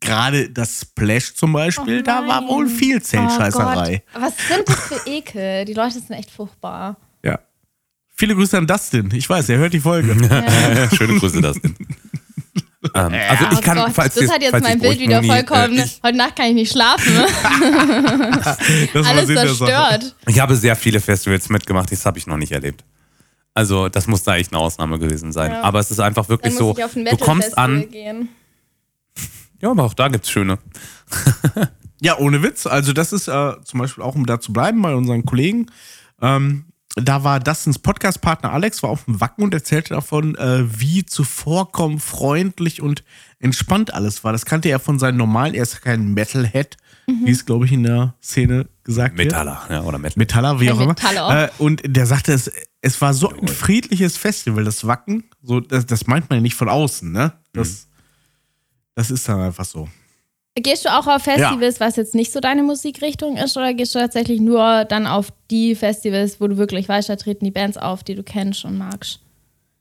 gerade 0.00 0.50
das 0.50 0.80
Splash 0.80 1.34
zum 1.34 1.52
Beispiel, 1.52 2.00
Oh 2.00 2.02
da 2.02 2.26
war 2.26 2.46
wohl 2.48 2.68
viel 2.68 3.00
Zeltscheißerei. 3.02 4.02
Oh. 4.14 4.20
Was 4.20 4.32
sind 4.48 4.68
das 4.68 4.80
für 4.80 5.00
Ekel? 5.10 5.64
Die 5.64 5.74
Leute 5.74 5.94
sind 5.94 6.10
echt 6.12 6.30
furchtbar. 6.30 6.96
ja. 7.22 7.38
Viele 8.14 8.34
Grüße 8.36 8.56
an 8.58 8.66
Dustin. 8.66 9.10
Ich 9.14 9.28
weiß, 9.28 9.48
er 9.48 9.58
hört 9.58 9.72
die 9.72 9.80
Folge. 9.80 10.14
Schöne 10.96 11.18
Grüße, 11.18 11.40
das. 11.40 11.56
Ähm, 12.94 13.12
also 13.28 13.44
ich 13.52 13.58
Oh 13.58 13.60
kann, 13.60 13.76
Gott, 13.78 13.92
falls 13.94 14.14
das 14.14 14.30
hat 14.30 14.42
jetzt 14.42 14.50
falls 14.50 14.62
mein 14.64 14.78
Bild 14.78 14.98
wieder 14.98 15.20
nie, 15.20 15.28
vollkommen. 15.28 15.78
Äh, 15.78 15.86
Heute 16.02 16.16
Nacht 16.16 16.36
kann 16.36 16.46
ich 16.46 16.54
nicht 16.54 16.72
schlafen. 16.72 17.12
Alles 19.04 19.26
zerstört. 19.26 20.14
ich 20.26 20.40
habe 20.40 20.56
sehr 20.56 20.76
viele 20.76 21.00
Festivals 21.00 21.48
mitgemacht, 21.48 21.90
das 21.92 22.04
habe 22.06 22.18
ich 22.18 22.26
noch 22.26 22.36
nicht 22.36 22.52
erlebt. 22.52 22.84
Also 23.54 23.88
das 23.88 24.06
muss 24.06 24.22
da 24.22 24.36
echt 24.36 24.52
eine 24.52 24.60
Ausnahme 24.60 24.98
gewesen 24.98 25.32
sein. 25.32 25.50
Ja. 25.52 25.62
Aber 25.62 25.78
es 25.80 25.90
ist 25.90 26.00
einfach 26.00 26.26
Dann 26.26 26.30
wirklich 26.30 26.52
muss 26.54 26.58
so, 26.60 26.74
ich 26.76 26.84
auf 26.84 26.96
ein 26.96 27.04
du 27.04 27.16
kommst 27.16 27.58
an, 27.58 27.90
gehen. 27.90 28.28
ja, 29.60 29.70
aber 29.70 29.84
auch 29.84 29.94
da 29.94 30.08
gibt's 30.08 30.30
schöne. 30.30 30.58
Ja, 32.04 32.18
ohne 32.18 32.42
Witz. 32.42 32.66
Also, 32.66 32.92
das 32.92 33.12
ist 33.12 33.28
äh, 33.28 33.52
zum 33.62 33.78
Beispiel 33.78 34.02
auch, 34.02 34.16
um 34.16 34.26
da 34.26 34.40
zu 34.40 34.52
bleiben 34.52 34.82
bei 34.82 34.92
unseren 34.92 35.24
Kollegen. 35.24 35.66
Ähm, 36.20 36.64
da 36.96 37.24
war 37.24 37.40
Dustins 37.40 37.78
Podcast-Partner 37.78 38.52
Alex, 38.52 38.82
war 38.82 38.90
auf 38.90 39.04
dem 39.04 39.20
Wacken 39.20 39.44
und 39.44 39.54
erzählte 39.54 39.94
davon, 39.94 40.34
äh, 40.36 40.64
wie 40.78 41.04
zuvorkommend, 41.04 42.02
freundlich 42.02 42.82
und 42.82 43.02
entspannt 43.38 43.94
alles 43.94 44.24
war. 44.24 44.32
Das 44.32 44.44
kannte 44.44 44.68
er 44.68 44.78
von 44.78 44.98
seinen 44.98 45.16
normalen, 45.16 45.54
er 45.54 45.62
ist 45.62 45.80
kein 45.80 46.12
Metalhead, 46.14 46.76
wie 47.06 47.30
es, 47.30 47.46
glaube 47.46 47.64
ich, 47.64 47.72
in 47.72 47.82
der 47.82 48.14
Szene 48.22 48.68
gesagt 48.84 49.16
wird. 49.18 49.28
Metaller, 49.28 49.62
ja, 49.68 49.82
oder 49.82 49.98
Metal. 49.98 50.18
Metaller, 50.18 50.60
wie 50.60 50.70
auch 50.70 50.76
immer. 50.76 50.88
Metaller. 50.88 51.44
Äh, 51.44 51.50
und 51.58 51.82
der 51.84 52.06
sagte, 52.06 52.32
es, 52.32 52.50
es 52.80 53.00
war 53.00 53.14
so 53.14 53.30
ein 53.30 53.48
friedliches 53.48 54.16
Festival, 54.16 54.64
das 54.64 54.86
Wacken. 54.86 55.24
So, 55.42 55.60
das, 55.60 55.86
das 55.86 56.06
meint 56.06 56.30
man 56.30 56.38
ja 56.38 56.42
nicht 56.42 56.54
von 56.54 56.68
außen, 56.68 57.10
ne? 57.10 57.32
Das, 57.52 57.88
das 58.94 59.10
ist 59.10 59.28
dann 59.28 59.40
einfach 59.40 59.64
so. 59.64 59.88
Gehst 60.54 60.84
du 60.84 60.90
auch 60.90 61.06
auf 61.06 61.22
Festivals, 61.22 61.80
was 61.80 61.96
jetzt 61.96 62.14
nicht 62.14 62.30
so 62.30 62.38
deine 62.38 62.62
Musikrichtung 62.62 63.38
ist, 63.38 63.56
oder 63.56 63.72
gehst 63.72 63.94
du 63.94 63.98
tatsächlich 63.98 64.38
nur 64.38 64.84
dann 64.84 65.06
auf 65.06 65.32
die 65.50 65.74
Festivals, 65.74 66.40
wo 66.42 66.46
du 66.46 66.58
wirklich 66.58 66.88
weißt, 66.88 67.08
da 67.08 67.16
treten 67.16 67.46
die 67.46 67.50
Bands 67.50 67.78
auf, 67.78 68.04
die 68.04 68.14
du 68.14 68.22
kennst 68.22 68.66
und 68.66 68.76
magst? 68.76 69.20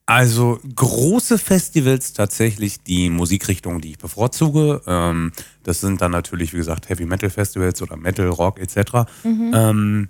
Also 0.05 0.59
große 0.75 1.37
Festivals 1.37 2.13
tatsächlich 2.13 2.83
die 2.83 3.09
Musikrichtung, 3.09 3.81
die 3.81 3.91
ich 3.91 3.97
bevorzuge. 3.97 4.81
Ähm, 4.87 5.31
das 5.63 5.81
sind 5.81 6.01
dann 6.01 6.11
natürlich, 6.11 6.53
wie 6.53 6.57
gesagt, 6.57 6.89
Heavy 6.89 7.05
Metal 7.05 7.29
Festivals 7.29 7.81
oder 7.81 7.97
Metal, 7.97 8.27
Rock 8.27 8.59
etc. 8.59 9.09
Ähm, 9.25 10.09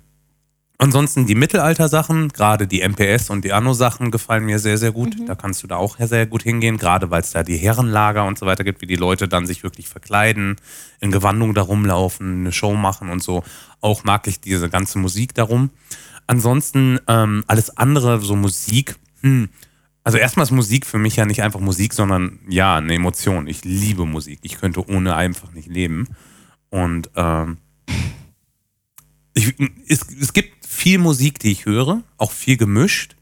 ansonsten 0.82 1.26
die 1.26 1.36
Mittelalter-Sachen, 1.36 2.30
gerade 2.30 2.66
die 2.66 2.86
MPS 2.86 3.30
und 3.30 3.44
die 3.44 3.52
Anno-Sachen 3.52 4.10
gefallen 4.10 4.44
mir 4.44 4.58
sehr, 4.58 4.78
sehr 4.78 4.90
gut. 4.90 5.16
Da 5.26 5.36
kannst 5.36 5.62
du 5.62 5.68
da 5.68 5.76
auch 5.76 5.96
sehr 5.98 6.26
gut 6.26 6.42
hingehen, 6.42 6.76
gerade 6.76 7.10
weil 7.10 7.20
es 7.20 7.30
da 7.30 7.44
die 7.44 7.56
Herrenlager 7.56 8.26
und 8.26 8.36
so 8.36 8.46
weiter 8.46 8.64
gibt, 8.64 8.80
wie 8.80 8.86
die 8.86 8.96
Leute 8.96 9.28
dann 9.28 9.46
sich 9.46 9.62
wirklich 9.62 9.88
verkleiden, 9.88 10.56
in 11.00 11.12
Gewandung 11.12 11.54
da 11.54 11.62
rumlaufen, 11.62 12.40
eine 12.40 12.52
Show 12.52 12.74
machen 12.74 13.10
und 13.10 13.22
so. 13.22 13.44
Auch 13.80 14.02
mag 14.02 14.26
ich 14.26 14.40
diese 14.40 14.68
ganze 14.68 14.98
Musik 14.98 15.34
darum. 15.34 15.70
Ansonsten 16.26 16.98
ähm, 17.06 17.44
alles 17.46 17.76
andere, 17.76 18.20
so 18.20 18.34
Musik, 18.34 18.96
hm, 19.20 19.48
also 20.04 20.18
erstmal 20.18 20.44
ist 20.44 20.50
Musik 20.50 20.84
für 20.84 20.98
mich 20.98 21.14
ja 21.14 21.26
nicht 21.26 21.42
einfach 21.42 21.60
Musik, 21.60 21.92
sondern 21.92 22.40
ja, 22.48 22.76
eine 22.76 22.94
Emotion. 22.94 23.46
Ich 23.46 23.64
liebe 23.64 24.04
Musik. 24.04 24.40
Ich 24.42 24.58
könnte 24.58 24.84
ohne 24.88 25.14
einfach 25.14 25.52
nicht 25.52 25.68
leben. 25.68 26.08
Und 26.70 27.08
ähm, 27.14 27.58
ich, 29.34 29.54
es, 29.86 30.04
es 30.20 30.32
gibt 30.32 30.61
viel 30.72 30.98
Musik, 30.98 31.38
die 31.38 31.52
ich 31.52 31.66
höre, 31.66 32.02
auch 32.16 32.32
viel 32.32 32.56
gemischt. 32.56 33.14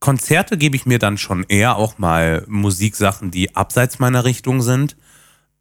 Konzerte 0.00 0.58
gebe 0.58 0.76
ich 0.76 0.86
mir 0.86 0.98
dann 0.98 1.16
schon 1.16 1.44
eher 1.48 1.76
auch 1.76 1.98
mal 1.98 2.44
Musiksachen, 2.46 3.30
die 3.30 3.56
abseits 3.56 3.98
meiner 3.98 4.24
Richtung 4.24 4.60
sind. 4.60 4.96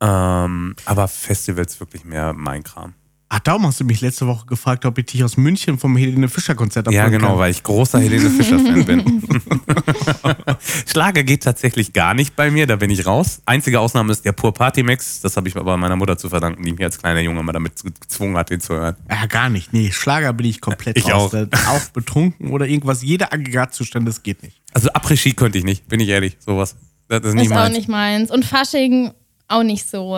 Ähm, 0.01 0.75
aber 0.85 1.07
Festivals 1.07 1.79
wirklich 1.79 2.03
mehr 2.03 2.33
mein 2.33 2.63
Kram. 2.63 2.93
Ach, 3.35 3.39
darum 3.39 3.65
hast 3.65 3.79
du 3.79 3.83
mich 3.83 3.99
letzte 4.01 4.27
Woche 4.27 4.45
gefragt, 4.45 4.85
ob 4.85 4.95
ich 4.99 5.07
dich 5.07 5.23
aus 5.23 5.37
München 5.37 5.79
vom 5.79 5.97
Helene 5.97 6.29
Fischer 6.29 6.53
Konzert 6.53 6.85
Ja, 6.91 7.01
abholen 7.05 7.19
genau, 7.19 7.31
kann. 7.31 7.39
weil 7.39 7.49
ich 7.51 7.63
großer 7.63 7.99
Helene 7.99 8.29
Fischer-Fan 8.29 8.85
bin. 8.85 9.23
Schlager 10.87 11.23
geht 11.23 11.41
tatsächlich 11.41 11.93
gar 11.93 12.13
nicht 12.13 12.35
bei 12.35 12.51
mir, 12.51 12.67
da 12.67 12.75
bin 12.75 12.91
ich 12.91 13.07
raus. 13.07 13.41
Einzige 13.47 13.79
Ausnahme 13.79 14.11
ist 14.11 14.23
der 14.23 14.33
Pur 14.33 14.53
Party 14.53 14.83
Mix. 14.83 15.19
Das 15.21 15.35
habe 15.35 15.47
ich 15.49 15.55
aber 15.57 15.77
meiner 15.77 15.95
Mutter 15.95 16.15
zu 16.15 16.29
verdanken, 16.29 16.63
die 16.63 16.73
mich 16.73 16.83
als 16.83 16.99
kleiner 16.99 17.21
Junge 17.21 17.41
mal 17.41 17.53
damit 17.53 17.73
gezwungen 17.83 18.37
hat, 18.37 18.51
den 18.51 18.59
zu 18.61 18.75
hören. 18.75 18.95
Ja, 19.09 19.25
gar 19.25 19.49
nicht. 19.49 19.73
Nee, 19.73 19.91
Schlager 19.91 20.31
bin 20.33 20.45
ich 20.45 20.61
komplett 20.61 20.95
Ich 20.97 21.11
raus. 21.11 21.33
auch. 21.33 21.45
Da- 21.49 21.57
auch 21.69 21.85
betrunken 21.91 22.51
oder 22.51 22.67
irgendwas. 22.67 23.01
Jeder 23.01 23.33
Aggregatzustand, 23.33 24.07
das 24.07 24.21
geht 24.21 24.43
nicht. 24.43 24.61
Also 24.73 24.89
Après-Ski 24.89 25.33
könnte 25.33 25.57
ich 25.57 25.63
nicht, 25.63 25.87
bin 25.87 25.99
ich 25.99 26.09
ehrlich. 26.09 26.37
Sowas. 26.39 26.75
Das 27.07 27.23
ist 27.23 27.33
nicht 27.33 27.45
ist 27.47 27.51
auch 27.51 27.55
meins. 27.55 27.75
nicht 27.75 27.89
meins. 27.89 28.29
Und 28.29 28.45
Fasching 28.45 29.11
auch 29.47 29.63
nicht 29.63 29.89
so. 29.89 30.11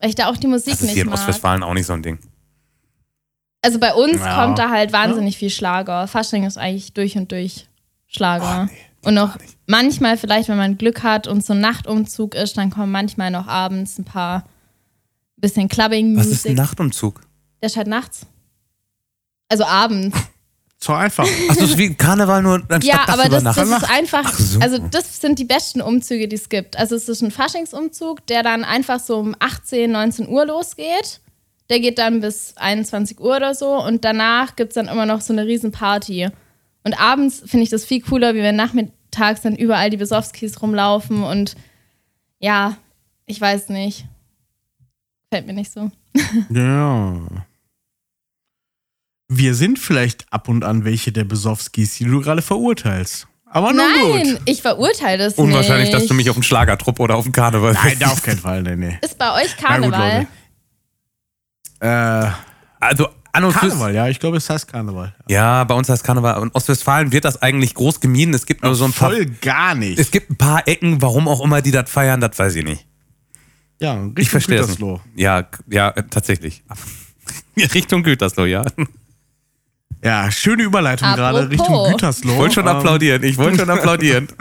Weil 0.00 0.08
ich 0.08 0.16
da 0.16 0.26
auch 0.28 0.36
die 0.36 0.48
Musik 0.48 0.72
Das 0.72 0.80
ist 0.80 0.82
nicht 0.82 0.92
hier 0.94 1.04
in 1.04 1.08
mag. 1.08 1.18
Ostwestfalen 1.18 1.62
auch 1.62 1.72
nicht 1.72 1.86
so 1.86 1.94
ein 1.94 2.02
Ding. 2.02 2.18
Also 3.62 3.78
bei 3.78 3.94
uns 3.94 4.18
Ja. 4.20 4.44
kommt 4.44 4.58
da 4.58 4.70
halt 4.70 4.92
wahnsinnig 4.92 5.38
viel 5.38 5.50
Schlager. 5.50 6.06
Fasching 6.08 6.44
ist 6.44 6.58
eigentlich 6.58 6.92
durch 6.94 7.16
und 7.16 7.30
durch 7.32 7.68
Schlager. 8.08 8.62
Oh, 8.68 8.72
nee, 8.72 8.78
und 9.08 9.14
noch 9.14 9.36
manchmal, 9.66 10.16
vielleicht, 10.16 10.48
wenn 10.48 10.58
man 10.58 10.78
Glück 10.78 11.02
hat 11.02 11.26
und 11.26 11.44
so 11.44 11.52
ein 11.54 11.60
Nachtumzug 11.60 12.34
ist, 12.34 12.56
dann 12.56 12.70
kommen 12.70 12.92
manchmal 12.92 13.30
noch 13.30 13.46
abends 13.48 13.98
ein 13.98 14.04
paar 14.04 14.44
bisschen 15.36 15.68
Clubbing 15.68 16.16
Was 16.16 16.26
ist 16.26 16.44
ein 16.46 16.52
Musik. 16.52 16.56
Nachtumzug? 16.56 17.20
Der 17.62 17.68
ist 17.68 17.76
halt 17.76 17.86
nachts. 17.88 18.26
Also 19.48 19.64
abends. 19.64 20.16
So 20.84 20.92
einfach. 20.94 21.22
Achso, 21.22 21.60
das 21.60 21.70
ist 21.70 21.78
wie 21.78 21.94
Karneval 21.94 22.42
nur 22.42 22.54
anstatt 22.68 22.82
ja, 22.82 23.04
aber 23.06 23.28
das, 23.28 23.44
das 23.44 23.56
ist 23.56 23.88
einfach, 23.88 24.24
Ach 24.26 24.36
so. 24.36 24.58
also 24.58 24.78
das 24.78 25.20
sind 25.20 25.38
die 25.38 25.44
besten 25.44 25.80
Umzüge, 25.80 26.26
die 26.26 26.34
es 26.34 26.48
gibt. 26.48 26.76
Also 26.76 26.96
es 26.96 27.08
ist 27.08 27.22
ein 27.22 27.30
Faschingsumzug, 27.30 28.26
der 28.26 28.42
dann 28.42 28.64
einfach 28.64 28.98
so 28.98 29.18
um 29.20 29.36
18, 29.38 29.92
19 29.92 30.28
Uhr 30.28 30.44
losgeht. 30.44 31.20
Der 31.72 31.80
geht 31.80 31.96
dann 31.96 32.20
bis 32.20 32.52
21 32.58 33.18
Uhr 33.18 33.34
oder 33.34 33.54
so 33.54 33.82
und 33.82 34.04
danach 34.04 34.56
gibt 34.56 34.72
es 34.72 34.74
dann 34.74 34.88
immer 34.88 35.06
noch 35.06 35.22
so 35.22 35.32
eine 35.32 35.46
riesen 35.46 35.72
Party. 35.72 36.28
Und 36.84 37.00
abends 37.00 37.42
finde 37.46 37.64
ich 37.64 37.70
das 37.70 37.86
viel 37.86 38.02
cooler, 38.02 38.34
wie 38.34 38.42
wenn 38.42 38.56
nachmittags 38.56 39.40
dann 39.40 39.56
überall 39.56 39.88
die 39.88 39.96
Besowskis 39.96 40.60
rumlaufen 40.60 41.22
und 41.22 41.54
ja, 42.40 42.76
ich 43.24 43.40
weiß 43.40 43.70
nicht. 43.70 44.04
Fällt 45.30 45.46
mir 45.46 45.54
nicht 45.54 45.72
so. 45.72 45.90
Ja. 46.50 47.20
Wir 49.28 49.54
sind 49.54 49.78
vielleicht 49.78 50.30
ab 50.30 50.50
und 50.50 50.64
an 50.64 50.84
welche 50.84 51.10
der 51.10 51.24
Besowskis, 51.24 51.96
die 51.96 52.04
du 52.04 52.20
gerade 52.20 52.42
verurteilst. 52.42 53.26
Aber 53.46 53.72
nun 53.72 53.86
Nein, 54.12 54.32
gut. 54.32 54.42
ich 54.44 54.60
verurteile 54.60 55.24
das 55.24 55.34
Unwahrscheinlich, 55.36 55.88
nicht. 55.88 55.94
dass 55.94 56.06
du 56.06 56.12
mich 56.12 56.28
auf 56.28 56.36
einen 56.36 56.42
Schlagertrupp 56.42 57.00
oder 57.00 57.16
auf 57.16 57.24
einen 57.24 57.32
Karneval 57.32 57.72
Nein, 57.72 58.02
auf 58.04 58.22
keinen 58.22 58.38
Fall. 58.40 58.62
Nee, 58.62 58.76
nee. 58.76 58.98
Ist 59.00 59.16
bei 59.16 59.32
euch 59.32 59.48
Na 59.62 59.78
gut, 59.78 59.90
Karneval? 59.90 60.18
Leute. 60.18 60.28
Äh, 61.82 62.30
Also 62.80 63.08
An 63.32 63.44
und 63.44 63.52
Karneval, 63.54 63.94
ja, 63.94 64.08
ich 64.08 64.18
glaube, 64.20 64.36
es 64.36 64.48
heißt 64.50 64.68
Karneval. 64.68 65.14
Ja, 65.28 65.64
bei 65.64 65.74
uns 65.74 65.88
heißt 65.88 66.04
Karneval. 66.04 66.42
In 66.42 66.50
Ostwestfalen 66.52 67.12
wird 67.12 67.24
das 67.24 67.40
eigentlich 67.40 67.74
groß 67.74 68.00
gemieden. 68.00 68.34
Es 68.34 68.44
gibt 68.46 68.62
nur 68.62 68.74
so 68.74 68.84
ein 68.84 68.92
paar. 68.92 69.10
Voll 69.10 69.26
gar 69.40 69.74
nicht. 69.74 69.98
Es 69.98 70.10
gibt 70.10 70.30
ein 70.30 70.36
paar 70.36 70.66
Ecken, 70.68 71.00
warum 71.02 71.28
auch 71.28 71.40
immer 71.42 71.62
die 71.62 71.70
das 71.70 71.90
feiern, 71.90 72.20
das 72.20 72.38
weiß 72.38 72.54
ich 72.56 72.64
nicht. 72.64 72.86
ja, 73.80 73.94
Richtung 73.94 74.14
Ich 74.18 74.30
verstehe 74.30 74.60
Gütersloh. 74.60 75.00
nicht. 75.14 75.22
Ja, 75.22 75.48
ja, 75.68 75.88
äh, 75.90 76.02
tatsächlich. 76.08 76.62
Richtung 77.74 78.02
Gütersloh, 78.02 78.44
ja. 78.46 78.64
Ja, 80.04 80.30
schöne 80.30 80.64
Überleitung 80.64 81.08
gerade 81.14 81.42
Apropos. 81.44 81.50
Richtung 81.60 81.90
Gütersloh. 81.92 82.32
Ich 82.32 82.38
wollte 82.38 82.54
schon 82.54 82.66
Ähm, 82.66 82.76
applaudieren. 82.76 83.22
Ich 83.22 83.38
wollte 83.38 83.58
schon 83.60 83.70
applaudieren. 83.70 84.28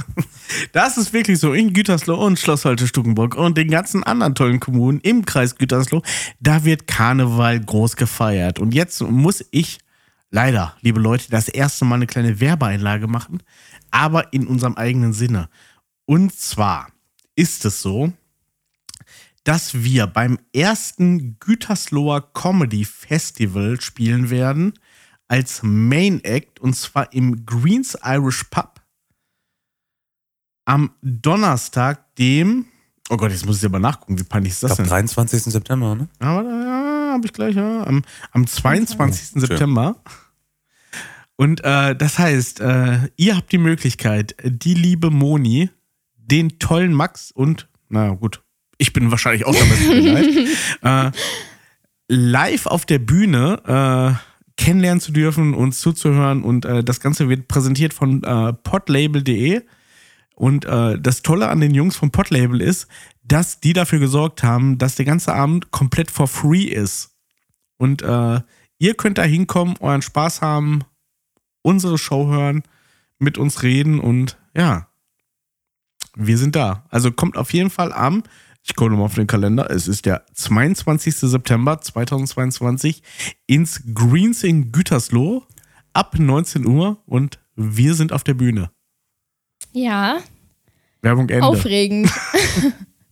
Das 0.74 0.97
ist 0.97 1.14
wirklich 1.14 1.39
so. 1.39 1.53
In 1.53 1.72
Gütersloh 1.72 2.26
und 2.26 2.38
Schloss 2.38 2.66
Holte-Stukenburg 2.66 3.36
und 3.36 3.57
den 3.57 3.70
ganzen 3.70 4.03
anderen 4.03 4.36
tollen 4.36 4.59
Kommunen 4.59 4.99
im 4.99 5.24
Kreis 5.24 5.55
Gütersloh, 5.55 6.01
da 6.41 6.66
wird 6.66 6.88
Karneval 6.88 7.62
groß 7.62 7.95
gefeiert. 7.95 8.59
Und 8.59 8.74
jetzt 8.74 9.01
muss 9.01 9.45
ich 9.51 9.80
leider, 10.30 10.76
liebe 10.82 10.99
Leute, 10.99 11.30
das 11.30 11.47
erste 11.47 11.86
Mal 11.86 11.95
eine 11.95 12.07
kleine 12.07 12.41
Werbeeinlage 12.41 13.07
machen, 13.07 13.41
aber 13.91 14.34
in 14.34 14.45
unserem 14.45 14.76
eigenen 14.76 15.14
Sinne. 15.14 15.47
Und 16.05 16.36
zwar 16.36 16.89
ist 17.36 17.64
es 17.64 17.82
so, 17.82 18.12
dass 19.45 19.84
wir 19.86 20.05
beim 20.07 20.38
ersten 20.53 21.38
Gütersloher 21.39 22.22
Comedy 22.34 22.84
Festival 22.84 23.80
spielen 23.80 24.30
werden 24.30 24.74
als 25.32 25.61
Main 25.63 26.21
Act 26.25 26.59
und 26.59 26.75
zwar 26.75 27.13
im 27.13 27.45
Greens 27.45 27.97
Irish 28.03 28.43
Pub 28.51 28.82
am 30.65 30.91
Donnerstag, 31.01 32.13
dem. 32.17 32.65
Oh 33.09 33.15
Gott, 33.15 33.32
jetzt 33.32 33.45
muss 33.45 33.59
ich 33.59 33.65
aber 33.65 33.79
nachgucken, 33.79 34.19
wie 34.19 34.25
peinlich 34.25 34.51
ist 34.51 34.57
Ich 34.57 34.67
das 34.67 34.75
glaube, 34.75 34.89
denn? 34.89 35.07
23. 35.07 35.43
September, 35.43 35.95
ne? 35.95 36.09
Aber 36.19 36.43
ja, 36.43 37.13
habe 37.13 37.25
ich 37.25 37.32
gleich, 37.32 37.55
ja. 37.55 37.88
Am, 37.88 38.03
am 38.32 38.45
22. 38.45 39.29
Schön. 39.29 39.39
September. 39.39 39.95
Und 41.38 41.63
äh, 41.63 41.95
das 41.95 42.19
heißt, 42.19 42.59
äh, 42.59 43.09
ihr 43.15 43.38
habt 43.38 43.53
die 43.53 43.57
Möglichkeit, 43.57 44.36
die 44.43 44.73
liebe 44.73 45.11
Moni, 45.11 45.69
den 46.17 46.59
tollen 46.59 46.91
Max 46.91 47.32
und, 47.32 47.69
na 47.88 48.09
gut, 48.09 48.43
ich 48.77 48.91
bin 48.91 49.11
wahrscheinlich 49.11 49.45
auch 49.45 49.55
vielleicht, 49.55 50.49
äh, 50.82 51.11
live 52.09 52.65
auf 52.65 52.86
der 52.86 52.99
Bühne 52.99 54.19
äh, 54.19 54.30
kennenlernen 54.62 55.01
zu 55.01 55.12
dürfen, 55.12 55.55
uns 55.55 55.82
zuzuhören. 55.82 56.43
Und 56.43 56.66
äh, 56.66 56.84
das 56.84 56.99
Ganze 56.99 57.28
wird 57.28 57.47
präsentiert 57.47 57.93
von 57.93 58.24
äh, 58.24 58.53
podlabel.de. 58.53 59.64
Und 60.36 60.66
äh, 60.66 60.99
das 60.99 61.24
Tolle 61.24 61.49
an 61.49 61.59
den 61.59 61.74
Jungs 61.74 61.95
vom 61.95 62.12
Podlabel 62.12 62.62
ist, 62.62 62.88
dass 63.24 63.59
die 63.59 63.74
dafür 63.74 63.99
gesorgt 63.99 64.43
haben, 64.43 64.78
dass 64.78 64.95
der 64.95 65.05
ganze 65.05 65.34
Abend 65.34 65.72
komplett 65.72 66.12
for 66.12 66.28
free 66.28 66.64
ist. 66.64 67.09
Und 67.78 68.03
äh, 68.03 68.41
ihr 68.78 68.93
könnt 68.93 69.18
da 69.18 69.24
hinkommen, 69.24 69.76
euren 69.80 70.03
Spaß 70.03 70.41
haben, 70.41 70.84
unsere 71.64 71.97
Show 71.97 72.28
hören, 72.28 72.62
mit 73.18 73.38
uns 73.38 73.64
reden 73.64 73.99
und 73.99 74.38
ja, 74.55 74.88
wir 76.16 76.38
sind 76.38 76.55
da. 76.55 76.86
Also 76.89 77.12
kommt 77.12 77.38
auf 77.38 77.53
jeden 77.53 77.70
Fall 77.70 77.93
am, 77.93 78.24
ich 78.64 78.76
gucke 78.76 78.91
nochmal 78.91 79.05
auf 79.07 79.16
den 79.16 79.28
Kalender, 79.28 79.70
es 79.72 79.88
ist 79.88 80.05
der 80.05 80.24
22. 80.34 81.16
September 81.16 81.82
2022 81.82 83.01
ins 83.47 83.82
Greens 83.93 84.43
in 84.43 84.72
Gütersloh 84.72 85.43
ab 85.93 86.18
19 86.18 86.66
Uhr 86.66 87.01
und 87.05 87.39
wir 87.55 87.95
sind 87.95 88.14
auf 88.14 88.24
der 88.24 88.34
Bühne. 88.36 88.72
Ja, 89.74 90.20
Werbung 91.01 91.30
Ende. 91.30 91.45
aufregend. 91.45 92.12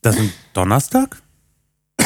Das 0.01 0.15
ist 0.15 0.21
ein 0.21 0.33
Donnerstag? 0.53 1.21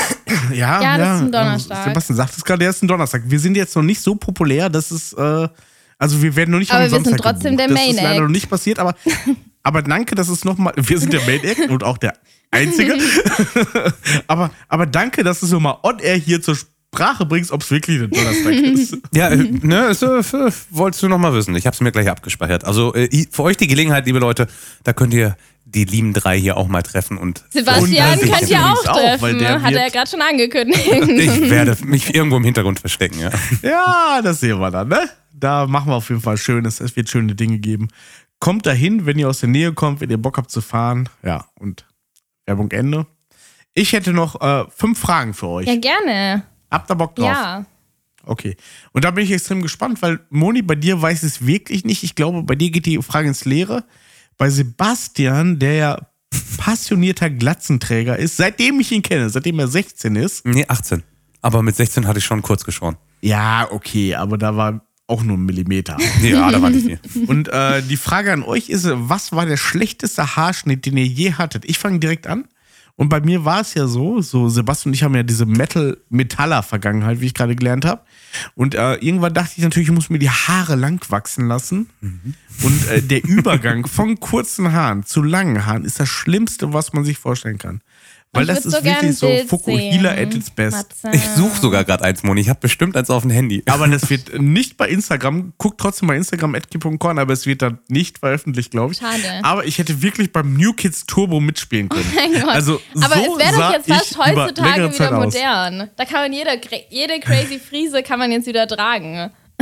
Ja, 0.51 0.81
Ja, 0.81 0.97
das 0.97 1.17
ist 1.17 1.21
ein 1.25 1.31
Donnerstag. 1.31 1.83
Sebastian 1.83 2.17
sagt 2.17 2.35
es 2.37 2.43
gerade, 2.43 2.63
er 2.63 2.71
ist 2.71 2.81
ein 2.81 2.87
Donnerstag. 2.87 3.21
Wir 3.27 3.39
sind 3.39 3.55
jetzt 3.55 3.75
noch 3.75 3.83
nicht 3.83 4.01
so 4.01 4.15
populär, 4.15 4.67
dass 4.69 4.89
es, 4.89 5.13
äh, 5.13 5.47
also 5.99 6.21
wir 6.23 6.35
werden 6.35 6.49
noch 6.51 6.57
nicht 6.59 6.71
Aber 6.71 6.85
am 6.85 6.91
wir 6.91 7.03
sind 7.03 7.17
trotzdem 7.19 7.55
gebucht. 7.55 7.59
der 7.59 7.67
Das 7.77 7.85
ist 7.87 7.95
Main 7.95 8.03
leider 8.03 8.21
noch 8.21 8.29
nicht 8.29 8.49
passiert, 8.49 8.79
aber, 8.79 8.95
aber 9.63 9.81
danke, 9.81 10.15
dass 10.15 10.29
es 10.29 10.43
nochmal, 10.45 10.73
wir 10.75 10.99
sind 10.99 11.13
der 11.13 11.21
Main 11.25 11.43
Act 11.43 11.69
und 11.69 11.83
auch 11.83 11.97
der 11.97 12.13
Einzige. 12.51 12.97
aber, 14.27 14.51
aber 14.67 14.85
danke, 14.85 15.23
dass 15.23 15.39
du 15.39 15.45
es 15.45 15.51
nochmal 15.51 15.77
on 15.83 15.99
air 15.99 16.15
hier 16.15 16.41
zur 16.41 16.55
Sprache 16.55 17.25
bringst, 17.25 17.51
ob 17.51 17.61
es 17.63 17.71
wirklich 17.71 17.99
ein 18.01 18.11
Donnerstag 18.11 18.53
ist. 18.53 18.97
Ja, 19.15 19.29
äh, 19.29 19.37
ne, 19.37 19.87
ist, 19.87 20.03
äh, 20.03 20.19
f- 20.19 20.65
wolltest 20.69 21.01
du 21.03 21.07
noch 21.07 21.17
mal 21.17 21.33
wissen. 21.33 21.55
Ich 21.55 21.65
habe 21.65 21.73
es 21.73 21.81
mir 21.81 21.91
gleich 21.91 22.09
abgespeichert. 22.09 22.65
Also 22.65 22.93
äh, 22.93 23.25
für 23.31 23.43
euch 23.43 23.57
die 23.57 23.67
Gelegenheit, 23.67 24.05
liebe 24.05 24.19
Leute, 24.19 24.47
da 24.83 24.93
könnt 24.93 25.13
ihr 25.13 25.35
die 25.65 25.85
lieben 25.85 26.13
drei 26.13 26.39
hier 26.39 26.57
auch 26.57 26.67
mal 26.67 26.83
treffen 26.83 27.17
und 27.17 27.43
Sebastian 27.49 28.19
Und 28.19 28.29
könnt 28.31 28.49
ihr 28.49 28.59
auch 28.63 28.85
auch, 28.87 28.97
treffen, 28.99 29.39
der 29.39 29.61
hat 29.63 29.73
er 29.73 29.83
wird- 29.85 29.93
gerade 29.93 30.09
schon 30.11 30.21
angekündigt. 30.21 30.85
ich 30.85 31.49
werde 31.49 31.75
mich 31.85 32.13
irgendwo 32.13 32.37
im 32.37 32.43
Hintergrund 32.43 32.79
verstecken, 32.79 33.19
ja. 33.19 33.31
Ja, 33.63 34.21
das 34.21 34.39
sehen 34.41 34.59
wir 34.59 34.69
dann, 34.69 34.89
ne? 34.89 35.09
Da 35.33 35.65
machen 35.65 35.87
wir 35.89 35.95
auf 35.95 36.09
jeden 36.09 36.21
Fall 36.21 36.37
Schönes. 36.37 36.79
Es 36.79 36.95
wird 36.95 37.09
schöne 37.09 37.33
Dinge 37.33 37.57
geben. 37.57 37.87
Kommt 38.43 38.65
dahin, 38.65 39.05
wenn 39.05 39.17
ihr 39.17 39.29
aus 39.29 39.39
der 39.39 39.47
Nähe 39.47 39.71
kommt, 39.71 40.01
wenn 40.01 40.09
ihr 40.09 40.17
Bock 40.17 40.37
habt 40.37 40.51
zu 40.51 40.59
fahren. 40.59 41.07
Ja, 41.23 41.45
und 41.59 41.85
Werbung 42.45 42.69
Ende. 42.71 43.07
Ich 43.73 43.93
hätte 43.93 44.11
noch 44.11 44.41
äh, 44.41 44.65
fünf 44.69 44.99
Fragen 44.99 45.33
für 45.33 45.47
euch. 45.47 45.65
ja, 45.65 45.77
gerne. 45.77 46.43
Habt 46.69 46.91
ihr 46.91 46.95
Bock 46.95 47.15
drauf? 47.15 47.25
Ja. 47.25 47.65
Okay. 48.25 48.57
Und 48.91 49.05
da 49.05 49.11
bin 49.11 49.23
ich 49.23 49.31
extrem 49.31 49.61
gespannt, 49.61 50.01
weil 50.01 50.19
Moni, 50.29 50.61
bei 50.61 50.75
dir 50.75 51.01
weiß 51.01 51.23
es 51.23 51.47
wirklich 51.47 51.85
nicht. 51.85 52.03
Ich 52.03 52.15
glaube, 52.15 52.43
bei 52.43 52.55
dir 52.55 52.69
geht 52.69 52.85
die 52.85 53.01
Frage 53.01 53.29
ins 53.29 53.45
Leere. 53.45 53.85
Bei 54.37 54.49
Sebastian, 54.49 55.57
der 55.57 55.73
ja 55.75 55.99
passionierter 56.57 57.29
Glatzenträger 57.29 58.19
ist, 58.19 58.35
seitdem 58.35 58.77
ich 58.81 58.91
ihn 58.91 59.03
kenne, 59.03 59.29
seitdem 59.29 59.57
er 59.57 59.69
16 59.69 60.17
ist. 60.17 60.45
Nee, 60.45 60.65
18. 60.67 61.01
Aber 61.41 61.61
mit 61.61 61.77
16 61.77 62.07
hatte 62.07 62.19
ich 62.19 62.25
schon 62.25 62.41
kurz 62.41 62.65
geschoren. 62.65 62.97
Ja, 63.21 63.69
okay, 63.71 64.15
aber 64.15 64.37
da 64.37 64.57
war 64.57 64.85
auch 65.13 65.23
nur 65.23 65.37
ein 65.37 65.45
Millimeter. 65.45 65.97
Ja, 66.23 66.51
da 66.51 66.61
war 66.61 66.69
nicht 66.69 66.85
viel. 66.85 67.25
Und 67.25 67.49
äh, 67.49 67.83
die 67.83 67.97
Frage 67.97 68.33
an 68.33 68.43
euch 68.43 68.69
ist, 68.69 68.87
was 68.89 69.31
war 69.31 69.45
der 69.45 69.57
schlechteste 69.57 70.35
Haarschnitt, 70.35 70.85
den 70.85 70.97
ihr 70.97 71.05
je 71.05 71.33
hattet? 71.33 71.65
Ich 71.65 71.77
fange 71.77 71.99
direkt 71.99 72.27
an. 72.27 72.45
Und 72.95 73.09
bei 73.09 73.21
mir 73.21 73.43
war 73.43 73.61
es 73.61 73.73
ja 73.73 73.87
so, 73.87 74.21
so 74.21 74.49
Sebastian 74.49 74.91
und 74.91 74.93
ich 74.93 75.03
haben 75.03 75.15
ja 75.15 75.23
diese 75.23 75.47
Metal-Metaller-Vergangenheit, 75.47 77.21
wie 77.21 77.25
ich 77.25 77.33
gerade 77.33 77.55
gelernt 77.55 77.85
habe. 77.85 78.01
Und 78.55 78.75
äh, 78.75 78.95
irgendwann 78.95 79.33
dachte 79.33 79.53
ich 79.57 79.63
natürlich, 79.63 79.89
ich 79.89 79.95
muss 79.95 80.11
mir 80.11 80.19
die 80.19 80.29
Haare 80.29 80.75
lang 80.75 81.03
wachsen 81.09 81.47
lassen. 81.47 81.89
Und 82.63 82.87
äh, 82.89 83.01
der 83.01 83.23
Übergang 83.23 83.87
von 83.87 84.19
kurzen 84.19 84.73
Haaren 84.73 85.03
zu 85.05 85.23
langen 85.23 85.65
Haaren 85.65 85.85
ist 85.85 85.99
das 85.99 86.09
Schlimmste, 86.09 86.71
was 86.73 86.93
man 86.93 87.03
sich 87.03 87.17
vorstellen 87.17 87.57
kann. 87.57 87.81
Weil 88.35 88.43
Ich 88.43 88.47
das 88.55 88.65
ist 88.65 88.71
so 88.75 88.83
wirklich 88.83 89.15
so 89.15 89.29
Fukuhila 89.47 90.15
sehen. 90.15 90.27
at 90.27 90.33
its 90.35 90.49
best. 90.49 90.75
Matze. 91.03 91.15
Ich 91.15 91.23
suche 91.35 91.61
sogar 91.61 91.83
gerade 91.83 92.03
eins, 92.03 92.23
Moni. 92.23 92.41
Ich 92.41 92.49
habe 92.49 92.59
bestimmt 92.59 92.97
eins 92.97 93.11
auf 93.11 93.21
dem 93.21 93.29
Handy. 93.31 93.61
Aber 93.67 93.87
das 93.87 94.09
wird 94.09 94.39
nicht 94.41 94.75
bei 94.75 94.89
Instagram. 94.89 95.53
Guckt 95.59 95.79
trotzdem 95.79 96.07
bei 96.07 96.15
Instagram 96.17 96.53
@kip.corn, 96.53 97.19
aber 97.19 97.31
es 97.33 97.45
wird 97.45 97.61
dann 97.61 97.77
nicht 97.89 98.17
veröffentlicht, 98.17 98.71
glaube 98.71 98.93
ich. 98.93 98.99
Schade. 98.99 99.21
Aber 99.43 99.65
ich 99.65 99.77
hätte 99.77 100.01
wirklich 100.01 100.31
beim 100.33 100.55
New 100.55 100.73
Kids 100.73 101.05
Turbo 101.05 101.39
mitspielen 101.39 101.89
können. 101.89 102.11
Mein 102.15 102.33
Gott. 102.33 102.49
Also 102.49 102.81
Aber 102.99 103.15
so 103.15 103.37
es 103.37 103.45
wäre 103.45 103.55
doch 103.61 103.71
jetzt 103.73 103.87
fast 103.87 104.17
heutzutage 104.17 104.93
wieder 104.93 105.17
aus. 105.17 105.25
modern. 105.25 105.89
Da 105.95 106.05
kann 106.05 106.21
man 106.21 106.33
jede, 106.33 106.59
jede 106.89 107.19
crazy 107.19 107.59
Friese 107.59 108.01
kann 108.01 108.17
man 108.17 108.31
jetzt 108.31 108.47
wieder 108.47 108.67
tragen. 108.67 109.29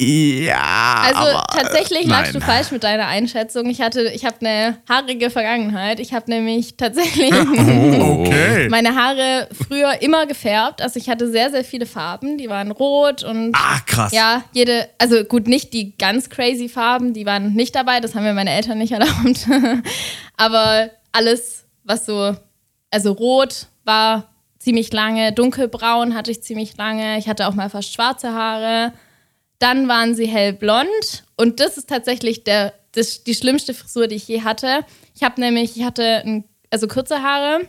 Ja, 0.00 1.02
Also 1.04 1.20
aber, 1.20 1.44
tatsächlich 1.52 2.06
äh, 2.06 2.08
lagst 2.08 2.34
du 2.34 2.38
nein. 2.40 2.48
falsch 2.48 2.72
mit 2.72 2.82
deiner 2.82 3.06
Einschätzung. 3.06 3.70
Ich 3.70 3.80
hatte, 3.80 4.02
ich 4.12 4.24
habe 4.24 4.36
eine 4.40 4.78
haarige 4.88 5.30
Vergangenheit. 5.30 6.00
Ich 6.00 6.12
habe 6.12 6.28
nämlich 6.30 6.76
tatsächlich 6.76 7.32
Oh, 8.00 8.24
okay. 8.26 8.68
meine 8.70 8.96
Haare 8.96 9.48
früher 9.52 10.02
immer 10.02 10.26
gefärbt. 10.26 10.82
Also 10.82 10.98
ich 10.98 11.08
hatte 11.08 11.30
sehr, 11.30 11.50
sehr 11.50 11.62
viele 11.64 11.86
Farben. 11.86 12.38
Die 12.38 12.48
waren 12.48 12.72
rot 12.72 13.22
und 13.22 13.54
Ah, 13.54 13.78
krass. 13.86 14.12
ja, 14.12 14.42
jede, 14.52 14.88
also 14.98 15.22
gut, 15.24 15.46
nicht 15.46 15.72
die 15.72 15.96
ganz 15.96 16.28
crazy 16.28 16.68
Farben, 16.68 17.12
die 17.14 17.24
waren 17.24 17.52
nicht 17.52 17.76
dabei, 17.76 18.00
das 18.00 18.16
haben 18.16 18.24
mir 18.24 18.34
meine 18.34 18.50
Eltern 18.50 18.78
nicht 18.78 18.92
erlaubt. 18.98 19.46
Aber 20.36 20.90
alles, 21.12 21.66
was 21.84 22.04
so, 22.06 22.34
also 22.90 23.12
rot 23.12 23.66
war 23.84 24.24
ziemlich 24.58 24.92
lange, 24.92 25.32
dunkelbraun 25.32 26.14
hatte 26.16 26.30
ich 26.32 26.42
ziemlich 26.42 26.76
lange, 26.76 27.18
ich 27.18 27.28
hatte 27.28 27.46
auch 27.46 27.54
mal 27.54 27.70
fast 27.70 27.92
schwarze 27.94 28.32
Haare. 28.32 28.92
Dann 29.58 29.88
waren 29.88 30.14
sie 30.14 30.26
hellblond 30.26 31.24
und 31.36 31.60
das 31.60 31.78
ist 31.78 31.88
tatsächlich 31.88 32.44
der, 32.44 32.74
das, 32.92 33.24
die 33.24 33.34
schlimmste 33.34 33.74
Frisur, 33.74 34.08
die 34.08 34.16
ich 34.16 34.28
je 34.28 34.42
hatte. 34.42 34.84
Ich 35.14 35.22
habe 35.22 35.40
nämlich, 35.40 35.76
ich 35.76 35.84
hatte 35.84 36.22
ein, 36.24 36.44
also 36.70 36.88
kurze 36.88 37.22
Haare 37.22 37.68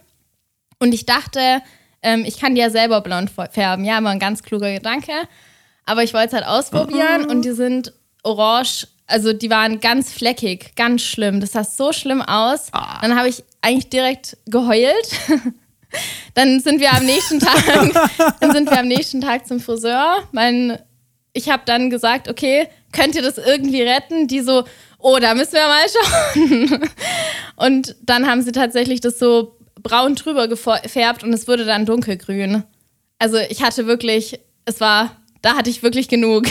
und 0.80 0.94
ich 0.94 1.06
dachte, 1.06 1.62
ähm, 2.02 2.24
ich 2.26 2.40
kann 2.40 2.56
die 2.56 2.62
ja 2.62 2.70
selber 2.70 3.02
blond 3.02 3.32
färben. 3.52 3.86
Ja, 3.86 4.04
war 4.04 4.12
ein 4.12 4.20
ganz 4.20 4.44
kluger 4.44 4.72
Gedanke. 4.72 5.14
Aber 5.86 6.04
ich 6.04 6.14
wollte 6.14 6.28
es 6.28 6.34
halt 6.34 6.46
ausprobieren 6.46 7.26
und 7.26 7.44
die 7.44 7.52
sind 7.52 7.94
orange. 8.24 8.88
Also 9.08 9.34
die 9.34 9.52
waren 9.52 9.80
ganz 9.80 10.12
fleckig, 10.12 10.76
ganz 10.76 11.04
schlimm. 11.04 11.40
Das 11.40 11.52
sah 11.52 11.64
so 11.64 11.94
schlimm 11.94 12.22
aus. 12.22 12.72
Dann 13.02 13.16
habe 13.18 13.30
ich 13.30 13.44
eigentlich 13.62 13.90
direkt 13.90 14.38
geheult. 14.48 15.10
dann 16.34 16.60
sind 16.60 16.80
wir 16.80 16.92
am 16.92 17.06
nächsten 17.06 17.40
Tag, 17.40 18.36
dann 18.40 18.52
sind 18.52 18.70
wir 18.70 18.80
am 18.80 18.88
nächsten 18.88 19.22
Tag 19.22 19.48
zum 19.48 19.60
Friseur. 19.60 20.18
Mein, 20.32 20.80
ich 21.36 21.50
habe 21.50 21.64
dann 21.66 21.92
gesagt, 21.92 22.28
okay, 22.28 22.68
könnt 22.92 23.14
ihr 23.16 23.22
das 23.22 23.38
irgendwie 23.38 23.84
retten? 23.84 24.28
Die 24.28 24.42
so, 24.42 24.64
oh, 24.98 25.18
da 25.20 25.36
müssen 25.36 25.54
wir 25.54 25.68
mal 25.68 25.86
schauen. 26.70 26.90
Und 27.56 27.96
dann 28.02 28.28
haben 28.28 28.42
sie 28.42 28.52
tatsächlich 28.52 29.02
das 29.02 29.20
so 29.20 29.58
braun 29.84 30.16
drüber 30.16 30.48
gefärbt 30.48 31.24
und 31.24 31.32
es 31.32 31.48
wurde 31.48 31.66
dann 31.66 31.86
dunkelgrün. 31.86 32.64
Also 33.20 33.38
ich 33.38 33.62
hatte 33.62 33.86
wirklich 33.86 34.40
es 34.66 34.82
war, 34.82 35.16
da 35.42 35.56
hatte 35.56 35.70
ich 35.70 35.84
wirklich 35.84 36.08
genug. 36.08 36.46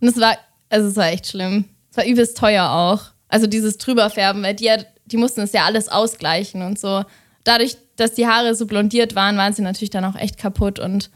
Und 0.00 0.08
es 0.08 0.18
war, 0.18 0.36
also 0.70 0.88
es 0.88 0.96
war 0.96 1.08
echt 1.08 1.26
schlimm. 1.26 1.64
Es 1.90 1.96
war 1.96 2.06
übelst 2.06 2.38
teuer 2.38 2.70
auch. 2.70 3.12
Also 3.28 3.46
dieses 3.46 3.78
Drüberfärben, 3.78 4.42
weil 4.42 4.54
die, 4.54 4.70
die 5.06 5.16
mussten 5.16 5.42
es 5.42 5.52
ja 5.52 5.64
alles 5.64 5.88
ausgleichen 5.88 6.62
und 6.62 6.78
so. 6.78 7.04
Dadurch, 7.44 7.76
dass 7.96 8.14
die 8.14 8.26
Haare 8.26 8.54
so 8.54 8.66
blondiert 8.66 9.14
waren, 9.14 9.36
waren 9.36 9.52
sie 9.52 9.62
natürlich 9.62 9.90
dann 9.90 10.04
auch 10.04 10.16
echt 10.16 10.38
kaputt 10.38 10.78
und 10.78 11.10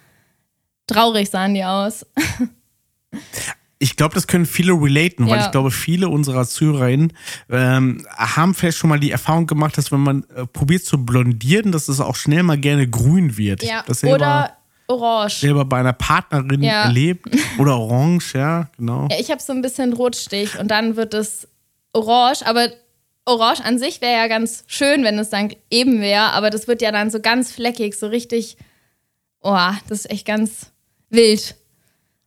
traurig 0.87 1.31
sahen 1.31 1.55
die 1.55 1.65
aus. 1.65 2.07
Ich 3.79 3.97
glaube, 3.97 4.15
das 4.15 4.29
können 4.29 4.47
viele 4.47 4.73
relaten, 4.75 5.29
weil 5.29 5.41
Ja. 5.41 5.47
ich 5.47 5.51
glaube, 5.51 5.73
viele 5.73 6.09
unserer 6.09 6.47
ZuhörerInnen 6.47 7.13
ähm, 7.51 8.07
haben 8.17 8.55
vielleicht 8.55 8.79
schon 8.79 8.89
mal 8.91 9.01
die 9.01 9.11
Erfahrung 9.11 9.47
gemacht, 9.49 9.77
dass 9.77 9.91
wenn 9.91 10.01
man 10.01 10.25
äh, 10.37 10.47
probiert 10.47 10.85
zu 10.85 11.05
blondieren, 11.05 11.73
dass 11.73 11.89
es 11.89 12.01
auch 12.01 12.15
schnell 12.15 12.45
mal 12.45 12.59
gerne 12.59 12.89
grün 12.89 13.37
wird. 13.37 13.65
Ja. 13.65 13.83
Das 13.87 14.01
selber, 14.01 14.15
Oder 14.17 14.57
orange. 14.87 15.41
selber 15.41 15.65
bei 15.65 15.79
einer 15.81 15.93
Partnerin 15.95 16.63
Ja. 16.63 16.85
erlebt. 16.85 17.27
Oder 17.59 17.77
orange, 17.77 18.35
ja, 18.35 18.71
genau. 18.77 19.09
Ja, 19.11 19.19
ich 19.19 19.33
habe 19.33 19.43
so 19.43 19.53
ein 19.53 19.63
bisschen 19.63 19.93
Rotstich 19.95 20.57
und 20.61 20.69
dann 20.71 20.95
wird 20.95 21.13
es 21.15 21.49
orange, 21.93 22.47
aber 22.47 22.69
orange 23.25 23.65
an 23.65 23.81
sich 23.81 24.01
wäre 24.01 24.13
ja 24.17 24.29
ganz 24.29 24.63
schön, 24.69 25.03
wenn 25.03 25.19
es 25.19 25.31
dann 25.31 25.53
eben 25.71 26.01
wäre, 26.01 26.33
aber 26.35 26.51
das 26.51 26.69
wird 26.69 26.83
ja 26.83 26.93
dann 26.93 27.11
so 27.11 27.19
ganz 27.19 27.51
fleckig, 27.51 27.97
so 27.99 28.07
richtig, 28.07 28.57
oh, 29.41 29.59
das 29.89 30.01
ist 30.05 30.11
echt 30.11 30.25
ganz 30.27 30.71
wild. 31.11 31.57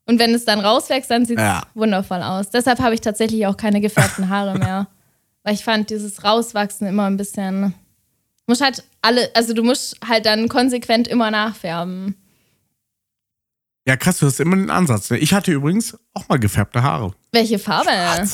Und 0.06 0.20
wenn 0.20 0.34
es 0.36 0.45
dann 0.45 0.60
rauswächst, 0.60 1.10
dann 1.10 1.26
sieht 1.26 1.38
es 1.38 1.43
Ja. 1.43 1.64
wundervoll 1.74 2.22
aus. 2.22 2.49
Deshalb 2.49 2.80
habe 2.80 2.93
ich 2.93 3.01
tatsächlich 3.01 3.47
auch 3.47 3.58
keine 3.58 3.82
gefärbten 3.82 4.30
Haare 4.30 4.58
mehr. 4.60 4.88
Weil 5.43 5.53
ich 5.56 5.64
fand 5.64 5.89
dieses 5.89 6.24
Rauswachsen 6.24 6.88
immer 6.88 7.06
ein 7.06 7.18
bisschen. 7.18 7.74
Muss 8.47 8.62
halt 8.62 8.84
alle, 9.01 9.30
also 9.36 9.53
du 9.53 9.64
musst 9.64 9.97
halt 10.08 10.26
dann 10.26 10.47
konsequent 10.49 11.08
immer 11.08 11.32
nachfärben. 11.32 12.16
Ja, 13.88 13.96
krass, 13.98 14.18
du 14.18 14.26
hast 14.26 14.40
immer 14.40 14.56
den 14.56 14.72
Ansatz. 14.72 15.12
Ne? 15.12 15.20
Ich 15.20 15.32
hatte 15.32 15.52
übrigens 15.52 15.96
auch 16.16 16.28
mal 16.28 16.40
gefärbte 16.40 16.82
Haare. 16.82 17.14
Welche 17.32 17.60
Farbe? 17.60 17.92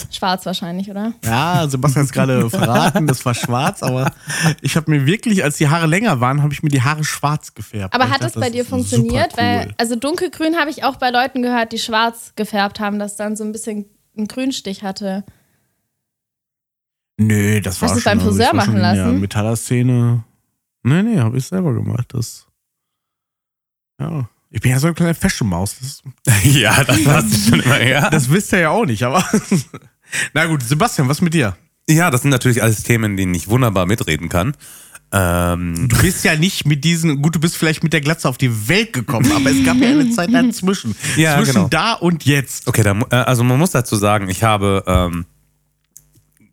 Schwarz, 0.10 0.46
wahrscheinlich, 0.46 0.90
oder? 0.90 1.14
Ja, 1.26 1.68
Sebastian 1.68 2.04
hat 2.04 2.06
es 2.06 2.14
gerade 2.14 2.50
verraten, 2.50 3.06
das 3.06 3.26
war 3.26 3.34
schwarz, 3.34 3.84
aber 3.84 4.14
ich 4.62 4.78
habe 4.78 4.90
mir 4.90 5.06
wirklich, 5.06 5.44
als 5.44 5.58
die 5.58 5.68
Haare 5.68 5.88
länger 5.88 6.22
waren, 6.22 6.42
habe 6.42 6.54
ich 6.54 6.64
mir 6.64 6.70
die 6.70 6.82
Haare 6.82 7.04
schwarz 7.04 7.54
gefärbt. 7.54 7.94
Aber 7.94 8.06
hat 8.06 8.22
das 8.22 8.34
dachte, 8.34 8.40
bei 8.40 8.46
das 8.46 8.54
dir 8.54 8.66
funktioniert? 8.66 9.32
super 9.32 9.44
Weil, 9.44 9.66
cool. 9.66 9.74
also 9.78 9.96
dunkelgrün 9.98 10.56
habe 10.56 10.70
ich 10.70 10.86
auch 10.86 10.96
bei 10.96 11.10
Leuten 11.10 11.42
gehört, 11.42 11.74
die 11.74 11.80
schwarz 11.80 12.32
gefärbt 12.38 12.80
haben, 12.80 12.98
das 12.98 13.18
dann 13.18 13.36
so 13.36 13.44
ein 13.44 13.52
bisschen 13.52 13.88
einen 14.16 14.28
Grünstich 14.28 14.84
hatte. 14.84 15.26
Nö, 17.18 17.60
das 17.60 17.82
war 17.82 17.90
Hast 17.90 17.98
du's 17.98 18.04
schon, 18.04 18.20
beim 18.20 18.26
Friseur 18.26 18.54
machen 18.54 18.72
schon 18.72 18.82
lassen? 18.82 19.20
Metallerszene. 19.20 20.24
Nee, 20.84 21.04
nee, 21.04 21.20
habe 21.20 21.38
ich 21.38 21.46
selber 21.46 21.74
gemacht. 21.74 22.14
Das. 22.14 22.48
Ja. 24.00 24.30
Ich 24.54 24.60
bin 24.62 24.72
ja 24.72 24.80
so 24.80 24.88
eine 24.88 24.94
kleine 24.94 25.14
Fashion-Maus. 25.14 25.76
Ja, 26.44 26.84
das 26.84 26.98
hast 27.06 27.32
du 27.32 27.50
schon 27.50 27.60
immer 27.62 27.76
her. 27.76 28.10
das 28.12 28.30
wisst 28.30 28.52
ihr 28.54 28.60
ja 28.60 28.70
auch 28.70 28.86
nicht, 28.86 29.04
aber. 29.04 29.24
Na 30.34 30.46
gut, 30.46 30.62
Sebastian, 30.64 31.08
was 31.08 31.22
mit 31.22 31.34
dir? 31.34 31.56
Ja, 31.90 32.12
das 32.12 32.22
sind 32.22 32.32
natürlich 32.32 32.62
alles 32.62 32.84
Themen, 32.84 33.12
in 33.12 33.18
denen 33.18 33.34
ich 33.34 33.48
wunderbar 33.48 33.86
mitreden 33.86 34.30
kann. 34.30 34.54
Ähm, 35.14 35.88
Du 35.90 36.02
bist 36.02 36.24
ja 36.24 36.36
nicht 36.36 36.66
mit 36.66 36.84
diesen, 36.84 37.22
gut, 37.22 37.36
du 37.36 37.40
bist 37.40 37.58
vielleicht 37.58 37.84
mit 37.84 37.92
der 37.94 38.02
Glatze 38.02 38.30
auf 38.30 38.38
die 38.38 38.68
Welt 38.70 38.94
gekommen, 38.94 39.32
aber 39.32 39.52
es 39.52 39.64
gab 39.66 39.78
ja 39.78 39.90
eine 39.90 40.10
Zeit 40.12 40.34
dazwischen. 40.34 40.96
Ja, 41.18 41.38
Zwischen 41.38 41.54
genau. 41.54 41.68
da 41.70 41.94
und 41.94 42.26
jetzt. 42.26 42.68
okay, 42.68 42.84
da, 42.84 42.98
äh, 43.10 43.16
also 43.16 43.44
man 43.44 43.58
muss 43.58 43.72
dazu 43.72 43.96
sagen, 43.96 44.30
ich 44.30 44.44
habe 44.44 44.84
ähm, 44.88 45.26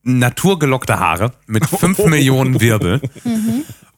naturgelockte 0.03 0.99
Haare 0.99 1.33
mit 1.47 1.67
5 1.67 2.07
Millionen 2.07 2.61
Wirbel. 2.61 3.01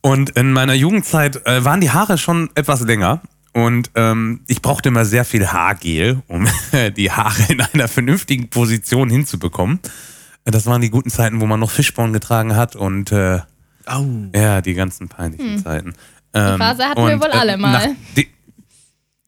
Und 0.03 0.31
in 0.31 0.53
meiner 0.53 0.75
Jugendzeit 0.75 1.47
äh, 1.47 1.65
waren 1.65 1.81
die 1.81 1.91
Haare 1.91 2.19
schon 2.19 2.51
etwas 2.55 2.81
länger. 2.83 3.21
Und 3.53 3.91
ähm, 3.97 4.43
ich 4.47 4.63
brauchte 4.63 4.89
immer 4.91 5.05
sehr 5.05 5.25
viel 5.25 5.49
Haargel, 5.49 6.23
um 6.29 6.47
die 6.97 7.11
Haare 7.11 7.43
in 7.53 7.61
einer 7.61 7.89
vernünftigen 7.89 8.49
Position 8.49 9.11
hinzubekommen. 9.11 9.81
Das 10.45 10.67
waren 10.67 10.81
die 10.81 10.91
guten 10.91 11.11
Zeiten, 11.11 11.41
wo 11.41 11.47
man 11.47 11.61
noch 11.61 11.71
Fischborn 11.71 12.13
getragen 12.13 12.57
hat 12.57 12.77
und 12.77 13.13
äh, 13.13 13.41
Au. 13.87 14.07
ja, 14.35 14.61
die 14.61 14.75
ganzen 14.75 15.09
peinlichen 15.09 15.59
Zeiten. 15.63 15.95
Ähm, 16.33 16.59
Phase 16.59 16.85
hatten 16.85 17.07
wir 17.07 17.21
wohl 17.21 17.31
alle 17.31 17.57
mal. 17.57 17.73
nach 17.89 17.97
die- 18.17 18.29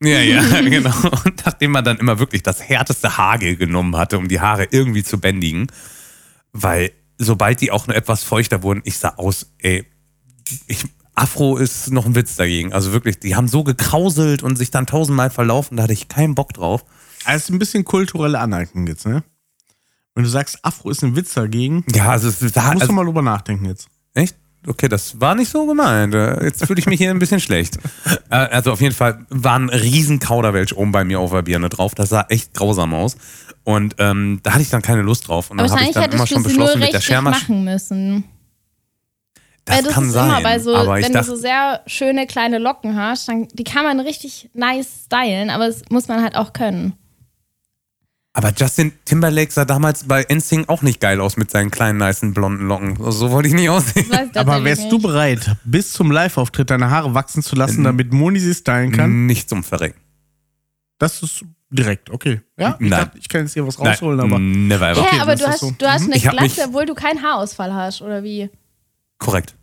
ja, 0.01 0.19
ja, 0.19 0.41
genau. 0.61 0.93
Und 1.25 1.45
nachdem 1.45 1.71
man 1.71 1.83
dann 1.83 1.97
immer 1.97 2.19
wirklich 2.19 2.43
das 2.43 2.61
härteste 2.67 3.17
Haargel 3.17 3.55
genommen 3.55 3.95
hatte, 3.95 4.17
um 4.17 4.27
die 4.27 4.41
Haare 4.41 4.67
irgendwie 4.71 5.03
zu 5.03 5.17
bändigen, 5.19 5.67
weil 6.51 6.91
sobald 7.17 7.61
die 7.61 7.71
auch 7.71 7.87
nur 7.87 7.95
etwas 7.95 8.23
feuchter 8.23 8.63
wurden, 8.63 8.81
ich 8.83 8.97
sah 8.97 9.09
aus, 9.15 9.51
ey, 9.59 9.85
ich, 10.67 10.83
Afro 11.15 11.57
ist 11.57 11.91
noch 11.91 12.05
ein 12.05 12.15
Witz 12.15 12.35
dagegen. 12.35 12.73
Also 12.73 12.91
wirklich, 12.91 13.19
die 13.19 13.35
haben 13.35 13.47
so 13.47 13.63
gekrauselt 13.63 14.41
und 14.43 14.55
sich 14.57 14.71
dann 14.71 14.85
tausendmal 14.87 15.29
verlaufen, 15.29 15.77
da 15.77 15.83
hatte 15.83 15.93
ich 15.93 16.07
keinen 16.07 16.35
Bock 16.35 16.53
drauf. 16.53 16.83
Also 17.25 17.53
ein 17.53 17.59
bisschen 17.59 17.85
kulturelle 17.85 18.39
Aneignung 18.39 18.87
jetzt, 18.87 19.05
ne? 19.05 19.23
Wenn 20.15 20.23
du 20.23 20.29
sagst, 20.29 20.59
Afro 20.63 20.89
ist 20.89 21.03
ein 21.03 21.15
Witz 21.15 21.33
dagegen, 21.33 21.83
Ja, 21.93 22.09
also, 22.09 22.27
es- 22.27 22.39
da, 22.53 22.61
musst 22.71 22.81
also 22.81 22.87
du 22.87 22.93
mal 22.93 23.05
drüber 23.05 23.21
nachdenken 23.21 23.65
jetzt. 23.65 23.87
Echt? 24.13 24.35
Okay, 24.65 24.87
das 24.87 25.19
war 25.19 25.35
nicht 25.35 25.51
so 25.51 25.65
gemeint. 25.65 26.13
Äh, 26.15 26.45
Jetzt 26.45 26.65
fühle 26.65 26.79
ich 26.79 26.85
mich 26.85 26.97
hier 26.97 27.09
ein 27.11 27.19
bisschen 27.19 27.39
schlecht. 27.41 27.77
Äh, 28.29 28.35
Also 28.35 28.71
auf 28.71 28.81
jeden 28.81 28.95
Fall 28.95 29.25
war 29.29 29.59
ein 29.59 29.69
riesen 29.69 30.19
Kauderwelsch 30.19 30.73
oben 30.73 30.91
bei 30.91 31.03
mir 31.03 31.19
auf 31.19 31.31
der 31.31 31.41
Birne 31.43 31.69
drauf. 31.69 31.93
Das 31.95 32.09
sah 32.09 32.25
echt 32.29 32.53
grausam 32.53 32.93
aus. 32.93 33.17
Und 33.63 33.95
ähm, 33.99 34.39
da 34.43 34.53
hatte 34.53 34.61
ich 34.61 34.69
dann 34.69 34.81
keine 34.81 35.01
Lust 35.01 35.27
drauf. 35.27 35.51
Und 35.51 35.59
Aber 35.59 35.67
dann 35.67 35.77
habe 35.79 35.87
ich 35.89 35.93
dann 35.93 36.03
immer 36.05 36.13
hättest 36.23 36.31
du 36.31 36.35
schon 36.35 36.43
beschlossen 36.43 36.79
mit 36.79 36.87
der 36.89 36.93
richtig 36.99 37.05
Schermaschine. 37.05 37.41
machen 37.59 37.63
müssen. 37.65 38.23
Das 39.65 39.77
Weil 39.77 39.83
das 39.85 39.93
kann 39.93 40.05
ist 40.05 40.11
sein. 40.11 40.29
immer 40.29 40.41
bei 40.41 40.59
so, 40.59 40.75
aber 40.75 40.99
ich 40.99 41.05
wenn 41.05 41.13
du 41.13 41.23
so 41.23 41.35
sehr 41.35 41.81
schöne 41.87 42.27
kleine 42.27 42.57
Locken 42.57 42.95
hast, 42.97 43.27
dann 43.29 43.47
die 43.53 43.63
kann 43.63 43.83
man 43.85 43.99
richtig 44.01 44.49
nice 44.53 45.05
stylen, 45.05 45.49
aber 45.49 45.67
das 45.67 45.83
muss 45.89 46.07
man 46.09 46.21
halt 46.21 46.35
auch 46.35 46.51
können. 46.51 46.93
aber 48.33 48.51
Justin 48.57 48.91
Timberlake 49.05 49.51
sah 49.53 49.63
damals 49.63 50.05
bei 50.05 50.25
NSYNC 50.27 50.67
auch 50.67 50.81
nicht 50.81 50.99
geil 50.99 51.21
aus 51.21 51.37
mit 51.37 51.49
seinen 51.51 51.71
kleinen, 51.71 51.99
nicen 51.99 52.33
blonden 52.33 52.67
Locken. 52.67 52.97
So 53.11 53.31
wollte 53.31 53.47
ich 53.47 53.53
nicht 53.53 53.69
aussehen. 53.69 54.07
Aber 54.35 54.63
wärst 54.65 54.91
du 54.91 54.95
nicht. 54.97 55.03
bereit, 55.03 55.55
bis 55.63 55.93
zum 55.93 56.11
Live-Auftritt 56.11 56.69
deine 56.69 56.89
Haare 56.89 57.13
wachsen 57.13 57.41
zu 57.43 57.55
lassen, 57.55 57.83
damit 57.85 58.11
Moni 58.11 58.39
sie 58.39 58.53
stylen 58.55 58.91
kann? 58.91 59.27
Nicht 59.27 59.47
zum 59.49 59.63
Verrecken. 59.63 59.99
Das 60.97 61.21
ist 61.23 61.45
direkt, 61.69 62.09
okay. 62.09 62.41
Ja, 62.57 62.75
ich, 62.79 62.89
Nein. 62.89 62.99
dachte, 63.01 63.17
ich 63.17 63.29
kann 63.29 63.41
jetzt 63.41 63.53
hier 63.53 63.65
was 63.65 63.79
rausholen, 63.79 64.19
aber. 64.19 64.39
Nein, 64.39 64.67
never 64.67 64.89
ever. 64.89 65.01
Okay, 65.01 65.19
aber 65.19 65.35
du 65.35 65.45
hast, 65.47 65.59
so. 65.59 65.71
du 65.77 65.85
hast 65.87 66.03
eine 66.11 66.15
hab 66.15 66.41
mich- 66.41 66.53
Glatze, 66.55 66.69
obwohl 66.69 66.85
du 66.85 66.95
keinen 66.95 67.21
Haarausfall 67.21 67.73
hast, 67.73 68.01
oder 68.01 68.23
wie? 68.23 68.49
Korrekt. 69.23 69.55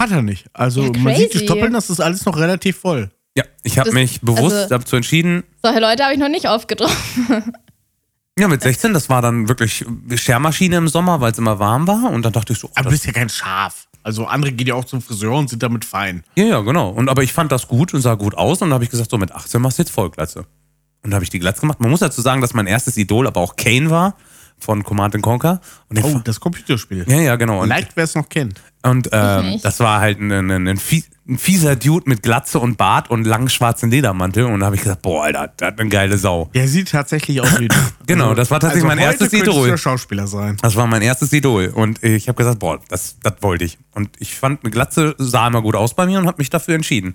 Hat 0.00 0.10
er 0.10 0.22
nicht. 0.22 0.46
Also 0.52 0.82
Ja, 0.82 0.98
man 0.98 1.14
sieht 1.14 1.34
die. 1.34 1.38
Stoppeln, 1.38 1.72
das 1.72 1.88
ist 1.88 2.00
alles 2.00 2.24
noch 2.24 2.36
relativ 2.36 2.78
voll. 2.78 3.10
Ja, 3.36 3.44
ich 3.62 3.78
habe 3.78 3.92
mich 3.92 4.20
bewusst 4.20 4.54
also- 4.56 4.68
dazu 4.68 4.96
entschieden, 4.96 5.44
Solche 5.62 5.80
Leute 5.80 6.04
habe 6.04 6.14
ich 6.14 6.20
noch 6.20 6.28
nicht 6.28 6.46
aufgetroffen. 6.46 7.52
ja, 8.38 8.48
mit 8.48 8.62
16, 8.62 8.92
das 8.92 9.08
war 9.08 9.22
dann 9.22 9.48
wirklich 9.48 9.84
Schermaschine 10.14 10.76
im 10.76 10.88
Sommer, 10.88 11.20
weil 11.20 11.32
es 11.32 11.38
immer 11.38 11.58
warm 11.58 11.86
war. 11.86 12.10
Und 12.10 12.22
dann 12.24 12.32
dachte 12.32 12.52
ich 12.52 12.58
so, 12.58 12.68
oh, 12.68 12.72
Aber 12.74 12.84
du 12.84 12.90
bist 12.90 13.06
ja 13.06 13.12
kein 13.12 13.28
Schaf. 13.28 13.88
Also 14.02 14.26
andere 14.26 14.52
gehen 14.52 14.66
ja 14.66 14.74
auch 14.74 14.84
zum 14.84 15.00
Friseur 15.00 15.32
und 15.32 15.48
sind 15.48 15.62
damit 15.62 15.84
fein. 15.84 16.24
Ja, 16.36 16.44
ja, 16.44 16.60
genau. 16.60 16.90
Und 16.90 17.08
aber 17.08 17.22
ich 17.22 17.32
fand 17.32 17.50
das 17.50 17.66
gut 17.68 17.94
und 17.94 18.02
sah 18.02 18.14
gut 18.14 18.34
aus 18.34 18.60
und 18.60 18.68
dann 18.68 18.74
habe 18.74 18.84
ich 18.84 18.90
gesagt, 18.90 19.10
so 19.10 19.16
mit 19.16 19.32
18 19.32 19.62
machst 19.62 19.78
du 19.78 19.82
jetzt 19.82 19.90
Vollglatze. 19.90 20.40
Und 20.40 21.10
dann 21.10 21.14
habe 21.14 21.24
ich 21.24 21.30
die 21.30 21.38
Glatze 21.38 21.62
gemacht. 21.62 21.80
Man 21.80 21.90
muss 21.90 22.00
dazu 22.00 22.20
sagen, 22.20 22.40
dass 22.40 22.52
mein 22.54 22.66
erstes 22.66 22.96
Idol 22.98 23.26
aber 23.26 23.40
auch 23.40 23.56
Kane 23.56 23.88
war 23.90 24.16
von 24.58 24.84
Command 24.84 25.20
Conquer. 25.22 25.60
Oh, 26.02 26.20
das 26.22 26.38
Computerspiel. 26.38 27.04
ja, 27.08 27.20
ja, 27.20 27.36
genau. 27.36 27.62
Und, 27.62 27.68
Leicht, 27.68 27.92
wer 27.94 28.04
es 28.04 28.14
noch 28.14 28.28
kennt. 28.28 28.60
Und 28.84 29.08
ähm, 29.12 29.60
das 29.62 29.80
war 29.80 30.00
halt 30.00 30.20
ein, 30.20 30.30
ein, 30.30 30.50
ein, 30.50 30.78
ein 31.26 31.38
fieser 31.38 31.74
Dude 31.74 32.06
mit 32.06 32.22
Glatze 32.22 32.58
und 32.58 32.76
Bart 32.76 33.10
und 33.10 33.24
langen 33.24 33.48
schwarzen 33.48 33.90
Ledermantel. 33.90 34.44
Und 34.44 34.60
da 34.60 34.66
habe 34.66 34.76
ich 34.76 34.82
gesagt, 34.82 35.00
boah, 35.00 35.24
Alter, 35.24 35.52
das 35.56 35.68
hat 35.68 35.80
eine 35.80 35.88
geile 35.88 36.18
Sau. 36.18 36.50
Der 36.54 36.68
sieht 36.68 36.90
tatsächlich 36.90 37.40
aus 37.40 37.58
wie 37.58 37.68
du. 37.68 37.76
Genau, 38.06 38.34
das 38.34 38.50
war 38.50 38.60
tatsächlich 38.60 38.86
mein 38.86 38.98
heute 38.98 39.22
erstes 39.22 39.32
Idol. 39.32 39.62
du 39.62 39.66
der 39.70 39.76
Schauspieler 39.78 40.26
sein. 40.26 40.58
Das 40.60 40.76
war 40.76 40.86
mein 40.86 41.00
erstes 41.00 41.32
Idol. 41.32 41.72
Und 41.74 42.04
ich 42.04 42.28
habe 42.28 42.36
gesagt, 42.36 42.58
boah, 42.58 42.78
das, 42.88 43.16
das 43.22 43.34
wollte 43.40 43.64
ich. 43.64 43.78
Und 43.92 44.10
ich 44.18 44.34
fand, 44.34 44.62
eine 44.62 44.70
Glatze 44.70 45.14
sah 45.16 45.46
immer 45.48 45.62
gut 45.62 45.76
aus 45.76 45.94
bei 45.94 46.04
mir 46.04 46.18
und 46.18 46.26
habe 46.26 46.36
mich 46.36 46.50
dafür 46.50 46.74
entschieden. 46.74 47.14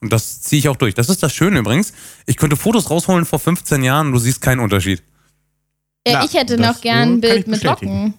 Und 0.00 0.14
das 0.14 0.40
ziehe 0.40 0.58
ich 0.60 0.68
auch 0.70 0.76
durch. 0.76 0.94
Das 0.94 1.10
ist 1.10 1.22
das 1.22 1.34
Schöne 1.34 1.58
übrigens. 1.58 1.92
Ich 2.24 2.38
könnte 2.38 2.56
Fotos 2.56 2.88
rausholen 2.88 3.26
vor 3.26 3.38
15 3.38 3.84
Jahren 3.84 4.06
und 4.06 4.14
du 4.14 4.18
siehst 4.18 4.40
keinen 4.40 4.60
Unterschied. 4.60 5.02
Ja, 6.06 6.24
ich 6.24 6.34
hätte 6.34 6.58
noch 6.58 6.80
gern 6.80 7.14
ein 7.14 7.20
Bild 7.20 7.46
mit. 7.46 7.62
Locken. 7.62 8.14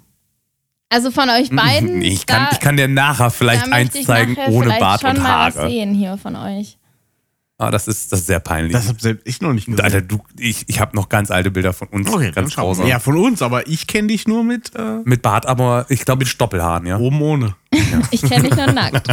Also 0.94 1.10
von 1.10 1.28
euch 1.32 1.50
beiden. 1.50 1.98
Nee, 2.00 2.10
ich, 2.10 2.28
kann, 2.28 2.44
da, 2.44 2.50
ich 2.52 2.60
kann 2.60 2.78
dir 2.78 2.88
nachher 2.88 3.32
vielleicht 3.32 3.74
eins 3.74 3.96
ich 3.96 4.06
zeigen 4.06 4.38
ohne 4.50 4.78
Bart 4.80 5.02
schon 5.02 5.18
und 5.18 5.24
mal 5.24 5.48
was 5.48 5.56
Haare. 5.56 5.70
sehen 5.70 5.96
hier 5.96 6.20
von 6.20 6.36
euch. 6.36 6.78
Ah, 7.58 7.72
das 7.72 7.88
ist, 7.88 8.12
das 8.12 8.20
ist 8.20 8.28
sehr 8.28 8.39
peinlich. 8.39 8.74
Das 8.74 8.89
habe 8.89 9.00
selbst 9.00 9.26
ich 9.26 9.41
noch 9.41 9.54
nicht 9.54 9.66
gesehen. 9.66 9.84
Alter, 9.84 10.02
du, 10.02 10.20
ich, 10.38 10.66
ich 10.68 10.80
habe 10.80 10.96
noch 10.96 11.10
ganz 11.10 11.32
alte 11.32 11.50
Bilder 11.50 11.74
von 11.74 11.88
uns. 11.88 12.14
okay, 12.14 12.32
ganz 12.32 12.54
grausam. 12.54 12.86
Ja, 12.86 13.00
von 13.00 13.18
uns, 13.18 13.41
aber 13.41 13.68
ich 13.68 13.88
kenne 13.88 14.10
dich 14.10 14.28
nur 14.28 14.44
mit 14.44 14.76
äh, 14.76 15.00
Mit 15.04 15.24
Bart, 15.24 15.48
aber 15.48 15.88
ich 15.89 16.06
glaube 16.06 16.20
mit 16.20 16.28
Stoppelhaaren, 16.28 16.86
ja. 16.86 17.00
oben 17.00 17.20
ohne. 17.24 17.56
Ich 18.12 18.22
kenne 18.22 18.44
dich 18.50 18.56
nur 18.56 18.72
nackt. 18.72 19.08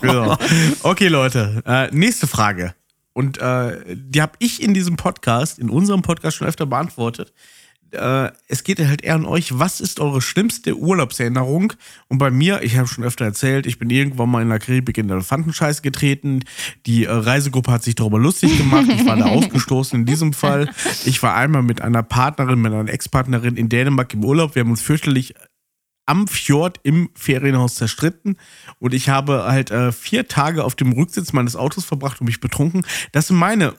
genau. 0.00 0.36
Okay, 0.84 1.08
Leute. 1.08 1.60
Äh, 1.66 1.88
nächste 1.90 2.28
Frage. 2.28 2.72
Und 3.14 3.38
äh, 3.38 3.96
die 3.96 4.22
habe 4.22 4.34
ich 4.38 4.62
in 4.62 4.74
diesem 4.74 4.96
Podcast, 4.96 5.58
in 5.58 5.70
unserem 5.70 6.02
Podcast 6.02 6.36
schon 6.36 6.46
öfter 6.46 6.66
beantwortet. 6.66 7.32
Äh, 7.92 8.30
es 8.48 8.64
geht 8.64 8.78
halt 8.78 9.02
eher 9.02 9.14
an 9.14 9.24
euch. 9.24 9.58
Was 9.58 9.80
ist 9.80 10.00
eure 10.00 10.20
schlimmste 10.20 10.76
Urlaubserinnerung? 10.76 11.72
Und 12.08 12.18
bei 12.18 12.30
mir, 12.30 12.62
ich 12.62 12.76
habe 12.76 12.88
schon 12.88 13.04
öfter 13.04 13.24
erzählt, 13.24 13.66
ich 13.66 13.78
bin 13.78 13.90
irgendwann 13.90 14.30
mal 14.30 14.42
in 14.42 14.48
der 14.48 14.58
Karibik 14.58 14.98
in 14.98 15.10
Elefantenscheiß 15.10 15.82
getreten. 15.82 16.44
Die 16.86 17.04
äh, 17.04 17.10
Reisegruppe 17.12 17.70
hat 17.70 17.82
sich 17.82 17.94
darüber 17.94 18.18
lustig 18.18 18.56
gemacht. 18.56 18.86
Ich 18.88 19.06
war 19.06 19.16
da 19.16 19.24
ausgestoßen 19.26 20.00
in 20.00 20.06
diesem 20.06 20.32
Fall. 20.32 20.70
Ich 21.04 21.22
war 21.22 21.34
einmal 21.34 21.62
mit 21.62 21.80
einer 21.80 22.02
Partnerin, 22.02 22.60
mit 22.60 22.72
einer 22.72 22.92
Ex-Partnerin 22.92 23.56
in 23.56 23.68
Dänemark 23.68 24.14
im 24.14 24.24
Urlaub. 24.24 24.54
Wir 24.54 24.60
haben 24.60 24.70
uns 24.70 24.82
fürchterlich 24.82 25.34
am 26.06 26.26
Fjord 26.26 26.80
im 26.82 27.10
Ferienhaus 27.14 27.76
zerstritten 27.76 28.36
und 28.78 28.92
ich 28.92 29.08
habe 29.08 29.44
halt 29.44 29.70
äh, 29.70 29.92
vier 29.92 30.26
Tage 30.26 30.64
auf 30.64 30.74
dem 30.74 30.92
Rücksitz 30.92 31.32
meines 31.32 31.54
Autos 31.54 31.84
verbracht 31.84 32.20
und 32.20 32.26
mich 32.26 32.40
betrunken. 32.40 32.84
Das 33.12 33.28
sind 33.28 33.36
meine, 33.36 33.74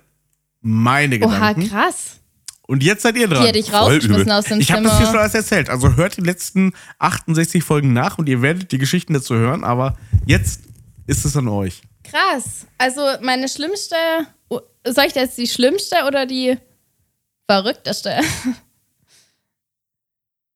meine 0.62 1.20
Oha, 1.20 1.52
Gedanken. 1.52 1.70
krass. 1.70 2.23
Und 2.66 2.82
jetzt 2.82 3.02
seid 3.04 3.16
ihr 3.18 3.28
Die 3.28 3.34
dran. 3.34 3.46
hätte 3.46 3.60
ich 3.60 3.74
rausgeschmissen 3.74 4.32
aus 4.32 4.46
dem 4.46 4.60
Ich 4.60 4.72
habe 4.72 4.84
das 4.84 4.98
hier 4.98 5.08
schon 5.08 5.18
alles 5.18 5.34
erzählt. 5.34 5.70
Also 5.70 5.96
hört 5.96 6.16
die 6.18 6.22
letzten 6.22 6.74
68 7.00 7.64
Folgen 7.64 7.92
nach 7.94 8.18
und 8.18 8.30
ihr 8.30 8.42
werdet 8.42 8.72
die 8.72 8.78
Geschichten 8.78 9.14
dazu 9.14 9.36
hören, 9.36 9.64
aber 9.64 9.98
jetzt 10.26 10.62
ist 11.06 11.26
es 11.26 11.36
an 11.36 11.50
euch. 11.50 11.82
Krass. 12.04 12.66
Also 12.78 13.02
meine 13.22 13.50
schlimmste, 13.50 13.96
soll 14.50 15.06
ich 15.08 15.16
jetzt 15.16 15.38
die 15.38 15.48
schlimmste 15.48 15.96
oder 16.08 16.26
die 16.26 16.58
verrückteste? 17.50 18.20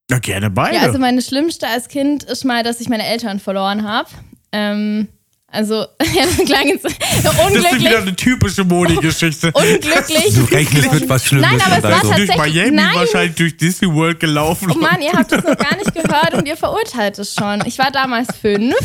Ja, 0.09 0.19
gerne 0.19 0.49
beide. 0.49 0.77
Ja, 0.77 0.83
also 0.83 0.99
meine 0.99 1.21
schlimmste 1.21 1.67
als 1.67 1.89
Kind 1.89 2.23
ist 2.23 2.45
mal, 2.45 2.63
dass 2.63 2.79
ich 2.79 2.87
meine 2.87 3.05
Eltern 3.05 3.39
verloren 3.41 3.85
habe. 3.87 4.09
Ähm, 4.53 5.09
also, 5.49 5.75
ja, 6.13 6.23
das 6.25 6.45
klang 6.45 6.67
jetzt 6.67 6.83
das 6.83 6.91
ist 6.93 7.23
wieder 7.23 7.45
unglücklich. 7.45 7.97
eine 7.97 8.15
typische 8.15 8.63
Modi-Geschichte. 8.65 9.51
Unglücklich. 9.53 10.35
Du 10.35 10.43
rechnest 10.53 10.91
mit 10.93 11.07
was 11.09 11.25
Schlimmes. 11.25 11.49
Nein, 11.49 11.61
aber 11.65 11.75
es 11.77 11.81
dann 11.81 11.91
war 11.93 12.01
so, 12.01 12.07
tatsächlich- 12.09 12.35
durch 12.35 12.53
Miami 12.53 12.71
Nein. 12.71 12.95
wahrscheinlich 12.95 13.35
durch 13.35 13.57
Disney 13.57 13.93
World 13.93 14.19
gelaufen. 14.19 14.69
Oh 14.71 14.77
Mann, 14.77 15.01
ihr 15.01 15.13
habt 15.13 15.31
es 15.31 15.43
noch 15.43 15.57
gar 15.57 15.75
nicht 15.77 15.93
gehört 15.93 16.33
und 16.33 16.47
ihr 16.47 16.57
verurteilt 16.57 17.17
es 17.17 17.33
schon. 17.33 17.63
Ich 17.65 17.79
war 17.79 17.91
damals 17.91 18.27
fünf. 18.39 18.75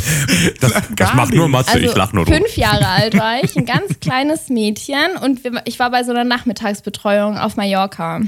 Das, 0.61 0.73
das 0.97 1.15
macht 1.15 1.35
nur. 1.35 1.49
Matze, 1.49 1.73
Also 1.73 1.85
ich 1.87 1.95
lach 1.97 2.13
nur 2.13 2.25
drum. 2.25 2.35
fünf 2.37 2.57
Jahre 2.57 2.87
alt 2.87 3.19
war 3.19 3.43
ich, 3.43 3.57
ein 3.57 3.67
ganz 3.67 3.99
kleines 4.01 4.49
Mädchen 4.49 5.17
und 5.21 5.43
wir, 5.45 5.61
ich 5.65 5.79
war 5.81 5.91
bei 5.91 6.05
so 6.05 6.13
einer 6.13 6.25
Nachmittagsbetreuung 6.25 7.39
auf 7.39 7.57
Mallorca. 7.57 8.21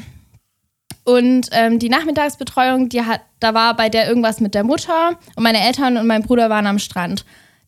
Und 1.05 1.49
ähm, 1.53 1.79
die 1.79 1.89
Nachmittagsbetreuung, 1.91 2.89
die 2.89 3.03
hat, 3.03 3.21
da 3.39 3.53
war 3.55 3.77
bei 3.77 3.89
der 3.91 4.09
irgendwas 4.09 4.41
mit 4.41 4.55
der 4.55 4.65
Mutter 4.65 5.19
und 5.37 5.43
meine 5.45 5.61
Eltern 5.65 5.99
und 5.99 6.07
mein 6.07 6.23
Bruder 6.23 6.49
waren 6.51 6.67
am 6.67 6.79
Strand. 6.79 7.25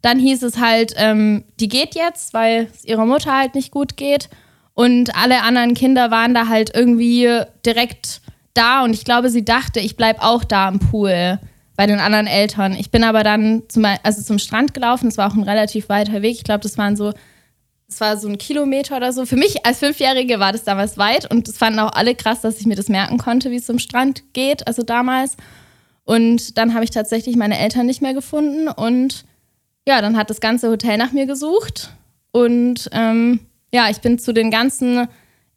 Dann 0.07 0.21
hieß 0.21 0.45
es 0.45 0.59
halt, 0.59 0.95
ähm, 0.99 1.43
die 1.59 1.67
geht 1.67 1.97
jetzt, 1.97 2.33
weil 2.33 2.69
es 2.73 2.85
ihrer 2.85 3.07
Mutter 3.07 3.37
halt 3.37 3.57
nicht 3.57 3.73
gut 3.73 3.97
geht. 3.97 4.29
Und 4.73 5.17
alle 5.17 5.43
anderen 5.43 5.75
Kinder 5.75 6.13
waren 6.13 6.33
da 6.33 6.47
halt 6.47 6.71
irgendwie 6.77 7.29
direkt 7.67 8.21
da 8.55 8.85
und 8.85 8.93
ich 8.95 9.05
glaube, 9.05 9.31
sie 9.31 9.45
dachte, 9.45 9.81
ich 9.81 9.97
bleib 9.97 10.23
auch 10.23 10.45
da 10.45 10.69
am 10.69 10.79
Pool 10.79 11.41
bei 11.75 11.89
den 11.89 11.99
anderen 11.99 12.29
Eltern. 12.29 12.75
Ich 12.75 12.93
bin 12.93 13.03
aber 13.03 13.25
dann 13.25 13.65
zum, 13.67 13.85
also 14.05 14.23
zum 14.23 14.39
Strand 14.39 14.75
gelaufen, 14.75 15.09
es 15.09 15.19
war 15.19 15.29
auch 15.29 15.35
ein 15.35 15.43
relativ 15.43 15.89
weiter 15.89 16.23
Weg. 16.23 16.37
Ich 16.37 16.45
glaube, 16.45 16.61
das 16.61 16.79
waren 16.79 16.95
so, 16.95 17.13
es 17.89 18.01
war 18.01 18.17
so 18.17 18.29
ein 18.29 18.39
Kilometer 18.39 18.99
oder 18.99 19.13
so. 19.13 19.27
Für 19.27 19.35
mich 19.35 19.67
als 19.67 19.81
Fünfjährige 19.81 20.39
war 20.39 20.53
das 20.53 20.63
damals 20.63 20.97
weit 20.99 21.29
und 21.29 21.49
es 21.49 21.59
fanden 21.59 21.81
auch 21.81 21.95
alle 21.95 22.15
krass, 22.15 22.43
dass 22.43 22.61
ich 22.61 22.67
mir 22.67 22.77
das 22.77 22.89
merken 22.89 23.19
konnte, 23.19 23.51
wie 23.51 23.57
es 23.57 23.67
zum 23.67 23.81
Strand 23.81 24.23
geht, 24.35 24.69
also 24.69 24.85
damals. 24.85 25.37
Und 26.05 26.59
dann 26.59 26.75
habe 26.75 26.85
ich 26.85 26.93
tatsächlich 26.93 27.35
meine 27.35 27.59
Eltern 27.59 27.87
nicht 27.87 28.03
mehr 28.03 28.15
gefunden 28.15 28.69
und 28.69 29.25
ja, 29.87 30.01
dann 30.01 30.17
hat 30.17 30.31
das 30.31 30.41
ganze 30.41 30.69
Hotel 30.69 30.97
nach 30.97 31.13
mir 31.13 31.27
gesucht 31.27 31.91
und 32.33 32.89
ähm, 32.93 33.41
ja, 33.73 33.89
ich 33.91 33.99
bin 33.99 34.19
zu 34.19 34.33
den 34.33 34.51
ganzen 34.51 35.09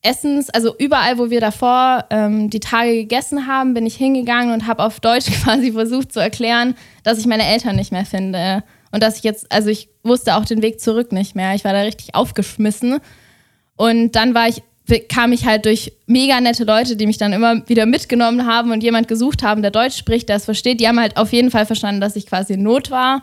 Essens, 0.01 0.49
also 0.49 0.75
überall, 0.77 1.17
wo 1.17 1.29
wir 1.29 1.41
davor 1.41 2.05
ähm, 2.09 2.49
die 2.49 2.61
Tage 2.61 2.93
gegessen 2.93 3.47
haben, 3.47 3.73
bin 3.73 3.85
ich 3.85 3.95
hingegangen 3.95 4.53
und 4.53 4.65
habe 4.65 4.83
auf 4.83 4.99
Deutsch 4.99 5.25
quasi 5.43 5.73
versucht 5.73 6.13
zu 6.13 6.19
erklären, 6.19 6.75
dass 7.03 7.19
ich 7.19 7.25
meine 7.25 7.45
Eltern 7.45 7.75
nicht 7.75 7.91
mehr 7.91 8.05
finde. 8.05 8.63
Und 8.91 9.03
dass 9.03 9.17
ich 9.17 9.23
jetzt, 9.23 9.51
also 9.51 9.69
ich 9.69 9.89
wusste 10.03 10.35
auch 10.35 10.45
den 10.45 10.61
Weg 10.61 10.79
zurück 10.79 11.11
nicht 11.11 11.35
mehr. 11.35 11.53
Ich 11.53 11.65
war 11.65 11.73
da 11.73 11.81
richtig 11.81 12.15
aufgeschmissen. 12.15 12.99
Und 13.75 14.13
dann 14.13 14.33
war 14.33 14.47
ich, 14.47 14.63
kam 15.09 15.31
ich 15.31 15.45
halt 15.45 15.65
durch 15.65 15.91
mega 16.07 16.39
nette 16.41 16.63
Leute, 16.63 16.95
die 16.95 17.05
mich 17.05 17.17
dann 17.17 17.33
immer 17.33 17.67
wieder 17.67 17.85
mitgenommen 17.85 18.45
haben 18.47 18.71
und 18.71 18.81
jemand 18.81 19.07
gesucht 19.07 19.43
haben, 19.43 19.61
der 19.61 19.71
Deutsch 19.71 19.97
spricht, 19.97 20.29
der 20.29 20.37
es 20.37 20.45
versteht. 20.45 20.79
Die 20.79 20.87
haben 20.87 20.99
halt 20.99 21.17
auf 21.17 21.33
jeden 21.33 21.51
Fall 21.51 21.65
verstanden, 21.65 22.01
dass 22.01 22.15
ich 22.15 22.25
quasi 22.25 22.53
in 22.53 22.63
Not 22.63 22.89
war. 22.89 23.21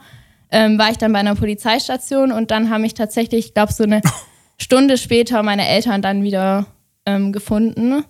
Ähm, 0.50 0.78
war 0.78 0.90
ich 0.90 0.98
dann 0.98 1.12
bei 1.12 1.18
einer 1.18 1.34
Polizeistation 1.34 2.30
und 2.30 2.50
dann 2.50 2.70
haben 2.70 2.82
mich 2.82 2.94
tatsächlich, 2.94 3.46
ich 3.46 3.54
glaube, 3.54 3.72
so 3.72 3.84
eine 3.84 4.00
Stunde 4.58 4.96
später 4.96 5.42
meine 5.42 5.68
Eltern 5.68 6.02
dann 6.02 6.22
wieder 6.22 6.66
ähm, 7.04 7.32
gefunden. 7.32 8.04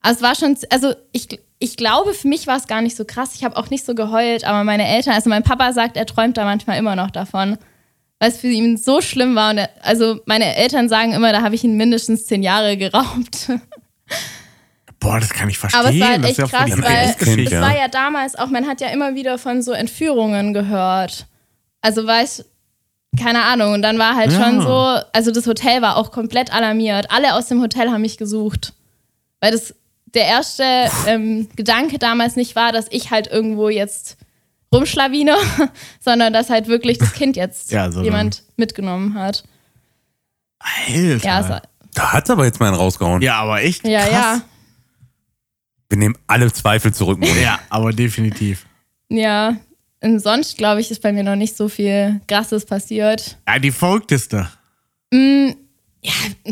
Also 0.00 0.16
es 0.16 0.22
war 0.22 0.34
schon, 0.34 0.56
also 0.70 0.94
ich, 1.12 1.40
ich 1.58 1.76
glaube, 1.76 2.12
für 2.12 2.28
mich 2.28 2.46
war 2.46 2.56
es 2.56 2.66
gar 2.66 2.82
nicht 2.82 2.96
so 2.96 3.04
krass. 3.04 3.34
Ich 3.36 3.44
habe 3.44 3.56
auch 3.56 3.70
nicht 3.70 3.84
so 3.84 3.94
geheult, 3.94 4.44
aber 4.44 4.64
meine 4.64 4.86
Eltern, 4.86 5.14
also 5.14 5.30
mein 5.30 5.44
Papa 5.44 5.72
sagt, 5.72 5.96
er 5.96 6.06
träumt 6.06 6.36
da 6.36 6.44
manchmal 6.44 6.76
immer 6.76 6.96
noch 6.96 7.10
davon, 7.10 7.56
weil 8.18 8.30
es 8.30 8.38
für 8.38 8.48
ihn 8.48 8.76
so 8.76 9.00
schlimm 9.00 9.36
war. 9.36 9.50
Und 9.50 9.58
er, 9.58 9.70
also 9.80 10.20
meine 10.26 10.56
Eltern 10.56 10.88
sagen 10.88 11.12
immer, 11.12 11.32
da 11.32 11.42
habe 11.42 11.54
ich 11.54 11.62
ihn 11.62 11.76
mindestens 11.76 12.26
zehn 12.26 12.42
Jahre 12.42 12.76
geraubt. 12.76 13.48
Boah, 14.98 15.18
das 15.18 15.30
kann 15.30 15.48
ich 15.48 15.58
verstehen. 15.58 15.80
Aber 15.80 15.92
es 15.92 16.00
war 16.00 16.08
halt 16.08 16.24
echt 16.24 16.38
krass, 16.38 16.70
weil 17.26 17.44
es 17.44 17.52
war 17.52 17.76
ja 17.76 17.88
damals 17.88 18.36
auch, 18.36 18.48
man 18.48 18.66
hat 18.68 18.80
ja 18.80 18.88
immer 18.88 19.14
wieder 19.14 19.38
von 19.38 19.62
so 19.62 19.72
Entführungen 19.72 20.52
gehört. 20.52 21.26
Also 21.82 22.06
weiß, 22.06 22.44
keine 23.20 23.42
Ahnung. 23.44 23.74
Und 23.74 23.82
dann 23.82 23.98
war 23.98 24.16
halt 24.16 24.32
Ja. 24.32 24.42
schon 24.42 24.62
so, 24.62 24.98
also 25.12 25.30
das 25.30 25.46
Hotel 25.46 25.82
war 25.82 25.96
auch 25.96 26.10
komplett 26.12 26.52
alarmiert. 26.52 27.10
Alle 27.10 27.34
aus 27.34 27.48
dem 27.48 27.60
Hotel 27.60 27.90
haben 27.90 28.00
mich 28.02 28.16
gesucht. 28.16 28.72
Weil 29.40 29.52
das 29.52 29.74
der 30.06 30.26
erste 30.26 30.64
ähm, 31.06 31.48
Gedanke 31.56 31.98
damals 31.98 32.36
nicht 32.36 32.54
war, 32.56 32.70
dass 32.72 32.86
ich 32.90 33.10
halt 33.10 33.26
irgendwo 33.28 33.68
jetzt 33.68 34.16
rumschlawine, 34.72 35.36
sondern 36.00 36.32
dass 36.32 36.48
halt 36.50 36.68
wirklich 36.68 36.98
das 36.98 37.12
Kind 37.12 37.36
jetzt 37.36 37.70
Ja, 37.72 37.90
so 37.90 38.02
jemand 38.02 38.42
mitgenommen 38.56 39.14
hat. 39.14 39.42
Alter. 40.58 41.26
Ja, 41.26 41.42
so, 41.42 41.54
Da 41.94 42.12
hat's 42.12 42.30
aber 42.30 42.44
jetzt 42.44 42.60
mal 42.60 42.66
einen 42.68 42.76
rausgehauen. 42.76 43.20
ja, 43.22 43.36
aber 43.40 43.62
echt 43.62 43.86
ja, 43.86 44.00
krass. 44.00 44.12
ja. 44.12 44.40
Wir 45.88 45.98
nehmen 45.98 46.16
alle 46.26 46.50
Zweifel 46.52 46.94
zurück. 46.94 47.18
Moni. 47.18 47.42
Ja, 47.42 47.58
aber 47.68 47.92
definitiv. 47.92 48.64
Ja. 49.08 49.56
Und 50.02 50.18
sonst, 50.20 50.58
glaube 50.58 50.80
ich, 50.80 50.90
ist 50.90 51.00
bei 51.02 51.12
mir 51.12 51.22
noch 51.22 51.36
nicht 51.36 51.56
so 51.56 51.68
viel 51.68 52.20
Krasses 52.26 52.64
passiert. 52.66 53.36
Ja, 53.48 53.58
die 53.58 53.70
verrückteste. 53.70 54.48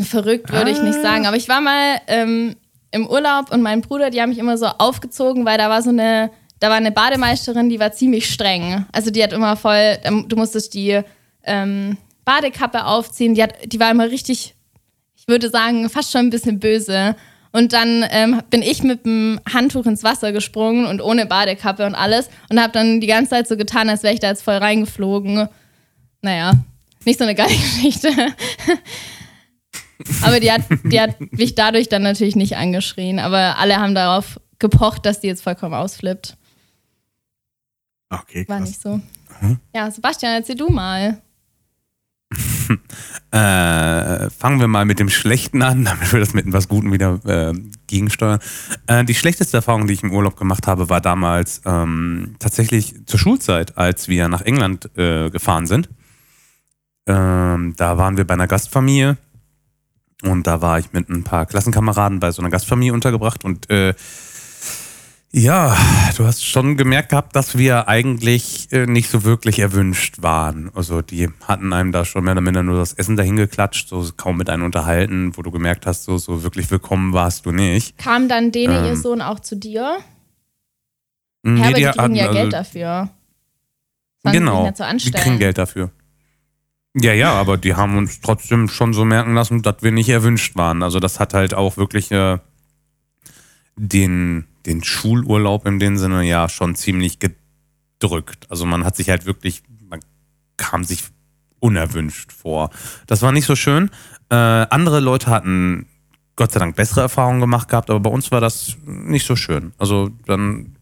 Verrückt 0.03 0.51
würde 0.51 0.71
ich 0.71 0.81
nicht 0.81 0.99
Ah. 0.99 1.01
sagen. 1.01 1.25
Aber 1.27 1.35
ich 1.35 1.49
war 1.49 1.59
mal 1.61 1.99
ähm, 2.07 2.55
im 2.91 3.07
Urlaub 3.07 3.51
und 3.51 3.61
mein 3.61 3.81
Bruder, 3.81 4.09
die 4.09 4.21
haben 4.21 4.29
mich 4.29 4.37
immer 4.39 4.57
so 4.57 4.67
aufgezogen, 4.67 5.45
weil 5.45 5.57
da 5.57 5.69
war 5.69 5.81
so 5.81 5.89
eine, 5.89 6.31
da 6.59 6.69
war 6.69 6.77
eine 6.77 6.91
Bademeisterin, 6.91 7.69
die 7.69 7.79
war 7.79 7.91
ziemlich 7.91 8.31
streng. 8.31 8.85
Also 8.93 9.11
die 9.11 9.21
hat 9.21 9.33
immer 9.33 9.57
voll, 9.57 9.97
ähm, 10.03 10.25
du 10.29 10.35
musstest 10.37 10.73
die 10.73 11.01
ähm, 11.43 11.97
Badekappe 12.23 12.85
aufziehen. 12.85 13.35
Die, 13.35 13.43
hat, 13.43 13.53
die 13.65 13.79
war 13.79 13.91
immer 13.91 14.09
richtig, 14.09 14.55
ich 15.15 15.27
würde 15.27 15.49
sagen, 15.49 15.89
fast 15.89 16.11
schon 16.11 16.21
ein 16.21 16.29
bisschen 16.29 16.59
böse. 16.59 17.15
Und 17.53 17.73
dann 17.73 18.05
ähm, 18.11 18.41
bin 18.49 18.61
ich 18.61 18.81
mit 18.83 19.05
dem 19.05 19.39
Handtuch 19.51 19.85
ins 19.85 20.03
Wasser 20.03 20.31
gesprungen 20.31 20.85
und 20.85 21.01
ohne 21.01 21.25
Badekappe 21.25 21.85
und 21.85 21.95
alles 21.95 22.29
und 22.49 22.61
habe 22.61 22.71
dann 22.71 23.01
die 23.01 23.07
ganze 23.07 23.31
Zeit 23.31 23.47
so 23.47 23.57
getan, 23.57 23.89
als 23.89 24.03
wäre 24.03 24.13
ich 24.13 24.21
da 24.21 24.27
jetzt 24.29 24.43
voll 24.43 24.55
reingeflogen. 24.55 25.49
Naja, 26.21 26.53
nicht 27.03 27.17
so 27.19 27.25
eine 27.25 27.35
geile 27.35 27.49
Geschichte. 27.55 28.09
Aber 30.23 30.39
die 30.39 30.51
hat, 30.51 30.61
die 30.85 30.99
hat 30.99 31.19
mich 31.31 31.55
dadurch 31.55 31.89
dann 31.89 32.03
natürlich 32.03 32.35
nicht 32.35 32.55
angeschrien. 32.55 33.19
Aber 33.19 33.57
alle 33.59 33.77
haben 33.77 33.95
darauf 33.95 34.39
gepocht, 34.59 35.05
dass 35.05 35.19
die 35.19 35.27
jetzt 35.27 35.43
vollkommen 35.43 35.73
ausflippt. 35.73 36.37
Okay, 38.09 38.45
War 38.47 38.57
krass. 38.59 38.69
nicht 38.69 38.81
so. 38.81 38.99
Ja, 39.75 39.89
Sebastian, 39.89 40.33
erzähl 40.33 40.55
du 40.55 40.69
mal. 40.69 41.21
Äh, 43.33 44.29
fangen 44.29 44.59
wir 44.59 44.67
mal 44.67 44.83
mit 44.83 44.99
dem 44.99 45.09
Schlechten 45.09 45.61
an, 45.61 45.85
damit 45.85 46.11
wir 46.11 46.19
das 46.19 46.33
mit 46.33 46.45
etwas 46.45 46.67
Guten 46.67 46.91
wieder 46.91 47.19
äh, 47.25 47.53
gegensteuern. 47.87 48.39
Äh, 48.87 49.05
die 49.05 49.15
schlechteste 49.15 49.57
Erfahrung, 49.57 49.87
die 49.87 49.93
ich 49.93 50.03
im 50.03 50.11
Urlaub 50.11 50.35
gemacht 50.35 50.67
habe, 50.67 50.89
war 50.89 50.99
damals 50.99 51.61
ähm, 51.65 52.35
tatsächlich 52.39 52.93
zur 53.05 53.19
Schulzeit, 53.19 53.77
als 53.77 54.09
wir 54.09 54.27
nach 54.27 54.41
England 54.41 54.89
äh, 54.97 55.29
gefahren 55.29 55.65
sind. 55.65 55.89
Ähm, 57.07 57.73
da 57.77 57.97
waren 57.97 58.17
wir 58.17 58.25
bei 58.25 58.33
einer 58.33 58.47
Gastfamilie 58.47 59.17
und 60.23 60.45
da 60.45 60.61
war 60.61 60.79
ich 60.79 60.91
mit 60.91 61.09
ein 61.09 61.23
paar 61.23 61.45
Klassenkameraden 61.45 62.19
bei 62.19 62.31
so 62.31 62.41
einer 62.41 62.51
Gastfamilie 62.51 62.93
untergebracht 62.93 63.45
und 63.45 63.69
äh, 63.69 63.93
ja, 65.33 65.77
du 66.17 66.25
hast 66.25 66.45
schon 66.45 66.75
gemerkt 66.75 67.09
gehabt, 67.09 67.35
dass 67.35 67.57
wir 67.57 67.87
eigentlich 67.87 68.67
äh, 68.71 68.85
nicht 68.85 69.09
so 69.09 69.23
wirklich 69.23 69.59
erwünscht 69.59 70.21
waren. 70.21 70.69
Also 70.75 71.01
die 71.01 71.29
hatten 71.47 71.71
einem 71.73 71.91
da 71.91 72.03
schon 72.03 72.23
mehr 72.25 72.33
oder 72.33 72.41
minder 72.41 72.63
nur 72.63 72.77
das 72.77 72.93
Essen 72.93 73.15
dahin 73.15 73.37
geklatscht, 73.37 73.87
so 73.87 74.09
kaum 74.17 74.37
mit 74.37 74.49
einem 74.49 74.63
unterhalten, 74.63 75.35
wo 75.37 75.41
du 75.41 75.51
gemerkt 75.51 75.85
hast, 75.85 76.03
so, 76.03 76.17
so 76.17 76.43
wirklich 76.43 76.69
willkommen 76.69 77.13
warst 77.13 77.45
du 77.45 77.51
nicht. 77.51 77.97
Kam 77.97 78.27
dann 78.27 78.51
Dene, 78.51 78.79
Ähm. 78.79 78.85
ihr 78.85 78.97
Sohn, 78.97 79.21
auch 79.21 79.39
zu 79.39 79.55
dir? 79.55 79.99
Nee, 81.43 81.59
Ja, 81.59 81.65
aber 81.67 81.73
die 81.75 81.83
kriegen 81.83 82.01
hatten 82.01 82.15
ja 82.15 82.23
also- 82.27 82.37
Geld 82.39 82.53
dafür. 82.53 83.09
Sollen 84.23 84.33
sie 84.33 84.39
Genau, 84.39 84.71
so 84.75 84.83
die 84.97 85.11
kriegen 85.11 85.39
Geld 85.39 85.57
dafür. 85.57 85.89
Ja, 86.93 87.13
ja, 87.13 87.31
aber 87.33 87.57
die 87.57 87.73
haben 87.73 87.97
uns 87.97 88.19
trotzdem 88.21 88.67
schon 88.67 88.93
so 88.93 89.05
merken 89.05 89.33
lassen, 89.33 89.61
dass 89.61 89.81
wir 89.81 89.91
nicht 89.91 90.09
erwünscht 90.09 90.55
waren. 90.57 90.83
Also 90.83 90.99
das 90.99 91.19
hat 91.21 91.33
halt 91.33 91.53
auch 91.53 91.77
wirklich 91.77 92.11
äh, 92.11 92.37
den, 93.77 94.45
den 94.65 94.83
Schulurlaub 94.83 95.65
in 95.65 95.79
dem 95.79 95.97
Sinne 95.97 96.23
ja 96.23 96.49
schon 96.49 96.75
ziemlich 96.75 97.19
gedrückt. 97.19 98.45
Also 98.49 98.65
man 98.65 98.83
hat 98.85 98.95
sich 98.95 99.09
halt 99.09 99.25
wirklich, 99.25 99.63
man 99.87 99.99
kam 100.57 100.83
sich 100.83 101.03
unerwünscht 101.59 102.31
vor. 102.31 102.69
Das 103.07 103.21
war 103.21 103.31
nicht 103.31 103.45
so 103.45 103.55
schön. 103.55 103.89
Äh, 104.29 104.35
andere 104.35 104.99
Leute 104.99 105.27
hatten 105.27 105.87
Gott 106.35 106.51
sei 106.51 106.59
Dank 106.59 106.75
bessere 106.75 107.01
Erfahrungen 107.01 107.39
gemacht 107.41 107.67
gehabt, 107.69 107.89
aber 107.89 107.99
bei 107.99 108.09
uns 108.09 108.31
war 108.31 108.41
das 108.41 108.77
nicht 108.85 109.25
so 109.25 109.35
schön. 109.35 109.73
Also 109.77 110.09
dann, 110.25 110.75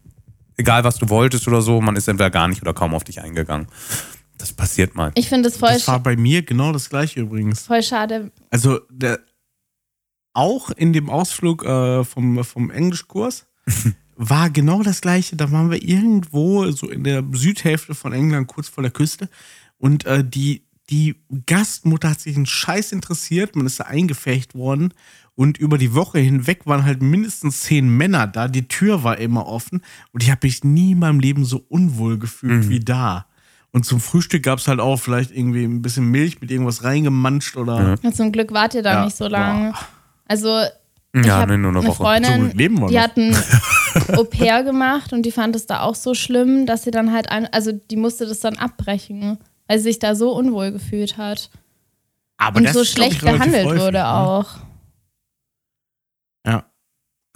egal 0.56 0.84
was 0.84 0.96
du 0.96 1.08
wolltest 1.08 1.46
oder 1.48 1.60
so, 1.60 1.80
man 1.80 1.96
ist 1.96 2.08
entweder 2.08 2.30
gar 2.30 2.48
nicht 2.48 2.62
oder 2.62 2.72
kaum 2.72 2.94
auf 2.94 3.04
dich 3.04 3.20
eingegangen. 3.20 3.66
Das 4.38 4.54
passiert 4.54 4.94
mal. 4.94 5.12
Ich 5.16 5.28
finde 5.28 5.48
es 5.48 5.58
voll, 5.58 5.68
Das 5.72 5.86
war 5.88 6.00
bei 6.00 6.16
mir 6.16 6.42
genau 6.42 6.72
das 6.72 6.88
gleiche 6.88 7.20
übrigens. 7.20 7.66
voll 7.66 7.82
schade. 7.82 8.30
Also 8.50 8.80
der, 8.88 9.18
auch 10.32 10.70
in 10.70 10.92
dem 10.94 11.10
Ausflug 11.10 11.64
äh, 11.64 12.04
vom, 12.04 12.42
vom 12.44 12.70
Englischkurs 12.70 13.46
war 14.16 14.50
genau 14.50 14.82
das 14.82 15.00
gleiche. 15.00 15.36
Da 15.36 15.50
waren 15.50 15.70
wir 15.70 15.82
irgendwo 15.82 16.70
so 16.70 16.90
in 16.90 17.04
der 17.04 17.24
Südhälfte 17.32 17.94
von 17.94 18.12
England, 18.12 18.48
kurz 18.48 18.68
vor 18.68 18.82
der 18.82 18.90
Küste. 18.90 19.28
Und 19.78 20.04
äh, 20.04 20.22
die, 20.22 20.64
die 20.90 21.16
Gastmutter 21.46 22.10
hat 22.10 22.20
sich 22.20 22.36
einen 22.36 22.46
Scheiß 22.46 22.92
interessiert. 22.92 23.56
Man 23.56 23.66
ist 23.66 23.80
da 23.80 23.84
eingefecht 23.84 24.54
worden. 24.54 24.92
Und 25.34 25.56
über 25.56 25.78
die 25.78 25.94
Woche 25.94 26.18
hinweg 26.18 26.66
waren 26.66 26.84
halt 26.84 27.00
mindestens 27.00 27.60
zehn 27.60 27.88
Männer 27.88 28.26
da. 28.26 28.46
Die 28.48 28.68
Tür 28.68 29.04
war 29.04 29.16
immer 29.18 29.46
offen. 29.46 29.80
Und 30.12 30.22
ich 30.22 30.30
habe 30.30 30.46
mich 30.46 30.64
nie 30.64 30.92
in 30.92 30.98
meinem 30.98 31.20
Leben 31.20 31.46
so 31.46 31.64
unwohl 31.68 32.18
gefühlt 32.18 32.68
wie 32.68 32.80
da. 32.80 33.26
Und 33.72 33.86
zum 33.86 34.00
Frühstück 34.00 34.42
gab 34.42 34.58
es 34.58 34.68
halt 34.68 34.80
auch 34.80 34.96
vielleicht 34.96 35.30
irgendwie 35.30 35.64
ein 35.64 35.80
bisschen 35.80 36.06
Milch 36.10 36.40
mit 36.40 36.50
irgendwas 36.50 36.82
reingemanscht 36.82 37.56
oder. 37.56 37.96
Ja, 38.02 38.12
zum 38.12 38.32
Glück 38.32 38.52
wart 38.52 38.74
ihr 38.74 38.82
da 38.82 38.94
Ja, 38.94 39.04
nicht 39.04 39.16
so 39.16 39.28
lange. 39.28 39.72
Also, 40.26 40.60
Ja, 41.14 41.44
nee, 41.44 41.56
nur 41.56 41.70
eine 41.70 41.78
eine 41.80 41.88
Woche. 41.88 41.96
Freundin, 41.96 42.50
leben 42.56 42.78
wir 42.80 42.86
die 42.88 42.94
noch. 42.94 43.02
hat 43.02 43.16
ein 43.16 43.36
Au 44.16 44.24
pair 44.24 44.62
gemacht 44.62 45.12
und 45.12 45.22
die 45.22 45.32
fand 45.32 45.56
es 45.56 45.66
da 45.66 45.80
auch 45.80 45.96
so 45.96 46.14
schlimm, 46.14 46.66
dass 46.66 46.84
sie 46.84 46.92
dann 46.92 47.12
halt, 47.12 47.30
ein, 47.30 47.52
also 47.52 47.72
die 47.72 47.96
musste 47.96 48.26
das 48.26 48.40
dann 48.40 48.56
abbrechen, 48.56 49.38
weil 49.66 49.78
sie 49.78 49.84
sich 49.84 49.98
da 49.98 50.14
so 50.14 50.32
unwohl 50.32 50.70
gefühlt 50.70 51.16
hat. 51.16 51.50
Aber 52.36 52.58
und 52.58 52.64
das 52.64 52.74
so 52.74 52.82
ich, 52.82 52.90
schlecht 52.90 53.20
behandelt 53.22 53.66
häufig, 53.66 53.80
wurde 53.82 53.98
ne? 53.98 54.08
auch. 54.08 54.46
Ja. 56.46 56.64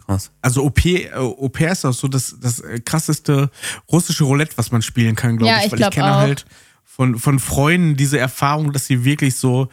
Krass. 0.07 0.31
Also 0.41 0.65
OP, 0.65 0.85
äh, 0.85 1.13
Au 1.15 1.49
pair 1.49 1.73
ist 1.73 1.85
auch 1.85 1.93
so 1.93 2.09
das, 2.09 2.37
das 2.41 2.61
äh, 2.61 2.81
krasseste 2.81 3.51
russische 3.91 4.25
Roulette, 4.25 4.57
was 4.57 4.71
man 4.71 4.83
spielen 4.83 5.15
kann, 5.17 5.37
glaube 5.37 5.51
Ja, 5.53 5.59
ich. 5.59 5.67
ich 5.67 5.73
Weil 5.73 5.79
glaub 5.79 5.91
ich 5.93 5.95
kenne 5.97 6.15
auch. 6.15 6.19
halt 6.21 6.45
von, 6.85 7.19
von 7.19 7.39
Freunden 7.39 7.97
diese 7.97 8.19
Erfahrung, 8.19 8.73
dass 8.73 8.87
sie 8.87 9.05
wirklich 9.05 9.37
so 9.37 9.69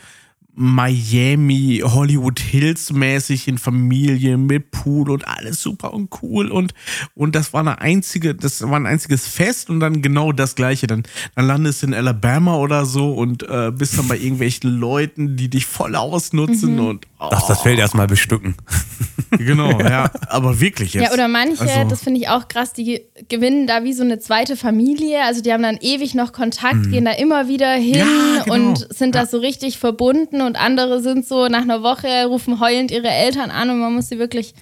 Miami, 0.53 1.81
Hollywood 1.83 2.39
Hills 2.39 2.91
mäßig 2.91 3.47
in 3.47 3.57
Familie 3.57 4.37
mit 4.37 4.71
Pool 4.71 5.09
und 5.09 5.27
alles 5.27 5.61
super 5.61 5.93
und 5.93 6.09
cool 6.21 6.49
und, 6.49 6.73
und 7.15 7.35
das 7.35 7.53
war 7.53 7.61
eine 7.61 7.79
einzige, 7.79 8.35
das 8.35 8.61
war 8.61 8.75
ein 8.75 8.85
einziges 8.85 9.27
Fest 9.27 9.69
und 9.69 9.79
dann 9.79 10.01
genau 10.01 10.31
das 10.31 10.55
gleiche. 10.55 10.87
Dann, 10.87 11.03
dann 11.35 11.47
landest 11.47 11.81
du 11.83 11.87
in 11.87 11.93
Alabama 11.93 12.55
oder 12.57 12.85
so 12.85 13.13
und 13.13 13.43
äh, 13.43 13.71
bist 13.75 13.97
dann 13.97 14.07
bei 14.07 14.17
irgendwelchen 14.17 14.69
Leuten, 14.71 15.37
die 15.37 15.49
dich 15.49 15.65
voll 15.65 15.95
ausnutzen 15.95 16.75
Mhm. 16.75 16.79
und 16.85 17.07
oh, 17.21 17.29
Darfst 17.29 17.49
das 17.49 17.61
Feld 17.61 17.79
erstmal 17.79 18.07
bestücken. 18.07 18.55
genau, 19.31 19.79
ja. 19.79 20.09
Aber 20.27 20.59
wirklich 20.59 20.93
jetzt. 20.93 21.03
Ja, 21.03 21.13
oder 21.13 21.27
manche, 21.27 21.61
Also- 21.61 21.83
das 21.89 22.03
finde 22.03 22.19
ich 22.19 22.27
auch 22.29 22.47
krass, 22.47 22.73
die 22.73 23.01
gewinnen 23.29 23.67
da 23.67 23.83
wie 23.83 23.93
so 23.93 24.03
eine 24.03 24.19
zweite 24.19 24.57
Familie. 24.57 25.23
Also 25.23 25.41
die 25.41 25.53
haben 25.53 25.63
dann 25.63 25.77
ewig 25.79 26.15
noch 26.15 26.33
Kontakt, 26.33 26.89
gehen 26.89 27.05
da 27.05 27.11
immer 27.11 27.47
wieder 27.47 27.71
hin 27.73 27.91
Mhm. 28.05 28.35
Ja, 28.37 28.43
genau. 28.43 28.53
und 28.55 28.87
sind 28.93 29.15
da 29.15 29.25
so 29.25 29.37
richtig 29.37 29.77
verbunden. 29.77 30.41
Und 30.41 30.59
andere 30.59 31.01
sind 31.01 31.25
so 31.25 31.47
nach 31.47 31.61
einer 31.61 31.83
Woche, 31.83 32.25
rufen 32.25 32.59
heulend 32.59 32.91
ihre 32.91 33.09
Eltern 33.09 33.51
an 33.51 33.69
und 33.69 33.79
man 33.79 33.93
muss 33.93 34.09
sie 34.09 34.19
wirklich, 34.19 34.53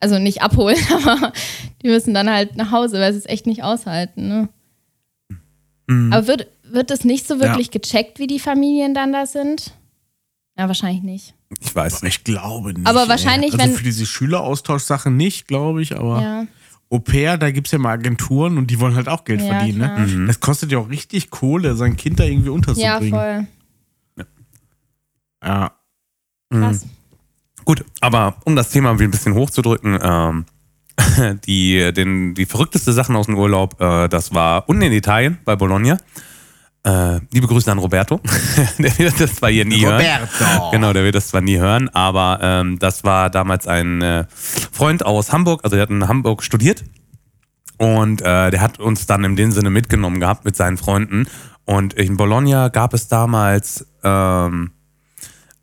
also 0.00 0.18
nicht 0.18 0.42
abholen, 0.42 0.76
aber 1.06 1.32
die 1.82 1.88
müssen 1.88 2.12
dann 2.12 2.28
halt 2.30 2.56
nach 2.56 2.70
Hause, 2.72 2.98
weil 3.00 3.12
sie 3.12 3.18
es 3.20 3.26
echt 3.26 3.46
nicht 3.46 3.62
aushalten. 3.62 4.28
Ne? 4.28 4.48
Mhm. 5.86 6.12
Aber 6.12 6.26
wird, 6.26 6.48
wird 6.64 6.90
das 6.90 7.04
nicht 7.04 7.26
so 7.28 7.38
wirklich 7.40 7.70
gecheckt, 7.70 8.18
wie 8.18 8.26
die 8.26 8.40
Familien 8.40 8.92
dann 8.92 9.12
da 9.12 9.24
sind? 9.26 9.72
Ja, 10.58 10.68
wahrscheinlich 10.68 11.02
nicht. 11.02 11.34
Ich 11.60 11.74
weiß 11.74 12.02
nicht. 12.02 12.18
Ich 12.18 12.24
glaube 12.24 12.72
nicht. 12.74 12.86
Aber 12.86 13.08
wahrscheinlich, 13.08 13.52
also 13.52 13.64
wenn- 13.64 13.74
für 13.74 13.84
diese 13.84 14.06
Schüleraustauschsache 14.06 15.10
nicht, 15.10 15.46
glaube 15.48 15.82
ich, 15.82 15.96
aber 15.96 16.20
Ja. 16.20 16.46
Au 16.88 17.00
pair, 17.00 17.36
da 17.36 17.50
gibt 17.50 17.66
es 17.66 17.72
ja 17.72 17.78
mal 17.78 17.90
Agenturen 17.94 18.58
und 18.58 18.70
die 18.70 18.78
wollen 18.78 18.94
halt 18.94 19.08
auch 19.08 19.24
Geld 19.24 19.40
Ja, 19.42 19.48
verdienen. 19.58 19.78
klar. 19.80 20.06
Ne? 20.06 20.26
Das 20.28 20.38
kostet 20.38 20.70
ja 20.70 20.78
auch 20.78 20.88
richtig 20.88 21.30
Kohle, 21.30 21.74
sein 21.74 21.96
Kind 21.96 22.20
da 22.20 22.24
irgendwie 22.24 22.46
Ja, 22.48 22.52
unterzubringen. 22.54 23.10
voll. 23.10 23.46
Ja, 25.44 25.72
Krass. 26.50 26.86
Gut, 27.64 27.84
aber 28.00 28.36
um 28.44 28.54
das 28.54 28.70
Thema 28.70 28.90
ein 28.92 29.10
bisschen 29.10 29.34
hochzudrücken, 29.34 29.98
ähm, 30.00 30.44
die, 31.46 31.92
den, 31.92 32.34
die 32.34 32.46
verrückteste 32.46 32.92
Sachen 32.92 33.16
aus 33.16 33.26
dem 33.26 33.36
Urlaub, 33.36 33.80
äh, 33.80 34.08
das 34.08 34.32
war 34.32 34.68
unten 34.68 34.82
in 34.82 34.92
Italien 34.92 35.38
bei 35.44 35.56
Bologna. 35.56 35.98
Äh, 36.86 37.20
liebe 37.32 37.48
Grüße 37.48 37.70
an 37.72 37.78
Roberto. 37.78 38.20
der 38.78 38.96
wird 38.96 39.20
das 39.20 39.34
zwar 39.34 39.50
hier 39.50 39.64
nie 39.64 39.84
hören. 39.84 39.96
Roberto. 39.96 40.70
Genau, 40.70 40.92
der 40.92 41.02
wird 41.02 41.16
das 41.16 41.26
zwar 41.26 41.40
nie 41.40 41.58
hören, 41.58 41.88
aber 41.88 42.38
ähm, 42.40 42.78
das 42.78 43.02
war 43.02 43.28
damals 43.28 43.66
ein 43.66 44.02
äh, 44.02 44.24
Freund 44.30 45.04
aus 45.04 45.32
Hamburg, 45.32 45.64
also 45.64 45.74
der 45.74 45.82
hat 45.82 45.90
in 45.90 46.06
Hamburg 46.06 46.44
studiert 46.44 46.84
und 47.78 48.22
äh, 48.22 48.52
der 48.52 48.60
hat 48.60 48.78
uns 48.78 49.06
dann 49.06 49.24
in 49.24 49.34
dem 49.34 49.50
Sinne 49.50 49.70
mitgenommen 49.70 50.20
gehabt 50.20 50.44
mit 50.44 50.54
seinen 50.54 50.76
Freunden. 50.76 51.26
Und 51.64 51.94
in 51.94 52.16
Bologna 52.16 52.68
gab 52.68 52.94
es 52.94 53.08
damals 53.08 53.88
ähm, 54.04 54.70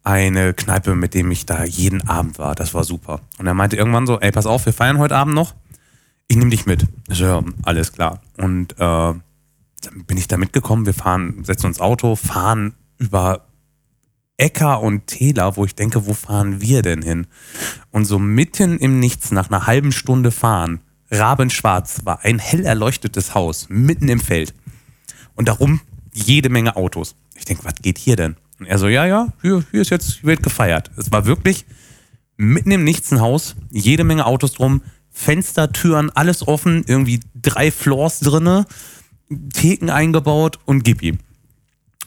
eine 0.03 0.53
Kneipe, 0.53 0.93
mit 0.93 1.13
dem 1.13 1.31
ich 1.31 1.45
da 1.45 1.63
jeden 1.63 2.05
Abend 2.09 2.37
war. 2.37 2.53
Das 2.53 2.73
war 2.73 2.83
super. 2.83 3.21
Und 3.37 3.47
er 3.47 3.53
meinte 3.53 3.77
irgendwann 3.77 4.05
so, 4.05 4.19
ey, 4.19 4.33
pass 4.33 4.45
auf, 4.45 4.65
wir 4.65 4.73
feiern 4.73 4.97
heute 4.97 5.15
Abend 5.15 5.35
noch. 5.35 5.55
Ich 6.27 6.35
nehme 6.35 6.51
dich 6.51 6.65
mit. 6.65 6.85
Ich 7.09 7.19
so, 7.19 7.25
ja, 7.25 7.41
alles 7.63 7.93
klar. 7.93 8.21
Und 8.35 8.75
äh, 8.77 9.13
bin 10.07 10.17
ich 10.17 10.27
da 10.27 10.37
mitgekommen. 10.37 10.85
Wir 10.85 10.93
fahren, 10.93 11.43
setzen 11.43 11.67
uns 11.67 11.79
Auto, 11.79 12.15
fahren 12.15 12.75
über 12.97 13.47
Äcker 14.37 14.81
und 14.81 15.07
Täler, 15.07 15.55
wo 15.57 15.65
ich 15.65 15.75
denke, 15.75 16.05
wo 16.07 16.13
fahren 16.13 16.61
wir 16.61 16.81
denn 16.81 17.01
hin? 17.01 17.27
Und 17.91 18.05
so 18.05 18.19
mitten 18.19 18.77
im 18.79 18.99
Nichts, 18.99 19.31
nach 19.31 19.49
einer 19.49 19.67
halben 19.67 19.91
Stunde 19.91 20.31
fahren, 20.31 20.81
rabenschwarz, 21.11 22.01
war 22.03 22.23
ein 22.23 22.39
hell 22.39 22.65
erleuchtetes 22.65 23.35
Haus, 23.35 23.67
mitten 23.69 24.09
im 24.09 24.19
Feld. 24.19 24.53
Und 25.35 25.47
darum 25.47 25.81
jede 26.11 26.49
Menge 26.49 26.75
Autos. 26.75 27.15
Ich 27.35 27.45
denke, 27.45 27.65
was 27.65 27.75
geht 27.75 27.97
hier 27.97 28.15
denn? 28.15 28.35
Und 28.59 28.67
er 28.67 28.77
so, 28.77 28.87
ja, 28.87 29.05
ja, 29.05 29.33
hier, 29.41 29.63
hier 29.71 29.81
ist 29.81 29.89
jetzt, 29.89 30.13
hier 30.13 30.23
wird 30.23 30.43
gefeiert. 30.43 30.91
Es 30.97 31.11
war 31.11 31.25
wirklich 31.25 31.65
mitten 32.37 32.71
im 32.71 32.83
Nichts 32.83 33.11
ein 33.11 33.21
Haus, 33.21 33.55
jede 33.71 34.03
Menge 34.03 34.25
Autos 34.25 34.53
drum, 34.53 34.81
Fenster, 35.09 35.71
Türen, 35.71 36.09
alles 36.09 36.47
offen, 36.47 36.83
irgendwie 36.87 37.19
drei 37.35 37.71
Floors 37.71 38.19
drinne, 38.19 38.65
Theken 39.49 39.89
eingebaut 39.89 40.59
und 40.65 40.83
gib 40.83 41.01
ihm. 41.01 41.19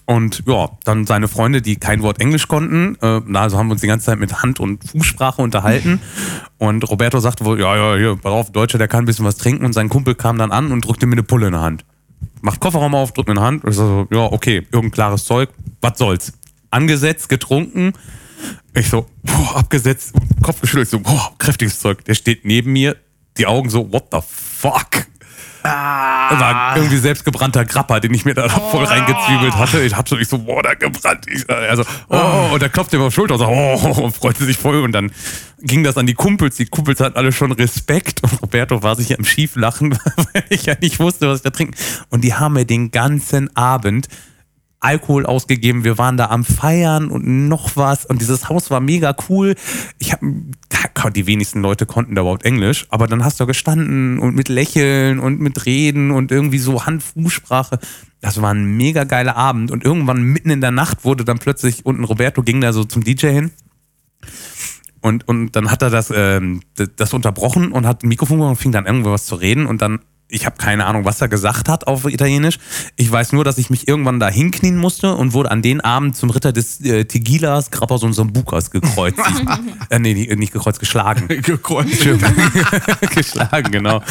Und 0.07 0.45
ja, 0.47 0.71
dann 0.85 1.05
seine 1.05 1.27
Freunde, 1.27 1.61
die 1.61 1.77
kein 1.77 2.01
Wort 2.03 2.21
Englisch 2.21 2.47
konnten, 2.47 2.97
äh, 3.03 3.21
na, 3.27 3.43
also 3.43 3.59
haben 3.59 3.67
wir 3.67 3.73
uns 3.73 3.81
die 3.81 3.89
ganze 3.89 4.07
Zeit 4.07 4.21
mit 4.21 4.41
Hand- 4.41 4.61
und 4.61 4.85
Fußsprache 4.85 5.43
unterhalten. 5.43 6.01
Und 6.59 6.89
Roberto 6.89 7.19
sagte 7.21 7.45
wohl, 7.45 7.61
ja, 7.61 7.77
ja, 7.77 7.99
hier, 7.99 8.17
pass 8.17 8.33
auf, 8.33 8.51
Deutscher, 8.51 8.79
der 8.79 8.89
kann 8.89 9.03
ein 9.03 9.05
bisschen 9.05 9.27
was 9.27 9.37
trinken. 9.37 9.67
Und 9.67 9.75
sein 9.75 9.91
Kumpel 9.91 10.15
kam 10.15 10.39
dann 10.39 10.53
an 10.53 10.73
und 10.73 10.87
drückte 10.87 11.05
mir 11.05 11.13
eine 11.13 11.23
Pulle 11.23 11.49
in 11.49 11.53
die 11.53 11.59
Hand. 11.59 11.85
Macht 12.41 12.61
Kofferraum 12.61 12.95
auf, 12.95 13.13
drückt 13.13 13.29
mir 13.29 13.35
in 13.35 13.41
die 13.41 13.45
Hand. 13.45 13.65
Und 13.65 13.71
ich 13.73 13.77
so, 13.77 14.07
ja, 14.11 14.21
okay, 14.21 14.67
irgendein 14.73 14.93
klares 14.93 15.25
Zeug, 15.27 15.51
was 15.83 15.99
soll's. 15.99 16.33
Angesetzt, 16.71 17.29
getrunken. 17.29 17.93
Ich 18.75 18.89
so, 18.89 19.07
boah, 19.23 19.57
abgesetzt, 19.57 20.15
Kopf 20.43 20.63
geschüttelt, 20.63 20.89
so, 20.89 21.01
boah, 21.01 21.35
kräftiges 21.37 21.79
Zeug. 21.81 22.05
Der 22.07 22.15
steht 22.15 22.47
neben 22.47 22.73
mir, 22.73 22.97
die 23.37 23.47
Augen 23.47 23.69
so, 23.69 23.93
what 23.93 24.07
the 24.13 24.21
fuck? 24.27 25.07
Das 25.63 26.41
war 26.41 26.77
irgendwie 26.77 26.97
selbstgebrannter 26.99 27.65
Grappa, 27.65 28.01
den 28.01 28.15
ich 28.15 28.25
mir 28.25 28.35
da 28.35 28.49
voll 28.49 28.85
reingezwiebelt 28.85 29.57
hatte. 29.57 29.83
Ich 29.83 29.97
hab 29.97 30.09
so, 30.09 30.17
ich 30.17 30.29
so, 30.29 30.39
boah, 30.39 30.63
da 30.63 30.75
gebrannt. 30.75 31.27
Ich, 31.29 31.49
also, 31.49 31.83
oh, 32.09 32.53
und 32.53 32.63
da 32.63 32.69
klopft 32.69 32.93
er 32.93 33.01
mir 33.01 33.07
auf 33.07 33.13
die 33.13 33.17
Schulter 33.17 33.35
und 33.35 33.41
so, 33.41 33.47
oh, 33.47 34.05
und 34.05 34.15
freute 34.15 34.45
sich 34.45 34.57
voll. 34.57 34.83
Und 34.83 34.93
dann 34.93 35.11
ging 35.61 35.83
das 35.83 35.97
an 35.97 36.07
die 36.07 36.15
Kumpels. 36.15 36.57
Die 36.57 36.67
Kumpels 36.67 37.01
hatten 37.01 37.17
alle 37.17 37.33
schon 37.33 37.53
Respekt. 37.53 38.23
Und 38.23 38.41
Roberto 38.43 38.83
war 38.83 38.95
sich 38.97 39.17
am 39.19 39.25
Schieflachen, 39.25 39.99
weil 40.33 40.45
ich 40.51 40.67
ja 40.67 40.75
nicht 40.81 41.01
wusste, 41.01 41.29
was 41.29 41.39
ich 41.39 41.43
da 41.45 41.51
trinken. 41.51 41.75
Und 42.11 42.23
die 42.23 42.35
haben 42.35 42.55
mir 42.55 42.65
den 42.65 42.91
ganzen 42.91 43.55
Abend 43.57 44.09
Alkohol 44.81 45.27
ausgegeben, 45.27 45.85
wir 45.85 45.99
waren 45.99 46.17
da 46.17 46.27
am 46.27 46.45
Feiern 46.45 47.09
und 47.09 47.49
noch 47.49 47.77
was. 47.77 48.05
Und 48.07 48.21
dieses 48.21 48.49
Haus 48.49 48.71
war 48.71 48.81
mega 48.81 49.17
cool. 49.29 49.55
Ich 49.99 50.13
habe 50.13 50.27
die 51.13 51.27
wenigsten 51.27 51.63
Leute 51.63 51.87
konnten 51.87 52.15
da 52.15 52.23
überhaupt 52.23 52.45
Englisch, 52.45 52.87
aber 52.91 53.07
dann 53.07 53.25
hast 53.25 53.39
du 53.39 53.47
gestanden 53.47 54.19
und 54.19 54.35
mit 54.35 54.49
Lächeln 54.49 55.19
und 55.19 55.41
mit 55.41 55.67
Reden 55.67 56.11
und 56.11 56.33
irgendwie 56.33 56.59
so 56.59 56.85
Hand-Fußsprache. 56.85 57.79
Das 58.21 58.41
war 58.43 58.53
ein 58.53 58.77
mega 58.77 59.05
geiler 59.05 59.37
Abend. 59.37 59.71
Und 59.71 59.85
irgendwann 59.85 60.23
mitten 60.23 60.51
in 60.51 60.61
der 60.61 60.71
Nacht 60.71 61.05
wurde 61.05 61.25
dann 61.25 61.39
plötzlich 61.39 61.87
unten 61.87 62.05
Roberto 62.05 62.43
ging 62.43 62.61
da 62.61 62.73
so 62.73 62.85
zum 62.85 63.05
DJ 63.05 63.29
hin. 63.29 63.51
Und, 65.01 65.29
und 65.29 65.53
dann 65.53 65.71
hat 65.71 65.83
er 65.83 65.91
das, 65.91 66.13
ähm, 66.15 66.63
das 66.97 67.13
unterbrochen 67.13 67.71
und 67.71 67.87
hat 67.87 68.03
ein 68.03 68.09
Mikrofon 68.09 68.41
und 68.41 68.57
fing 68.57 68.73
dann 68.73 68.87
irgendwo 68.87 69.13
was 69.13 69.27
zu 69.27 69.37
reden. 69.37 69.67
Und 69.67 69.83
dann 69.83 70.01
ich 70.29 70.45
habe 70.45 70.57
keine 70.57 70.87
Ahnung, 70.87 71.05
was 71.05 71.21
er 71.21 71.29
gesagt 71.29 71.69
hat 71.69 71.87
auf 71.87 72.05
Italienisch. 72.05 72.59
Ich 72.97 73.11
weiß 73.11 73.33
nur, 73.33 73.45
dass 73.45 73.59
ich 73.59 73.71
mich 73.71 73.87
irgendwann 73.87 74.19
da 74.19 74.29
hinknien 74.29 74.77
musste 74.77 75.15
und 75.15 75.35
wurde 75.35 75.53
an 75.53 75.63
den 75.63 75.81
Abend 75.81 76.17
zum 76.17 76.31
Ritter 76.31 76.53
des 76.53 76.81
äh, 76.81 77.05
Tequilas, 77.05 77.71
Grappas 77.71 78.03
und 78.03 78.13
Sambucas 78.13 78.73
gekreuzt. 78.73 79.19
äh, 79.91 79.99
nee, 80.01 80.15
nicht, 80.15 80.37
nicht 80.37 80.53
gekreuzt, 80.53 80.81
geschlagen. 80.81 81.29
Gekreuzt. 81.43 82.09
geschlagen, 83.15 83.71
genau. 83.71 84.03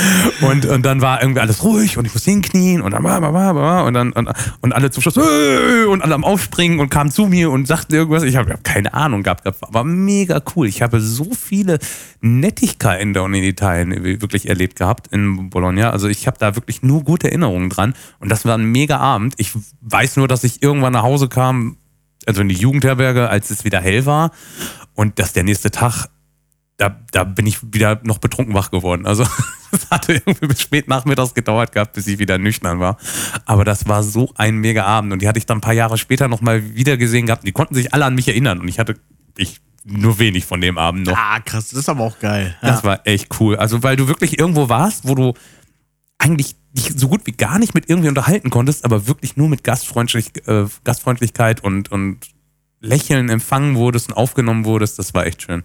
Und, 0.41 0.65
und 0.65 0.85
dann 0.85 1.01
war 1.01 1.21
irgendwie 1.21 1.41
alles 1.41 1.63
ruhig 1.63 1.97
und 1.97 2.05
ich 2.05 2.13
musste 2.13 2.31
hinknien 2.31 2.81
und 2.81 2.91
dann 2.91 3.05
und 3.05 3.93
dann 3.93 4.11
und, 4.13 4.29
und 4.61 4.73
alle 4.73 4.91
zum 4.91 5.01
Schluss 5.01 5.17
"Äh!" 5.17 5.85
und 5.85 6.01
alle 6.01 6.15
am 6.15 6.23
Aufspringen 6.23 6.79
und 6.79 6.89
kamen 6.89 7.11
zu 7.11 7.27
mir 7.27 7.51
und 7.51 7.67
sagten 7.67 7.93
irgendwas. 7.93 8.23
Ich 8.23 8.37
habe 8.37 8.53
hab 8.53 8.63
keine 8.63 8.93
Ahnung 8.93 9.23
gehabt, 9.23 9.43
war 9.45 9.83
mega 9.83 10.41
cool. 10.55 10.67
Ich 10.67 10.81
habe 10.81 11.01
so 11.01 11.27
viele 11.33 11.79
Nettigkeiten 12.21 13.13
da 13.13 13.25
in 13.25 13.33
Italien 13.35 14.03
wirklich 14.03 14.47
erlebt 14.47 14.77
gehabt 14.77 15.07
in 15.11 15.49
Bologna. 15.49 15.91
Also 15.91 16.04
ich 16.07 16.27
habe 16.27 16.37
da 16.37 16.55
wirklich 16.55 16.81
nur 16.83 17.03
gute 17.03 17.27
Erinnerungen 17.27 17.69
dran 17.69 17.93
und 18.19 18.29
das 18.29 18.45
war 18.45 18.57
ein 18.57 18.65
mega 18.65 18.97
Abend. 18.97 19.35
Ich 19.37 19.51
weiß 19.81 20.17
nur, 20.17 20.27
dass 20.27 20.43
ich 20.43 20.61
irgendwann 20.61 20.93
nach 20.93 21.03
Hause 21.03 21.27
kam, 21.27 21.77
also 22.25 22.41
in 22.41 22.49
die 22.49 22.55
Jugendherberge, 22.55 23.29
als 23.29 23.49
es 23.49 23.63
wieder 23.63 23.81
hell 23.81 24.05
war 24.05 24.31
und 24.93 25.19
dass 25.19 25.33
der 25.33 25.43
nächste 25.43 25.71
Tag 25.71 26.07
da, 26.77 26.93
da 27.11 27.23
bin 27.23 27.47
ich 27.47 27.59
wieder 27.73 28.01
noch 28.03 28.17
betrunken 28.17 28.53
wach 28.53 28.69
geworden. 28.69 29.05
Also 29.05 29.25
es 29.71 29.89
hatte 29.89 30.13
irgendwie 30.13 30.47
bis 30.47 30.61
spät 30.61 30.87
nachmittags 30.87 31.33
gedauert 31.33 31.71
gehabt, 31.71 31.93
bis 31.93 32.07
ich 32.07 32.19
wieder 32.19 32.37
nüchtern 32.37 32.79
war. 32.79 32.97
Aber 33.45 33.63
das 33.63 33.87
war 33.87 34.03
so 34.03 34.31
ein 34.35 34.57
mega 34.57 34.83
Abend 34.83 35.13
und 35.13 35.21
die 35.21 35.27
hatte 35.27 35.39
ich 35.39 35.45
dann 35.45 35.59
ein 35.59 35.61
paar 35.61 35.73
Jahre 35.73 35.97
später 35.97 36.27
nochmal 36.27 36.75
wieder 36.75 36.97
gesehen 36.97 37.27
gehabt. 37.27 37.43
Und 37.43 37.47
die 37.47 37.53
konnten 37.53 37.75
sich 37.75 37.93
alle 37.93 38.05
an 38.05 38.15
mich 38.15 38.27
erinnern 38.27 38.59
und 38.59 38.67
ich 38.67 38.79
hatte 38.79 38.95
ich 39.37 39.61
nur 39.85 40.19
wenig 40.19 40.45
von 40.45 40.59
dem 40.59 40.77
Abend 40.77 41.05
noch. 41.07 41.15
Ah, 41.15 41.39
krass, 41.39 41.69
das 41.69 41.79
ist 41.79 41.89
aber 41.89 42.03
auch 42.03 42.19
geil. 42.19 42.57
Ja. 42.61 42.69
Das 42.69 42.83
war 42.83 43.05
echt 43.05 43.39
cool. 43.39 43.55
Also 43.55 43.83
weil 43.83 43.95
du 43.95 44.07
wirklich 44.07 44.39
irgendwo 44.39 44.67
warst, 44.67 45.07
wo 45.07 45.15
du 45.15 45.33
eigentlich 46.17 46.55
dich 46.73 46.93
so 46.95 47.07
gut 47.07 47.21
wie 47.25 47.31
gar 47.31 47.59
nicht 47.59 47.73
mit 47.73 47.89
irgendwie 47.89 48.09
unterhalten 48.09 48.49
konntest, 48.49 48.83
aber 48.85 49.07
wirklich 49.07 49.37
nur 49.37 49.47
mit 49.49 49.63
Gastfreundlich, 49.63 50.31
äh, 50.47 50.65
Gastfreundlichkeit 50.83 51.63
und, 51.63 51.91
und 51.91 52.19
Lächeln 52.81 53.29
empfangen 53.29 53.75
wurdest 53.75 54.09
und 54.09 54.15
aufgenommen 54.15 54.65
wurdest. 54.65 54.99
Das 54.99 55.13
war 55.13 55.25
echt 55.25 55.41
schön. 55.43 55.63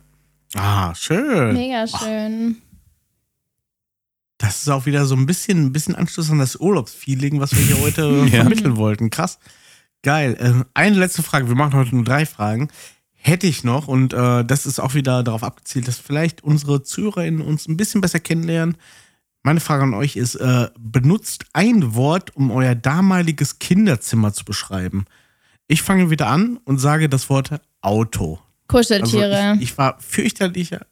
Ah, 0.55 0.95
schön. 0.95 1.53
Mega 1.55 1.87
schön. 1.87 2.57
Das 4.39 4.63
ist 4.63 4.69
auch 4.71 4.87
wieder 4.87 5.05
so 5.05 5.15
ein 5.17 5.27
bisschen, 5.27 5.67
ein 5.67 5.73
bisschen 5.73 5.95
Anschluss 5.95 6.31
an 6.31 6.39
das 6.39 6.57
Urlaubsfeeling, 6.57 7.41
was 7.41 7.53
wir 7.55 7.63
hier 7.63 7.79
heute 7.83 8.27
Ja. 8.31 8.41
vermitteln 8.41 8.77
wollten. 8.77 9.11
Krass. 9.11 9.39
Geil. 10.03 10.37
Ähm, 10.41 10.65
eine 10.75 10.97
letzte 10.97 11.23
Frage. 11.23 11.49
Wir 11.49 11.55
machen 11.57 11.75
heute 11.75 11.95
nur 11.95 12.05
drei 12.05 12.25
Fragen. 12.25 12.69
Hätte 13.13 13.47
ich 13.47 13.65
noch, 13.65 13.87
und 13.87 14.15
äh, 14.15 14.45
das 14.47 14.65
ist 14.65 14.81
auch 14.81 14.95
wieder 14.95 15.23
darauf 15.23 15.43
abgezielt, 15.43 15.87
dass 15.87 15.99
vielleicht 15.99 16.43
unsere 16.43 16.83
ZuhörerInnen 16.83 17.43
uns 17.43 17.69
ein 17.69 17.77
bisschen 17.77 18.01
besser 18.01 18.19
kennenlernen. 18.19 18.79
Meine 19.43 19.61
Frage 19.61 19.85
an 19.85 19.95
euch 19.95 20.17
ist: 20.17 20.35
äh, 20.37 20.69
Benutzt 20.79 21.47
ein 21.53 21.95
Wort, 21.95 22.37
um 22.37 22.51
euer 22.51 22.75
damaliges 22.75 23.59
Kinderzimmer 23.59 24.33
zu 24.33 24.45
beschreiben. 24.45 25.07
Ich 25.67 25.83
fange 25.83 26.11
wieder 26.11 26.27
an 26.27 26.59
und 26.65 26.79
sage 26.79 27.09
das 27.09 27.31
Wort 27.31 27.61
Auto. 27.81 28.41
Also 28.69 28.95
Kuscheltiere. 28.95 29.55
ich, 29.57 29.63
ich 29.63 29.79
war 29.79 29.99
fürchterlicher. 30.01 30.87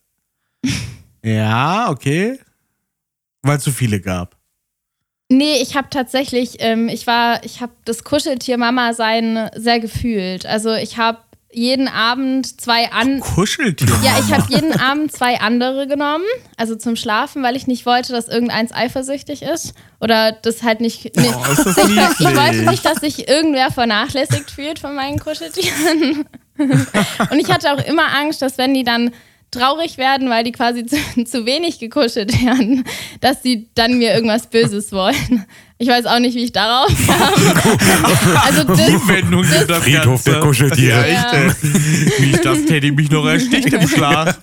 ja, 1.22 1.90
okay. 1.90 2.38
Weil 3.42 3.58
es 3.58 3.64
zu 3.64 3.72
viele 3.72 4.00
gab. 4.00 4.36
Nee, 5.30 5.60
ich 5.60 5.76
habe 5.76 5.88
tatsächlich, 5.90 6.56
ähm, 6.60 6.88
ich 6.88 7.06
war, 7.06 7.44
ich 7.44 7.60
habe 7.60 7.72
das 7.84 8.02
Kuscheltier-Mama-Sein 8.02 9.50
sehr 9.54 9.78
gefühlt. 9.78 10.46
Also 10.46 10.72
ich 10.74 10.96
habe 10.96 11.18
jeden 11.50 11.88
Abend 11.88 12.60
zwei 12.60 12.92
an. 12.92 13.20
Kuscheltier. 13.20 13.88
Ja, 14.02 14.18
ich 14.18 14.32
habe 14.32 14.44
jeden 14.52 14.78
Abend 14.78 15.12
zwei 15.12 15.40
andere 15.40 15.86
genommen, 15.86 16.24
also 16.56 16.76
zum 16.76 16.94
Schlafen, 16.94 17.42
weil 17.42 17.56
ich 17.56 17.66
nicht 17.66 17.86
wollte, 17.86 18.12
dass 18.12 18.28
irgendeins 18.28 18.72
eifersüchtig 18.72 19.42
ist 19.42 19.74
oder 20.00 20.32
das 20.32 20.62
halt 20.62 20.80
nicht. 20.80 21.16
Nee, 21.16 21.30
Oh, 21.34 21.52
ist 21.52 21.64
das 21.64 21.76
ich, 21.78 21.84
ich 21.86 22.36
wollte 22.36 22.70
nicht, 22.70 22.84
dass 22.84 22.98
sich 22.98 23.28
irgendwer 23.28 23.70
vernachlässigt 23.70 24.50
fühlt 24.50 24.78
von 24.78 24.94
meinen 24.94 25.18
Kuscheltieren. 25.18 26.26
Und 26.58 27.38
ich 27.38 27.50
hatte 27.50 27.72
auch 27.72 27.84
immer 27.86 28.14
Angst, 28.14 28.42
dass 28.42 28.58
wenn 28.58 28.74
die 28.74 28.84
dann 28.84 29.12
traurig 29.50 29.96
werden, 29.96 30.28
weil 30.28 30.44
die 30.44 30.52
quasi 30.52 30.84
zu, 30.86 30.96
zu 31.24 31.46
wenig 31.46 31.78
gekuschelt 31.78 32.44
werden, 32.44 32.84
dass 33.20 33.40
die 33.42 33.68
dann 33.74 33.98
mir 33.98 34.12
irgendwas 34.12 34.48
Böses 34.48 34.92
wollen. 34.92 35.46
Ich 35.80 35.88
weiß 35.88 36.06
auch 36.06 36.18
nicht, 36.18 36.34
wie 36.34 36.44
ich 36.44 36.52
darauf 36.52 36.88
kam. 37.06 37.32
Also 38.44 38.64
das, 38.64 38.78
Wendung 39.08 39.42
gibt 39.42 39.70
das 39.70 39.82
Friedhof 39.84 40.04
Ganze. 40.24 40.30
der 40.32 40.40
Kuscheltiere. 40.40 41.08
Ja, 41.10 41.30
echt, 41.30 41.60
ey. 41.62 42.26
Nicht, 42.26 42.44
dass 42.44 42.64
Teddy 42.64 42.90
mich 42.90 43.10
noch 43.10 43.24
ersticht 43.26 43.72
im 43.72 43.86
Schlaf. 43.86 44.38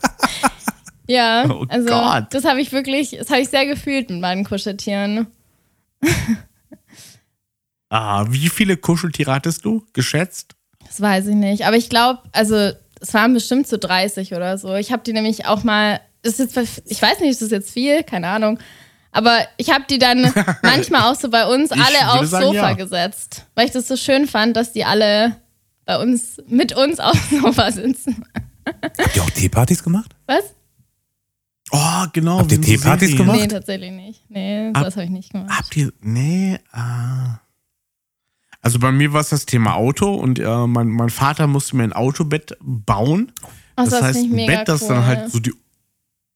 ja, 1.07 1.45
Oh 1.49 1.65
also 1.67 1.87
Gott. 1.89 2.25
das 2.31 2.45
habe 2.45 2.61
ich 2.61 2.71
wirklich, 2.71 3.15
das 3.19 3.29
habe 3.29 3.41
ich 3.41 3.49
sehr 3.49 3.65
gefühlt 3.65 4.09
mit 4.09 4.21
meinen 4.21 4.45
Kuscheltieren. 4.45 5.27
Ah, 7.89 8.25
wie 8.29 8.49
viele 8.49 8.77
Kuscheltiere 8.77 9.33
hattest 9.33 9.63
du? 9.65 9.83
Geschätzt? 9.93 10.55
Das 10.85 11.01
weiß 11.01 11.27
ich 11.27 11.35
nicht. 11.35 11.65
Aber 11.65 11.77
ich 11.77 11.89
glaube, 11.89 12.19
also 12.31 12.71
es 13.01 13.13
waren 13.13 13.33
bestimmt 13.33 13.67
so 13.67 13.77
30 13.77 14.33
oder 14.33 14.57
so. 14.57 14.73
Ich 14.75 14.91
habe 14.91 15.03
die 15.03 15.13
nämlich 15.13 15.45
auch 15.45 15.63
mal, 15.63 15.99
das 16.21 16.39
ist 16.39 16.55
jetzt, 16.55 16.83
ich 16.87 17.01
weiß 17.01 17.19
nicht, 17.19 17.31
ist 17.31 17.41
das 17.41 17.51
jetzt 17.51 17.71
viel? 17.71 18.03
Keine 18.03 18.27
Ahnung. 18.27 18.59
Aber 19.15 19.39
ich 19.55 19.71
habe 19.71 19.85
die 19.89 19.97
dann 19.97 20.29
manchmal 20.61 21.03
auch 21.09 21.15
so 21.15 21.29
bei 21.29 21.47
uns 21.47 21.71
Ich 21.71 21.81
alle 21.81 22.11
aufs 22.11 22.31
sagen, 22.31 22.47
Sofa 22.47 22.69
ja. 22.69 22.73
gesetzt. 22.73 23.45
Weil 23.55 23.65
ich 23.67 23.71
das 23.71 23.87
so 23.87 23.95
schön 23.95 24.27
fand, 24.27 24.57
dass 24.57 24.73
die 24.73 24.83
alle 24.83 25.37
bei 25.85 25.97
uns, 25.97 26.41
mit 26.47 26.75
uns 26.75 26.99
aufs 26.99 27.29
Sofa 27.41 27.71
sitzen. 27.71 28.25
Habt 28.65 29.15
ihr 29.15 29.23
auch 29.23 29.29
Teepartys 29.29 29.81
gemacht? 29.81 30.13
Was? 30.27 30.43
Oh, 31.71 32.05
genau. 32.11 32.39
Habt 32.39 32.51
ihr 32.51 32.61
Teepartys 32.61 33.15
gemacht? 33.15 33.39
Nee, 33.39 33.47
tatsächlich 33.47 33.91
nicht. 33.91 34.29
Nee, 34.29 34.71
Ab- 34.73 34.83
das 34.83 34.95
habe 34.97 35.05
ich 35.05 35.11
nicht 35.11 35.31
gemacht. 35.31 35.49
Habt 35.49 35.77
ihr. 35.77 35.93
Nee, 36.01 36.59
ah. 36.73 37.39
Also 38.61 38.79
bei 38.79 38.91
mir 38.91 39.13
war 39.13 39.21
es 39.21 39.29
das 39.29 39.45
Thema 39.45 39.75
Auto 39.75 40.13
und 40.13 40.39
äh, 40.39 40.67
mein, 40.67 40.89
mein 40.89 41.09
Vater 41.09 41.47
musste 41.47 41.77
mir 41.77 41.83
ein 41.83 41.93
Autobett 41.93 42.57
bauen. 42.59 43.31
Ach, 43.77 43.85
das 43.85 44.01
heißt, 44.01 44.19
finde 44.19 44.41
ich 44.41 44.49
ein 44.49 44.57
Bett, 44.57 44.67
das 44.67 44.81
cool. 44.81 44.87
dann 44.89 45.05
halt 45.05 45.31
so 45.31 45.39
die 45.39 45.53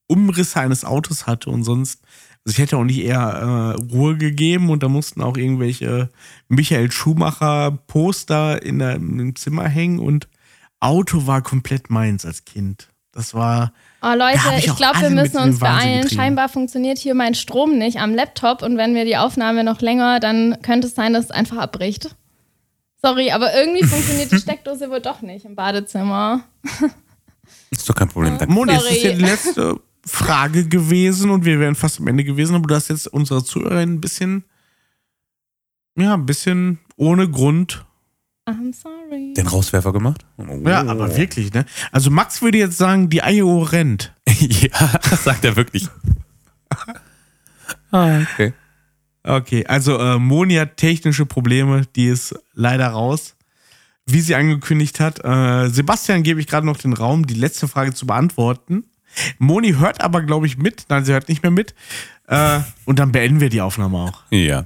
Umrisse 0.07 0.61
eines 0.61 0.85
Autos 0.85 1.27
hatte 1.27 1.49
und 1.49 1.63
sonst. 1.65 2.01
Also 2.45 2.55
ich 2.55 2.57
hätte 2.59 2.77
auch 2.77 2.83
nicht 2.83 2.99
eher 2.99 3.75
äh, 3.77 3.93
Ruhe 3.93 4.17
gegeben 4.17 4.69
und 4.69 4.81
da 4.81 4.89
mussten 4.89 5.21
auch 5.21 5.37
irgendwelche 5.37 6.09
Michael 6.47 6.91
Schumacher 6.91 7.77
Poster 7.87 8.61
in 8.61 8.79
der, 8.79 8.95
im 8.95 9.35
Zimmer 9.35 9.67
hängen 9.67 9.99
und 9.99 10.27
Auto 10.79 11.27
war 11.27 11.41
komplett 11.41 11.89
meins 11.89 12.25
als 12.25 12.45
Kind. 12.45 12.87
Das 13.11 13.33
war. 13.33 13.73
Oh 14.01 14.13
Leute, 14.15 14.39
ich 14.57 14.67
ich 14.67 14.75
glaube, 14.75 15.01
wir 15.01 15.09
müssen 15.09 15.37
uns 15.37 15.59
beeilen. 15.59 16.09
Scheinbar 16.09 16.47
funktioniert 16.47 16.97
hier 16.97 17.15
mein 17.15 17.35
Strom 17.35 17.77
nicht 17.77 17.97
am 17.99 18.15
Laptop 18.15 18.61
und 18.61 18.77
wenn 18.77 18.95
wir 18.95 19.03
die 19.03 19.17
Aufnahme 19.17 19.63
noch 19.63 19.81
länger, 19.81 20.19
dann 20.19 20.61
könnte 20.61 20.87
es 20.87 20.95
sein, 20.95 21.13
dass 21.13 21.25
es 21.25 21.31
einfach 21.31 21.57
abbricht. 21.57 22.15
Sorry, 23.01 23.31
aber 23.31 23.53
irgendwie 23.53 23.83
funktioniert 23.85 24.31
die 24.31 24.37
Steckdose 24.37 24.89
wohl 24.89 25.01
doch 25.01 25.21
nicht 25.21 25.45
im 25.45 25.55
Badezimmer. 25.55 26.43
Ist 27.71 27.89
doch 27.89 27.95
kein 27.95 28.09
Problem. 28.09 28.37
Moni, 28.47 28.73
ist 28.73 28.83
Sorry. 28.83 29.03
ja 29.03 29.11
die 29.13 29.21
letzte 29.21 29.79
Frage 30.09 30.67
gewesen 30.67 31.29
und 31.29 31.45
wir 31.45 31.59
wären 31.59 31.75
fast 31.75 31.99
am 31.99 32.07
Ende 32.07 32.23
gewesen, 32.23 32.55
aber 32.55 32.67
du 32.67 32.75
hast 32.75 32.89
jetzt 32.89 33.07
unsere 33.07 33.43
Zuhörerin 33.43 33.93
ein 33.93 34.01
bisschen, 34.01 34.43
ja, 35.97 36.13
ein 36.13 36.25
bisschen 36.25 36.79
ohne 36.97 37.29
Grund. 37.29 37.85
I'm 38.47 38.73
sorry. 38.73 39.33
den 39.35 39.47
Rauswerfer 39.47 39.93
gemacht? 39.93 40.25
Oh. 40.37 40.67
Ja, 40.67 40.83
aber 40.85 41.15
wirklich, 41.15 41.53
ne? 41.53 41.65
Also 41.91 42.09
Max 42.09 42.41
würde 42.41 42.57
jetzt 42.57 42.77
sagen, 42.77 43.09
die 43.09 43.21
IO 43.23 43.61
rennt. 43.61 44.13
ja, 44.27 44.99
das 45.09 45.23
sagt 45.23 45.45
er 45.45 45.55
wirklich. 45.55 45.87
ah, 47.91 48.21
okay. 48.21 48.53
Okay, 49.23 49.65
also 49.67 49.99
äh, 49.99 50.17
Moni 50.17 50.55
hat 50.55 50.77
technische 50.77 51.25
Probleme, 51.25 51.85
die 51.95 52.07
ist 52.07 52.33
leider 52.53 52.87
raus. 52.87 53.35
Wie 54.05 54.21
sie 54.21 54.33
angekündigt 54.33 54.99
hat. 54.99 55.23
Äh, 55.23 55.69
Sebastian 55.69 56.23
gebe 56.23 56.39
ich 56.39 56.47
gerade 56.47 56.65
noch 56.65 56.77
den 56.77 56.93
Raum, 56.93 57.27
die 57.27 57.35
letzte 57.35 57.67
Frage 57.67 57.93
zu 57.93 58.07
beantworten. 58.07 58.85
Moni 59.37 59.73
hört 59.73 60.01
aber, 60.01 60.21
glaube 60.21 60.45
ich, 60.45 60.57
mit. 60.57 60.85
Nein, 60.89 61.05
sie 61.05 61.13
hört 61.13 61.29
nicht 61.29 61.43
mehr 61.43 61.51
mit. 61.51 61.73
Äh, 62.27 62.59
und 62.85 62.99
dann 62.99 63.11
beenden 63.11 63.39
wir 63.39 63.49
die 63.49 63.61
Aufnahme 63.61 63.97
auch. 63.97 64.21
Ja. 64.29 64.65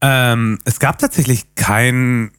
Ähm, 0.00 0.58
es 0.64 0.80
gab 0.80 0.98
tatsächlich 0.98 1.54
kein 1.54 2.32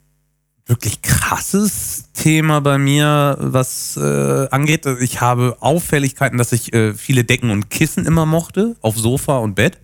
wirklich 0.66 1.02
krasses 1.02 2.12
Thema 2.14 2.62
bei 2.62 2.78
mir, 2.78 3.38
was 3.40 3.98
äh, 3.98 4.48
angeht. 4.50 4.86
Ich 4.86 5.22
habe 5.22 5.58
Auffälligkeiten, 5.60 6.38
dass 6.38 6.52
ich 6.52 6.74
äh, 6.74 6.94
viele 6.94 7.24
Decken 7.24 7.50
und 7.50 7.70
Kissen 7.70 8.06
immer 8.06 8.26
mochte, 8.26 8.76
auf 8.82 8.98
Sofa 8.98 9.38
und 9.38 9.56
Bett. 9.56 9.80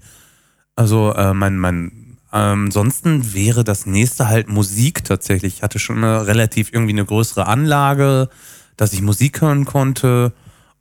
Also 0.76 1.14
äh, 1.14 1.34
mein, 1.34 1.58
mein 1.58 2.18
ansonsten 2.32 3.34
wäre 3.34 3.64
das 3.64 3.86
nächste 3.86 4.28
halt 4.28 4.50
Musik 4.50 5.04
tatsächlich. 5.04 5.56
Ich 5.56 5.64
hatte 5.64 5.80
schon 5.80 5.98
eine 5.98 6.28
relativ 6.28 6.72
irgendwie 6.72 6.94
eine 6.94 7.06
größere 7.06 7.48
Anlage, 7.48 8.30
dass 8.78 8.94
ich 8.94 9.02
Musik 9.02 9.42
hören 9.42 9.66
konnte. 9.66 10.34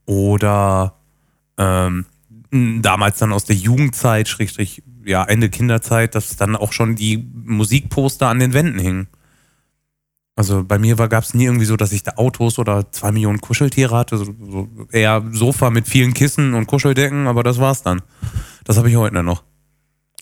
Oder 0.08 0.94
ähm, 1.58 2.06
damals 2.50 3.18
dann 3.18 3.30
aus 3.30 3.44
der 3.44 3.56
Jugendzeit, 3.56 4.26
Schrägstrich, 4.26 4.82
ja, 5.04 5.22
Ende 5.22 5.50
Kinderzeit, 5.50 6.14
dass 6.14 6.34
dann 6.36 6.56
auch 6.56 6.72
schon 6.72 6.96
die 6.96 7.28
Musikposter 7.44 8.28
an 8.28 8.38
den 8.38 8.54
Wänden 8.54 8.78
hingen. 8.78 9.08
Also 10.34 10.64
bei 10.64 10.78
mir 10.78 10.96
gab 10.96 11.24
es 11.24 11.34
nie 11.34 11.44
irgendwie 11.44 11.66
so, 11.66 11.76
dass 11.76 11.92
ich 11.92 12.04
da 12.04 12.12
Autos 12.16 12.58
oder 12.58 12.90
zwei 12.90 13.12
Millionen 13.12 13.42
Kuscheltiere 13.42 13.94
hatte. 13.94 14.16
So, 14.16 14.24
so 14.24 14.68
eher 14.92 15.22
Sofa 15.30 15.68
mit 15.68 15.86
vielen 15.86 16.14
Kissen 16.14 16.54
und 16.54 16.66
Kuscheldecken, 16.66 17.26
aber 17.26 17.42
das 17.42 17.58
war's 17.58 17.82
dann. 17.82 18.00
Das 18.64 18.78
habe 18.78 18.88
ich 18.88 18.96
heute 18.96 19.22
noch. 19.22 19.44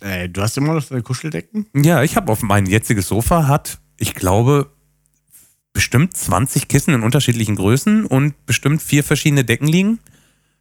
Äh, 0.00 0.28
du 0.28 0.42
hast 0.42 0.56
immer 0.56 0.74
noch 0.74 0.84
deine 0.84 1.02
Kuscheldecken? 1.02 1.66
Ja, 1.76 2.02
ich 2.02 2.16
habe 2.16 2.32
auf 2.32 2.42
mein 2.42 2.66
jetziges 2.66 3.06
Sofa 3.06 3.46
hat, 3.46 3.78
ich 3.98 4.14
glaube, 4.14 4.72
bestimmt 5.76 6.16
20 6.16 6.68
Kissen 6.68 6.94
in 6.94 7.02
unterschiedlichen 7.02 7.54
Größen 7.54 8.06
und 8.06 8.34
bestimmt 8.46 8.80
vier 8.80 9.04
verschiedene 9.04 9.44
Decken 9.44 9.68
liegen. 9.68 9.98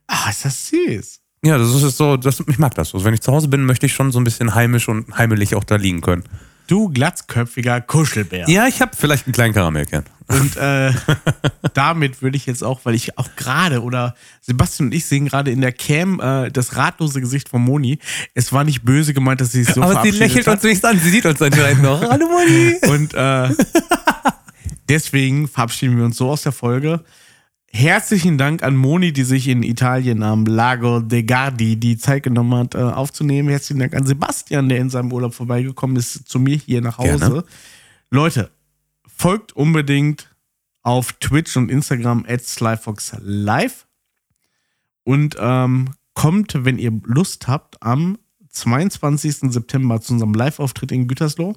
Ah, 0.08 0.30
ist 0.30 0.44
das 0.44 0.68
süß. 0.68 1.22
Ja, 1.46 1.58
das 1.58 1.74
ist 1.74 1.96
so, 1.96 2.18
das, 2.18 2.44
ich 2.46 2.60
mag 2.60 2.76
das. 2.76 2.94
Also 2.94 3.06
wenn 3.06 3.14
ich 3.14 3.22
zu 3.22 3.32
Hause 3.32 3.48
bin, 3.48 3.66
möchte 3.66 3.86
ich 3.86 3.94
schon 3.94 4.12
so 4.12 4.20
ein 4.20 4.26
bisschen 4.26 4.56
heimisch 4.56 4.90
und 4.90 5.18
heimelig 5.18 5.56
auch 5.56 5.64
da 5.64 5.78
liegen 5.78 6.02
können. 6.02 6.24
Du 6.68 6.90
glatzköpfiger 6.90 7.80
Kuschelbär. 7.80 8.50
Ja, 8.50 8.68
ich 8.68 8.82
habe 8.82 8.92
vielleicht 8.94 9.26
einen 9.26 9.34
kleinen 9.34 9.54
Karamellkern. 9.54 10.04
Und 10.28 10.58
äh, 10.58 10.92
damit 11.74 12.22
würde 12.22 12.36
ich 12.36 12.46
jetzt 12.46 12.62
auch, 12.62 12.82
weil 12.84 12.94
ich 12.96 13.18
auch 13.18 13.30
gerade, 13.38 13.84
oder 13.84 14.16
Sebastian 14.42 14.88
und 14.88 14.94
ich 14.94 15.06
sehen 15.06 15.28
gerade 15.28 15.50
in 15.50 15.62
der 15.62 15.72
Cam 15.72 16.20
äh, 16.20 16.52
das 16.52 16.76
ratlose 16.76 17.22
Gesicht 17.22 17.48
von 17.48 17.62
Moni. 17.62 18.00
Es 18.34 18.52
war 18.52 18.66
nicht 18.66 18.84
böse 18.84 19.14
gemeint, 19.14 19.40
dass 19.40 19.54
sie 19.54 19.64
sich 19.64 19.74
so 19.76 19.82
Aber 19.82 20.02
sie 20.02 20.12
lächelt 20.12 20.46
hat. 20.48 20.56
uns 20.56 20.64
nicht 20.64 20.84
an, 20.84 21.00
sie 21.00 21.10
sieht 21.10 21.26
uns 21.26 21.42
anscheinend 21.42 21.84
noch. 21.84 22.02
Hallo 22.10 22.28
Moni. 22.28 22.76
Und 22.92 23.14
äh, 23.14 23.50
deswegen 24.90 25.48
verabschieden 25.48 25.98
wir 25.98 26.06
uns 26.06 26.18
so 26.18 26.30
aus 26.30 26.44
der 26.44 26.52
Folge. 26.52 27.04
Herzlichen 27.72 28.38
Dank 28.38 28.64
an 28.64 28.76
Moni, 28.76 29.12
die 29.12 29.24
sich 29.24 29.50
in 29.50 29.62
Italien 29.62 30.24
am 30.24 30.46
Lago 30.46 31.02
de 31.02 31.24
Gardi 31.24 31.76
die 31.76 31.98
Zeit 31.98 32.24
genommen 32.24 32.56
hat, 32.56 32.76
äh, 32.76 32.78
aufzunehmen. 32.78 33.50
Herzlichen 33.50 33.80
Dank 33.80 33.94
an 33.94 34.06
Sebastian, 34.06 34.70
der 34.70 34.78
in 34.80 34.90
seinem 34.90 35.12
Urlaub 35.12 35.34
vorbeigekommen 35.34 35.98
ist, 35.98 36.30
zu 36.30 36.40
mir 36.40 36.56
hier 36.56 36.82
nach 36.82 36.98
Hause. 36.98 37.20
Gerne. 37.20 37.44
Leute, 38.12 38.52
folgt 39.06 39.54
unbedingt 39.54 40.34
auf 40.84 41.14
Twitch 41.14 41.58
und 41.58 41.70
Instagram 41.70 42.26
at 42.30 42.44
SlyFoxLive 42.44 43.86
und 45.04 45.36
ähm, 45.40 45.96
kommt, 46.14 46.64
wenn 46.64 46.78
ihr 46.78 46.92
Lust 47.04 47.48
habt, 47.48 47.82
am 47.84 48.18
22. 48.52 49.52
September 49.52 50.00
zu 50.00 50.14
unserem 50.14 50.34
Live-Auftritt 50.34 50.92
in 50.92 51.08
Gütersloh. 51.08 51.56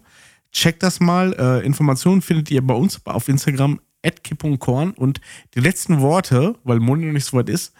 Checkt 0.52 0.82
das 0.82 1.00
mal. 1.00 1.34
Äh, 1.38 1.66
Informationen 1.66 2.22
findet 2.22 2.50
ihr 2.50 2.66
bei 2.66 2.74
uns 2.74 3.00
auf 3.04 3.28
Instagram 3.28 3.80
at 4.04 4.22
Korn. 4.58 4.92
Und 4.92 5.20
die 5.54 5.60
letzten 5.60 6.00
Worte, 6.00 6.54
weil 6.64 6.80
Moni 6.80 7.06
noch 7.06 7.12
nicht 7.12 7.24
so 7.24 7.36
weit 7.36 7.48
ist, 7.48 7.72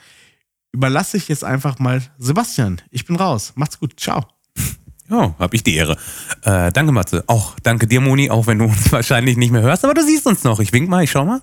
überlasse 0.73 1.17
ich 1.17 1.29
jetzt 1.29 1.45
einfach 1.45 1.79
mal 1.79 2.03
Sebastian. 2.19 2.81
Ich 2.91 3.07
bin 3.07 3.17
raus. 3.17 3.53
Macht's 3.57 3.79
gut. 3.79 3.99
Ciao. 3.99 4.27
Ja, 5.11 5.35
hab 5.39 5.55
ich 5.55 5.63
die 5.63 5.75
Ehre. 5.75 5.97
Äh, 6.43 6.71
danke, 6.71 6.93
Matze. 6.93 7.25
Auch 7.29 7.57
danke 7.63 7.87
dir, 7.87 7.99
Moni, 8.03 8.29
auch 8.29 8.47
wenn 8.47 8.59
du 8.59 8.67
uns 8.67 8.93
wahrscheinlich 8.93 9.39
nicht 9.39 9.51
mehr 9.51 9.63
hörst, 9.63 9.83
aber 9.87 9.95
du 9.95 10.03
siehst 10.03 10.27
uns 10.27 10.45
noch. 10.45 10.61
Ich 10.61 10.71
wink 10.75 10.91
mal, 10.91 11.03
ich 11.03 11.11
schau 11.11 11.25
mal. 11.25 11.41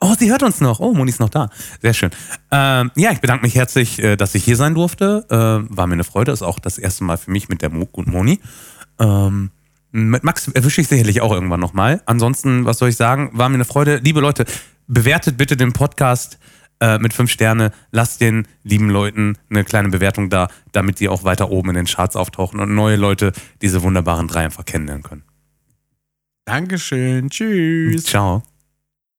Oh, 0.00 0.14
sie 0.18 0.30
hört 0.30 0.42
uns 0.42 0.60
noch. 0.60 0.80
Oh, 0.80 0.92
Moni 0.92 1.10
ist 1.10 1.20
noch 1.20 1.30
da. 1.30 1.48
Sehr 1.80 1.94
schön. 1.94 2.10
Ähm, 2.50 2.90
ja, 2.94 3.12
ich 3.12 3.20
bedanke 3.20 3.46
mich 3.46 3.54
herzlich, 3.54 3.98
äh, 4.00 4.16
dass 4.16 4.34
ich 4.34 4.44
hier 4.44 4.56
sein 4.56 4.74
durfte. 4.74 5.24
Äh, 5.30 5.74
war 5.74 5.86
mir 5.86 5.94
eine 5.94 6.04
Freude. 6.04 6.32
Ist 6.32 6.42
auch 6.42 6.58
das 6.58 6.76
erste 6.76 7.04
Mal 7.04 7.16
für 7.16 7.30
mich 7.30 7.48
mit 7.48 7.62
der 7.62 7.70
Mo 7.70 7.88
und 7.90 8.06
Moni. 8.06 8.38
Ähm, 8.98 9.50
mit 9.96 10.24
Max 10.24 10.48
erwische 10.48 10.80
ich 10.80 10.88
sicherlich 10.88 11.20
auch 11.22 11.32
irgendwann 11.32 11.60
nochmal. 11.60 12.02
Ansonsten, 12.06 12.64
was 12.64 12.78
soll 12.78 12.90
ich 12.90 12.96
sagen? 12.96 13.30
War 13.32 13.48
mir 13.48 13.54
eine 13.54 13.64
Freude. 13.64 13.96
Liebe 13.96 14.20
Leute, 14.20 14.44
bewertet 14.86 15.36
bitte 15.36 15.56
den 15.56 15.72
Podcast 15.72 16.38
äh, 16.80 16.98
mit 16.98 17.14
fünf 17.14 17.30
Sterne. 17.30 17.72
Lasst 17.90 18.20
den 18.20 18.46
lieben 18.62 18.90
Leuten 18.90 19.38
eine 19.48 19.64
kleine 19.64 19.88
Bewertung 19.88 20.28
da, 20.28 20.48
damit 20.72 21.00
die 21.00 21.08
auch 21.08 21.24
weiter 21.24 21.50
oben 21.50 21.70
in 21.70 21.76
den 21.76 21.86
Charts 21.86 22.16
auftauchen 22.16 22.60
und 22.60 22.74
neue 22.74 22.96
Leute 22.96 23.32
diese 23.62 23.82
wunderbaren 23.82 24.28
drei 24.28 24.44
einfach 24.44 24.64
kennenlernen 24.64 25.02
können. 25.02 25.22
Dankeschön. 26.44 27.30
Tschüss. 27.30 28.04
Ciao. 28.04 28.42